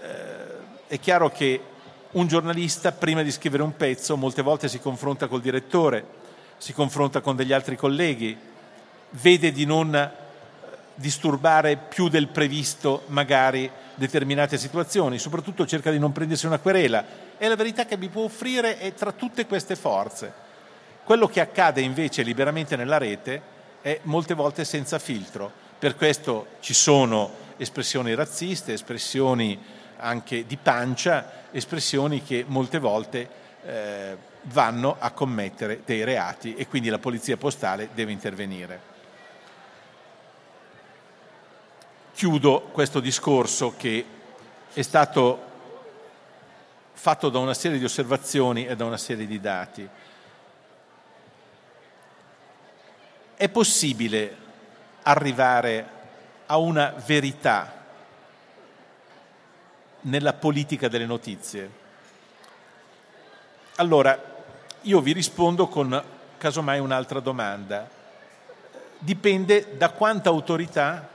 Eh, 0.00 0.06
è 0.86 0.98
chiaro 0.98 1.30
che 1.30 1.60
un 2.12 2.26
giornalista 2.26 2.92
prima 2.92 3.22
di 3.22 3.30
scrivere 3.30 3.62
un 3.62 3.76
pezzo 3.76 4.16
molte 4.16 4.42
volte 4.42 4.68
si 4.68 4.78
confronta 4.80 5.26
col 5.26 5.40
direttore, 5.40 6.04
si 6.56 6.72
confronta 6.72 7.20
con 7.20 7.36
degli 7.36 7.52
altri 7.52 7.76
colleghi, 7.76 8.36
vede 9.12 9.52
di 9.52 9.64
non 9.64 10.10
disturbare 10.94 11.76
più 11.76 12.08
del 12.08 12.28
previsto 12.28 13.04
magari 13.06 13.70
determinate 13.94 14.58
situazioni, 14.58 15.18
soprattutto 15.18 15.66
cerca 15.66 15.90
di 15.90 15.98
non 15.98 16.12
prendersi 16.12 16.46
una 16.46 16.58
querela. 16.58 17.04
E 17.38 17.48
la 17.48 17.56
verità 17.56 17.84
che 17.86 17.96
mi 17.96 18.08
può 18.08 18.24
offrire 18.24 18.78
è 18.78 18.94
tra 18.94 19.12
tutte 19.12 19.46
queste 19.46 19.76
forze. 19.76 20.32
Quello 21.04 21.26
che 21.26 21.40
accade 21.40 21.80
invece 21.80 22.22
liberamente 22.22 22.76
nella 22.76 22.98
rete 22.98 23.50
è 23.82 23.98
molte 24.04 24.34
volte 24.34 24.64
senza 24.64 24.98
filtro. 24.98 25.50
Per 25.78 25.96
questo 25.96 26.46
ci 26.60 26.74
sono 26.74 27.40
espressioni 27.56 28.14
razziste, 28.14 28.72
espressioni 28.72 29.58
anche 29.96 30.46
di 30.46 30.56
pancia, 30.56 31.48
espressioni 31.50 32.22
che 32.22 32.44
molte 32.46 32.78
volte 32.78 33.28
eh, 33.64 34.16
vanno 34.42 34.96
a 34.98 35.10
commettere 35.10 35.82
dei 35.84 36.04
reati 36.04 36.54
e 36.54 36.66
quindi 36.66 36.88
la 36.88 36.98
polizia 36.98 37.36
postale 37.36 37.88
deve 37.94 38.12
intervenire. 38.12 38.91
Chiudo 42.22 42.60
questo 42.70 43.00
discorso 43.00 43.74
che 43.76 44.06
è 44.72 44.82
stato 44.82 45.42
fatto 46.92 47.28
da 47.28 47.40
una 47.40 47.52
serie 47.52 47.78
di 47.78 47.84
osservazioni 47.84 48.64
e 48.64 48.76
da 48.76 48.84
una 48.84 48.96
serie 48.96 49.26
di 49.26 49.40
dati. 49.40 49.88
È 53.34 53.48
possibile 53.48 54.36
arrivare 55.02 55.88
a 56.46 56.58
una 56.58 56.94
verità 57.04 57.86
nella 60.02 60.32
politica 60.34 60.86
delle 60.86 61.06
notizie? 61.06 61.70
Allora, 63.78 64.16
io 64.82 65.00
vi 65.00 65.12
rispondo 65.12 65.66
con 65.66 66.00
casomai 66.38 66.78
un'altra 66.78 67.18
domanda. 67.18 67.90
Dipende 69.00 69.76
da 69.76 69.90
quanta 69.90 70.28
autorità 70.28 71.08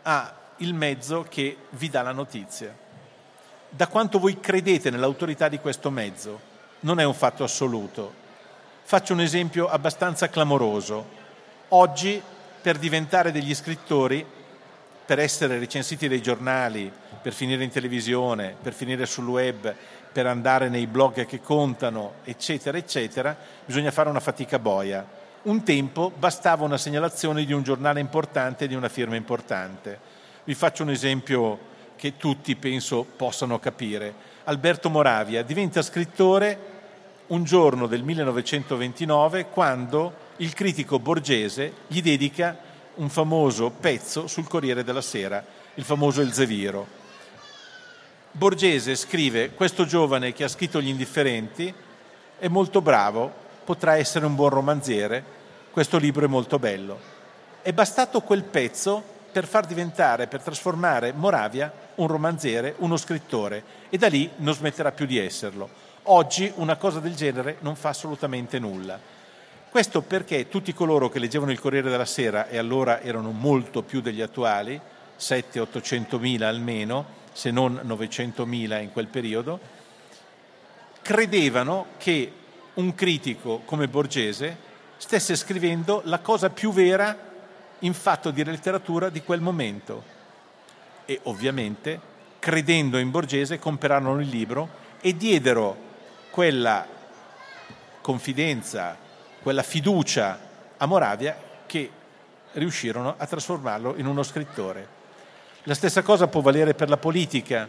ha 0.00 0.36
il 0.58 0.74
mezzo 0.74 1.26
che 1.28 1.56
vi 1.70 1.88
dà 1.88 2.02
la 2.02 2.12
notizia. 2.12 2.74
Da 3.68 3.88
quanto 3.88 4.18
voi 4.18 4.38
credete 4.38 4.90
nell'autorità 4.90 5.48
di 5.48 5.58
questo 5.58 5.90
mezzo? 5.90 6.52
Non 6.80 7.00
è 7.00 7.04
un 7.04 7.14
fatto 7.14 7.42
assoluto. 7.42 8.22
Faccio 8.82 9.14
un 9.14 9.20
esempio 9.20 9.68
abbastanza 9.68 10.28
clamoroso. 10.28 11.22
Oggi 11.68 12.22
per 12.60 12.78
diventare 12.78 13.32
degli 13.32 13.54
scrittori, 13.54 14.24
per 15.04 15.18
essere 15.18 15.58
recensiti 15.58 16.08
dai 16.08 16.22
giornali, 16.22 16.90
per 17.20 17.32
finire 17.32 17.64
in 17.64 17.70
televisione, 17.70 18.54
per 18.60 18.72
finire 18.72 19.06
sul 19.06 19.26
web, 19.26 19.74
per 20.12 20.26
andare 20.26 20.68
nei 20.68 20.86
blog 20.86 21.26
che 21.26 21.40
contano, 21.40 22.14
eccetera, 22.22 22.78
eccetera, 22.78 23.36
bisogna 23.64 23.90
fare 23.90 24.08
una 24.08 24.20
fatica 24.20 24.58
boia. 24.58 25.04
Un 25.42 25.62
tempo 25.62 26.12
bastava 26.16 26.64
una 26.64 26.78
segnalazione 26.78 27.44
di 27.44 27.52
un 27.52 27.62
giornale 27.62 28.00
importante, 28.00 28.68
di 28.68 28.74
una 28.74 28.88
firma 28.88 29.16
importante. 29.16 29.98
Vi 30.46 30.54
faccio 30.54 30.82
un 30.82 30.90
esempio 30.90 31.58
che 31.96 32.18
tutti 32.18 32.54
penso 32.54 33.06
possano 33.16 33.58
capire. 33.58 34.14
Alberto 34.44 34.90
Moravia 34.90 35.42
diventa 35.42 35.80
scrittore 35.80 36.72
un 37.28 37.44
giorno 37.44 37.86
del 37.86 38.02
1929 38.02 39.46
quando 39.46 40.14
il 40.36 40.52
critico 40.52 40.98
borgese 40.98 41.72
gli 41.86 42.02
dedica 42.02 42.58
un 42.96 43.08
famoso 43.08 43.70
pezzo 43.70 44.26
sul 44.26 44.46
Corriere 44.46 44.84
della 44.84 45.00
Sera, 45.00 45.42
il 45.76 45.84
famoso 45.84 46.20
Elzeviro. 46.20 46.86
Borgese 48.32 48.96
scrive, 48.96 49.52
questo 49.52 49.86
giovane 49.86 50.34
che 50.34 50.44
ha 50.44 50.48
scritto 50.48 50.82
Gli 50.82 50.88
indifferenti 50.88 51.72
è 52.38 52.48
molto 52.48 52.82
bravo, 52.82 53.32
potrà 53.64 53.96
essere 53.96 54.26
un 54.26 54.34
buon 54.34 54.50
romanziere, 54.50 55.24
questo 55.70 55.96
libro 55.96 56.26
è 56.26 56.28
molto 56.28 56.58
bello. 56.58 57.00
È 57.62 57.72
bastato 57.72 58.20
quel 58.20 58.42
pezzo 58.42 59.13
per 59.34 59.48
far 59.48 59.66
diventare, 59.66 60.28
per 60.28 60.42
trasformare 60.42 61.12
Moravia 61.12 61.72
un 61.96 62.06
romanziere, 62.06 62.76
uno 62.78 62.96
scrittore 62.96 63.64
e 63.88 63.98
da 63.98 64.06
lì 64.06 64.30
non 64.36 64.54
smetterà 64.54 64.92
più 64.92 65.06
di 65.06 65.18
esserlo. 65.18 65.68
Oggi 66.04 66.52
una 66.54 66.76
cosa 66.76 67.00
del 67.00 67.16
genere 67.16 67.56
non 67.58 67.74
fa 67.74 67.88
assolutamente 67.88 68.60
nulla. 68.60 68.96
Questo 69.68 70.02
perché 70.02 70.46
tutti 70.46 70.72
coloro 70.72 71.08
che 71.08 71.18
leggevano 71.18 71.50
il 71.50 71.58
Corriere 71.58 71.90
della 71.90 72.04
Sera, 72.04 72.46
e 72.46 72.58
allora 72.58 73.00
erano 73.00 73.32
molto 73.32 73.82
più 73.82 74.00
degli 74.00 74.20
attuali, 74.20 74.80
700-800 75.18 76.20
mila 76.20 76.46
almeno, 76.46 77.04
se 77.32 77.50
non 77.50 77.80
900 77.82 78.46
mila 78.46 78.78
in 78.78 78.92
quel 78.92 79.08
periodo, 79.08 79.58
credevano 81.02 81.86
che 81.98 82.32
un 82.74 82.94
critico 82.94 83.62
come 83.64 83.88
Borgese 83.88 84.56
stesse 84.96 85.34
scrivendo 85.34 86.02
la 86.04 86.20
cosa 86.20 86.50
più 86.50 86.70
vera 86.72 87.32
in 87.84 87.94
fatto 87.94 88.30
di 88.30 88.44
letteratura 88.44 89.08
di 89.08 89.22
quel 89.22 89.40
momento. 89.40 90.12
E 91.04 91.20
ovviamente, 91.24 92.00
credendo 92.38 92.98
in 92.98 93.10
Borgese, 93.10 93.58
comperarono 93.58 94.20
il 94.20 94.28
libro 94.28 94.82
e 95.00 95.16
diedero 95.16 95.76
quella 96.30 96.86
confidenza, 98.00 98.96
quella 99.42 99.62
fiducia 99.62 100.38
a 100.76 100.86
Moravia 100.86 101.36
che 101.66 101.90
riuscirono 102.52 103.14
a 103.16 103.26
trasformarlo 103.26 103.96
in 103.96 104.06
uno 104.06 104.22
scrittore. 104.22 105.02
La 105.64 105.74
stessa 105.74 106.02
cosa 106.02 106.26
può 106.26 106.40
valere 106.40 106.74
per 106.74 106.88
la 106.88 106.96
politica. 106.96 107.68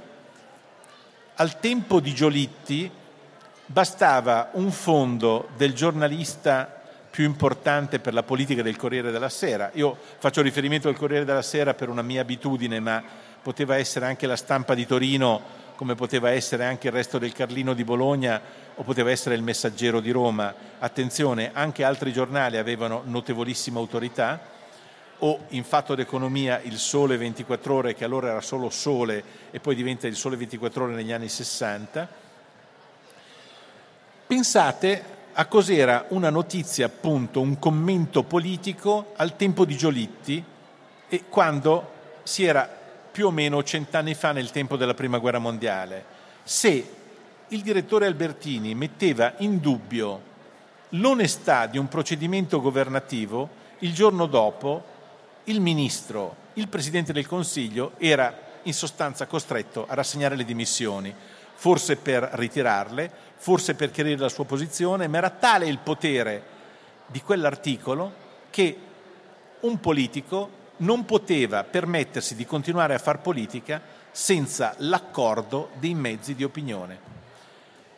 Al 1.35 1.59
tempo 1.59 1.99
di 1.99 2.13
Giolitti 2.13 2.89
bastava 3.65 4.49
un 4.53 4.71
fondo 4.71 5.49
del 5.57 5.73
giornalista 5.73 6.83
più 7.15 7.23
importante 7.23 7.99
per 7.99 8.13
la 8.13 8.23
politica 8.23 8.61
del 8.61 8.75
Corriere 8.75 9.09
della 9.09 9.29
Sera. 9.29 9.69
Io 9.75 9.97
faccio 10.17 10.41
riferimento 10.41 10.89
al 10.89 10.97
Corriere 10.97 11.23
della 11.23 11.41
Sera 11.41 11.73
per 11.73 11.87
una 11.87 12.01
mia 12.01 12.19
abitudine, 12.19 12.81
ma 12.81 13.01
poteva 13.41 13.77
essere 13.77 14.05
anche 14.05 14.27
la 14.27 14.35
stampa 14.35 14.73
di 14.73 14.85
Torino 14.85 15.63
come 15.75 15.95
poteva 15.95 16.31
essere 16.31 16.65
anche 16.65 16.87
il 16.87 16.93
resto 16.93 17.17
del 17.17 17.31
Carlino 17.31 17.73
di 17.73 17.85
Bologna 17.85 18.41
o 18.75 18.83
poteva 18.83 19.11
essere 19.11 19.35
il 19.35 19.43
Messaggero 19.43 20.01
di 20.01 20.11
Roma. 20.11 20.53
Attenzione, 20.79 21.51
anche 21.53 21.85
altri 21.85 22.11
giornali 22.11 22.57
avevano 22.57 23.01
notevolissima 23.05 23.79
autorità, 23.79 24.37
o 25.19 25.45
in 25.49 25.63
fatto 25.63 25.95
d'economia 25.95 26.59
il 26.63 26.77
Sole 26.77 27.15
24 27.15 27.73
ore, 27.73 27.95
che 27.95 28.03
allora 28.03 28.27
era 28.27 28.41
solo 28.41 28.69
Sole 28.69 29.23
e 29.51 29.61
poi 29.61 29.75
diventa 29.75 30.05
il 30.05 30.17
Sole 30.17 30.35
24 30.35 30.83
ore 30.83 30.93
negli 30.93 31.13
anni 31.13 31.29
60. 31.29 32.09
Pensate 34.27 35.14
a 35.37 35.45
cos'era 35.47 36.05
una 36.09 36.29
notizia, 36.29 36.85
appunto, 36.85 37.41
un 37.41 37.59
commento 37.59 38.23
politico 38.23 39.11
al 39.17 39.35
tempo 39.35 39.65
di 39.65 39.75
Giolitti 39.75 40.41
e 41.09 41.23
quando 41.27 41.91
si 42.23 42.45
era 42.45 42.69
più 43.11 43.27
o 43.27 43.31
meno 43.31 43.61
cent'anni 43.61 44.13
fa 44.13 44.31
nel 44.31 44.51
tempo 44.51 44.77
della 44.77 44.93
Prima 44.93 45.17
Guerra 45.17 45.39
Mondiale, 45.39 46.05
se 46.43 46.89
il 47.49 47.61
direttore 47.61 48.05
Albertini 48.05 48.75
metteva 48.75 49.33
in 49.37 49.59
dubbio 49.59 50.33
l'onestà 50.89 51.65
di 51.65 51.77
un 51.77 51.89
procedimento 51.89 52.61
governativo, 52.61 53.49
il 53.79 53.93
giorno 53.93 54.27
dopo 54.27 54.83
il 55.45 55.59
ministro, 55.59 56.43
il 56.53 56.69
Presidente 56.69 57.11
del 57.11 57.27
Consiglio 57.27 57.91
era 57.97 58.43
in 58.63 58.73
sostanza 58.73 59.25
costretto 59.25 59.85
a 59.87 59.93
rassegnare 59.95 60.35
le 60.35 60.45
dimissioni, 60.45 61.13
forse 61.55 61.95
per 61.95 62.29
ritirarle, 62.33 63.11
forse 63.37 63.75
per 63.75 63.91
chiarire 63.91 64.19
la 64.19 64.29
sua 64.29 64.45
posizione, 64.45 65.07
ma 65.07 65.17
era 65.17 65.29
tale 65.29 65.67
il 65.67 65.79
potere 65.79 66.53
di 67.07 67.21
quell'articolo 67.21 68.23
che 68.49 68.77
un 69.61 69.79
politico 69.79 70.63
non 70.77 71.05
poteva 71.05 71.63
permettersi 71.63 72.35
di 72.35 72.45
continuare 72.45 72.93
a 72.93 72.99
far 72.99 73.21
politica 73.21 73.81
senza 74.11 74.75
l'accordo 74.79 75.71
dei 75.79 75.93
mezzi 75.93 76.35
di 76.35 76.43
opinione. 76.43 77.13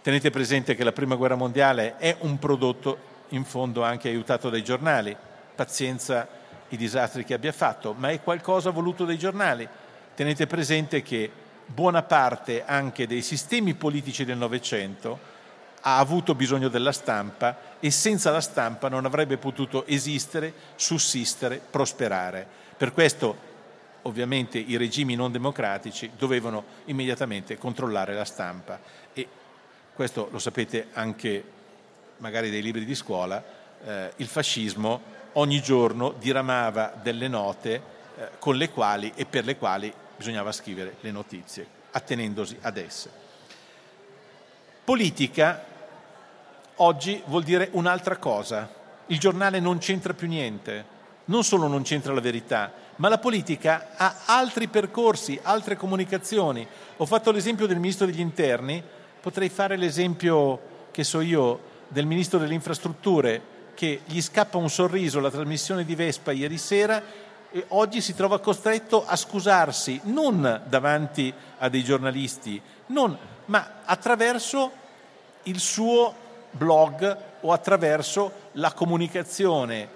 Tenete 0.02 0.30
presente 0.30 0.76
che 0.76 0.84
la 0.84 0.92
Prima 0.92 1.16
Guerra 1.16 1.36
Mondiale 1.36 1.98
è 1.98 2.16
un 2.22 2.40
prodotto 2.40 3.16
in 3.30 3.44
fondo 3.44 3.84
anche 3.84 4.08
aiutato 4.08 4.50
dai 4.50 4.64
giornali, 4.64 5.16
pazienza 5.54 6.28
i 6.70 6.78
disastri 6.78 7.24
che 7.24 7.34
abbia 7.34 7.52
fatto, 7.52 7.94
ma 7.94 8.10
è 8.10 8.22
qualcosa 8.22 8.70
voluto 8.70 9.06
dai 9.06 9.18
giornali. 9.18 9.68
Tenete 10.16 10.48
presente 10.48 11.02
che 11.02 11.30
buona 11.68 12.02
parte 12.04 12.64
anche 12.66 13.08
dei 13.08 13.22
sistemi 13.22 13.76
politici 13.76 14.26
del 14.26 14.38
Novecento 14.38 15.36
ha 15.82 16.00
avuto 16.00 16.34
bisogno 16.36 16.70
della 16.70 16.92
stampa 16.92 17.78
e 17.80 17.92
senza 17.92 18.32
la 18.32 18.42
stampa 18.42 18.90
non 18.90 19.06
avrebbe 19.06 19.38
potuto 19.38 19.86
esistere, 19.86 20.54
sussistere, 20.76 21.62
prosperare. 21.70 22.48
Per 22.76 22.94
questo 22.94 23.46
ovviamente 24.04 24.58
i 24.58 24.78
regimi 24.78 25.16
non 25.16 25.32
democratici 25.32 26.12
dovevano 26.18 26.64
immediatamente 26.86 27.58
controllare 27.58 28.14
la 28.14 28.26
stampa 28.26 28.80
e 29.14 29.28
questo 29.94 30.30
lo 30.32 30.40
sapete 30.40 30.88
anche 30.94 31.44
magari 32.18 32.50
dai 32.50 32.62
libri 32.62 32.86
di 32.86 32.96
scuola, 32.96 33.44
eh, 33.84 34.12
il 34.18 34.28
fascismo 34.28 35.16
ogni 35.34 35.62
giorno 35.62 36.14
diramava 36.18 36.94
delle 37.02 37.28
note 37.28 37.74
eh, 38.16 38.30
con 38.40 38.56
le 38.56 38.70
quali 38.70 39.12
e 39.16 39.26
per 39.26 39.46
le 39.46 39.58
quali 39.58 39.94
bisognava 40.18 40.52
scrivere 40.52 40.96
le 41.02 41.12
notizie, 41.12 41.66
attenendosi 41.92 42.58
ad 42.62 42.78
esse. 42.78 43.10
Politica 44.84 45.64
oggi 46.76 47.22
vuol 47.28 47.44
dire 47.44 47.70
un'altra 47.74 48.18
cosa. 48.18 48.70
Il 49.08 49.20
giornale 49.20 49.60
non 49.60 49.78
c'entra 49.78 50.14
più 50.14 50.28
niente, 50.28 50.86
non 51.26 51.44
solo 51.44 51.68
non 51.68 51.84
c'entra 51.84 52.14
la 52.14 52.22
verità, 52.22 52.74
ma 52.98 53.10
la 53.10 53.20
politica 53.20 53.90
ha 53.96 54.24
altri 54.26 54.68
percorsi, 54.68 55.40
altre 55.42 55.76
comunicazioni. 55.76 56.68
Ho 56.98 57.06
fatto 57.06 57.32
l'esempio 57.32 57.68
del 57.68 57.80
Ministro 57.80 58.06
degli 58.06 58.20
Interni, 58.20 58.84
potrei 59.22 59.50
fare 59.50 59.78
l'esempio, 59.78 60.60
che 60.92 61.04
so 61.04 61.22
io, 61.22 61.76
del 61.88 62.06
Ministro 62.06 62.40
delle 62.40 62.54
Infrastrutture, 62.54 63.56
che 63.74 64.02
gli 64.06 64.22
scappa 64.22 64.58
un 64.58 64.70
sorriso 64.70 65.20
alla 65.20 65.30
trasmissione 65.30 65.86
di 65.86 65.94
Vespa 65.94 66.32
ieri 66.32 66.58
sera 66.58 67.04
e 67.52 67.66
oggi 67.70 68.02
si 68.02 68.14
trova 68.14 68.40
costretto 68.40 69.06
a 69.06 69.16
scusarsi 69.16 70.02
non 70.04 70.64
davanti 70.68 71.34
a 71.60 71.70
dei 71.70 71.84
giornalisti, 71.84 72.62
non, 72.88 73.18
ma 73.46 73.82
attraverso 73.86 74.72
il 75.44 75.60
suo 75.60 76.14
blog 76.52 77.18
o 77.42 77.52
attraverso 77.54 78.32
la 78.54 78.74
comunicazione 78.74 79.90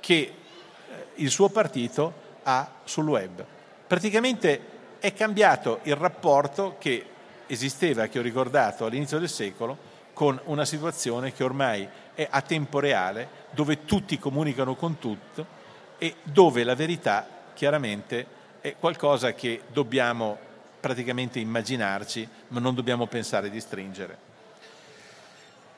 che 0.00 0.14
eh, 0.14 1.06
il 1.16 1.30
suo 1.30 1.48
partito 1.48 2.26
ha 2.42 2.68
sul 2.84 3.08
web. 3.08 3.44
Praticamente 3.86 4.76
è 4.98 5.12
cambiato 5.12 5.80
il 5.84 5.94
rapporto 5.94 6.76
che 6.78 7.04
esisteva, 7.46 8.06
che 8.06 8.18
ho 8.18 8.22
ricordato 8.22 8.84
all'inizio 8.84 9.18
del 9.18 9.28
secolo, 9.28 9.96
con 10.12 10.40
una 10.46 10.64
situazione 10.64 11.32
che 11.32 11.44
ormai 11.44 11.88
è 12.12 12.26
a 12.28 12.42
tempo 12.42 12.80
reale, 12.80 13.46
dove 13.50 13.84
tutti 13.84 14.18
comunicano 14.18 14.74
con 14.74 14.98
tutto 14.98 15.57
e 15.98 16.16
dove 16.22 16.64
la 16.64 16.74
verità 16.74 17.26
chiaramente 17.54 18.26
è 18.60 18.76
qualcosa 18.78 19.34
che 19.34 19.62
dobbiamo 19.72 20.38
praticamente 20.80 21.38
immaginarci, 21.38 22.28
ma 22.48 22.60
non 22.60 22.74
dobbiamo 22.74 23.06
pensare 23.06 23.50
di 23.50 23.60
stringere. 23.60 24.26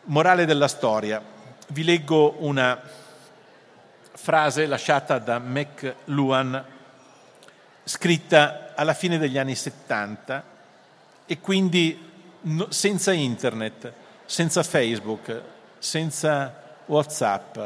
Morale 0.04 0.44
della 0.44 0.68
storia. 0.68 1.22
Vi 1.68 1.84
leggo 1.84 2.36
una 2.38 2.80
frase 4.12 4.66
lasciata 4.66 5.18
da 5.18 5.38
McLuhan, 5.38 6.64
scritta 7.84 8.72
alla 8.74 8.94
fine 8.94 9.18
degli 9.18 9.38
anni 9.38 9.54
70 9.54 10.44
e 11.26 11.40
quindi 11.40 12.08
senza 12.68 13.12
internet, 13.12 13.92
senza 14.24 14.62
Facebook, 14.62 15.42
senza 15.78 16.78
Whatsapp, 16.86 17.58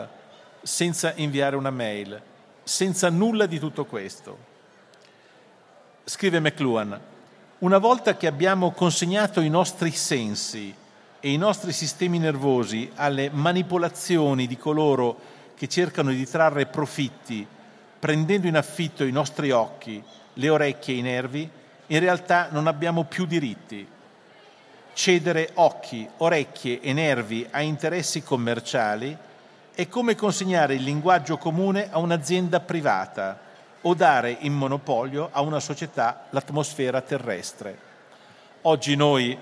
senza 0.62 1.12
inviare 1.16 1.56
una 1.56 1.70
mail, 1.70 2.20
senza 2.64 3.08
nulla 3.10 3.46
di 3.46 3.58
tutto 3.58 3.84
questo. 3.84 4.52
Scrive 6.04 6.40
McLuhan, 6.40 7.00
una 7.58 7.78
volta 7.78 8.16
che 8.16 8.26
abbiamo 8.26 8.72
consegnato 8.72 9.40
i 9.40 9.48
nostri 9.48 9.92
sensi 9.92 10.74
e 11.20 11.30
i 11.30 11.36
nostri 11.36 11.72
sistemi 11.72 12.18
nervosi 12.18 12.90
alle 12.96 13.30
manipolazioni 13.30 14.46
di 14.46 14.56
coloro 14.56 15.32
che 15.54 15.68
cercano 15.68 16.10
di 16.10 16.26
trarre 16.26 16.66
profitti 16.66 17.46
prendendo 18.04 18.46
in 18.46 18.54
affitto 18.54 19.02
i 19.02 19.10
nostri 19.10 19.50
occhi, 19.50 20.02
le 20.34 20.48
orecchie 20.50 20.94
e 20.94 20.98
i 20.98 21.00
nervi, 21.00 21.48
in 21.86 22.00
realtà 22.00 22.48
non 22.50 22.66
abbiamo 22.66 23.04
più 23.04 23.24
diritti. 23.24 23.88
Cedere 24.92 25.52
occhi, 25.54 26.06
orecchie 26.18 26.80
e 26.82 26.92
nervi 26.92 27.46
a 27.50 27.62
interessi 27.62 28.22
commerciali 28.22 29.16
è 29.74 29.88
come 29.88 30.14
consegnare 30.14 30.74
il 30.74 30.84
linguaggio 30.84 31.36
comune 31.36 31.90
a 31.90 31.98
un'azienda 31.98 32.60
privata 32.60 33.40
o 33.80 33.94
dare 33.94 34.36
in 34.40 34.52
monopolio 34.52 35.30
a 35.32 35.40
una 35.40 35.58
società 35.58 36.26
l'atmosfera 36.30 37.00
terrestre. 37.00 37.76
Oggi 38.62 38.94
noi, 38.94 39.36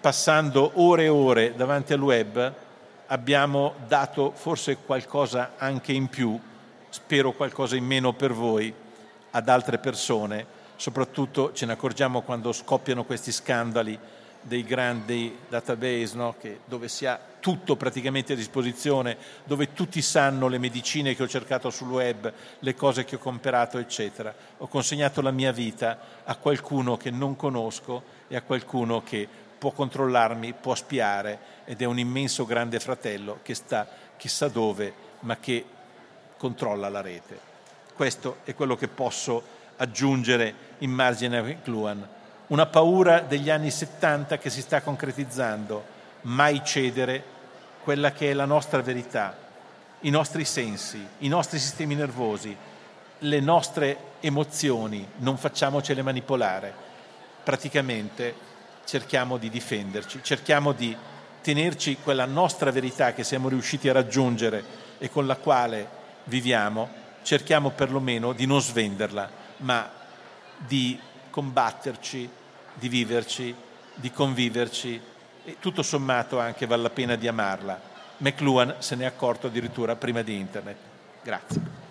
passando 0.00 0.72
ore 0.74 1.04
e 1.04 1.08
ore 1.08 1.54
davanti 1.54 1.92
al 1.92 2.00
web, 2.00 2.52
abbiamo 3.06 3.74
dato 3.86 4.32
forse 4.34 4.78
qualcosa 4.78 5.52
anche 5.56 5.92
in 5.92 6.08
più, 6.08 6.38
spero 6.88 7.30
qualcosa 7.30 7.76
in 7.76 7.84
meno 7.84 8.12
per 8.14 8.32
voi, 8.32 8.74
ad 9.30 9.48
altre 9.48 9.78
persone, 9.78 10.44
soprattutto 10.74 11.52
ce 11.52 11.66
ne 11.66 11.72
accorgiamo 11.72 12.22
quando 12.22 12.52
scoppiano 12.52 13.04
questi 13.04 13.30
scandali 13.30 13.98
dei 14.42 14.64
grandi 14.64 15.36
database 15.48 16.16
no? 16.16 16.34
che, 16.38 16.60
dove 16.64 16.88
si 16.88 17.06
ha 17.06 17.18
tutto 17.40 17.76
praticamente 17.76 18.34
a 18.34 18.36
disposizione, 18.36 19.16
dove 19.44 19.72
tutti 19.72 20.02
sanno 20.02 20.48
le 20.48 20.58
medicine 20.58 21.14
che 21.14 21.22
ho 21.22 21.28
cercato 21.28 21.70
sul 21.70 21.90
web, 21.90 22.32
le 22.58 22.74
cose 22.74 23.04
che 23.04 23.16
ho 23.16 23.18
comprato, 23.18 23.78
eccetera. 23.78 24.34
Ho 24.58 24.68
consegnato 24.68 25.20
la 25.20 25.30
mia 25.30 25.52
vita 25.52 25.98
a 26.24 26.36
qualcuno 26.36 26.96
che 26.96 27.10
non 27.10 27.34
conosco 27.36 28.02
e 28.28 28.36
a 28.36 28.42
qualcuno 28.42 29.02
che 29.02 29.28
può 29.58 29.70
controllarmi, 29.70 30.54
può 30.54 30.74
spiare 30.74 31.38
ed 31.64 31.80
è 31.80 31.84
un 31.84 31.98
immenso 31.98 32.44
grande 32.44 32.80
fratello 32.80 33.38
che 33.42 33.54
sta 33.54 33.88
chissà 34.16 34.48
dove, 34.48 34.92
ma 35.20 35.36
che 35.38 35.64
controlla 36.36 36.88
la 36.88 37.00
rete. 37.00 37.38
Questo 37.94 38.38
è 38.44 38.54
quello 38.54 38.76
che 38.76 38.88
posso 38.88 39.60
aggiungere 39.76 40.54
in 40.78 40.90
margine 40.90 41.38
a 41.38 41.42
McLuhan. 41.42 42.08
Una 42.52 42.66
paura 42.66 43.20
degli 43.20 43.48
anni 43.48 43.70
70 43.70 44.36
che 44.36 44.50
si 44.50 44.60
sta 44.60 44.82
concretizzando, 44.82 45.82
mai 46.22 46.60
cedere 46.62 47.24
quella 47.82 48.12
che 48.12 48.30
è 48.30 48.34
la 48.34 48.44
nostra 48.44 48.82
verità, 48.82 49.34
i 50.00 50.10
nostri 50.10 50.44
sensi, 50.44 51.02
i 51.20 51.28
nostri 51.28 51.58
sistemi 51.58 51.94
nervosi, 51.94 52.54
le 53.20 53.40
nostre 53.40 53.96
emozioni, 54.20 55.08
non 55.20 55.38
facciamocele 55.38 56.02
manipolare. 56.02 56.74
Praticamente 57.42 58.34
cerchiamo 58.84 59.38
di 59.38 59.48
difenderci, 59.48 60.20
cerchiamo 60.22 60.72
di 60.72 60.94
tenerci 61.40 61.96
quella 62.02 62.26
nostra 62.26 62.70
verità 62.70 63.14
che 63.14 63.24
siamo 63.24 63.48
riusciti 63.48 63.88
a 63.88 63.94
raggiungere 63.94 64.62
e 64.98 65.08
con 65.08 65.26
la 65.26 65.36
quale 65.36 65.88
viviamo, 66.24 66.86
cerchiamo 67.22 67.70
perlomeno 67.70 68.34
di 68.34 68.44
non 68.44 68.60
svenderla, 68.60 69.30
ma 69.56 69.90
di 70.58 71.00
combatterci, 71.30 72.40
di 72.74 72.88
viverci, 72.88 73.54
di 73.94 74.10
conviverci 74.10 75.00
e 75.44 75.56
tutto 75.58 75.82
sommato 75.82 76.38
anche 76.38 76.66
vale 76.66 76.82
la 76.82 76.90
pena 76.90 77.16
di 77.16 77.28
amarla. 77.28 77.80
McLuhan 78.18 78.76
se 78.78 78.94
ne 78.94 79.04
è 79.04 79.06
accorto 79.06 79.48
addirittura 79.48 79.96
prima 79.96 80.22
di 80.22 80.36
Internet. 80.36 80.76
Grazie. 81.22 81.81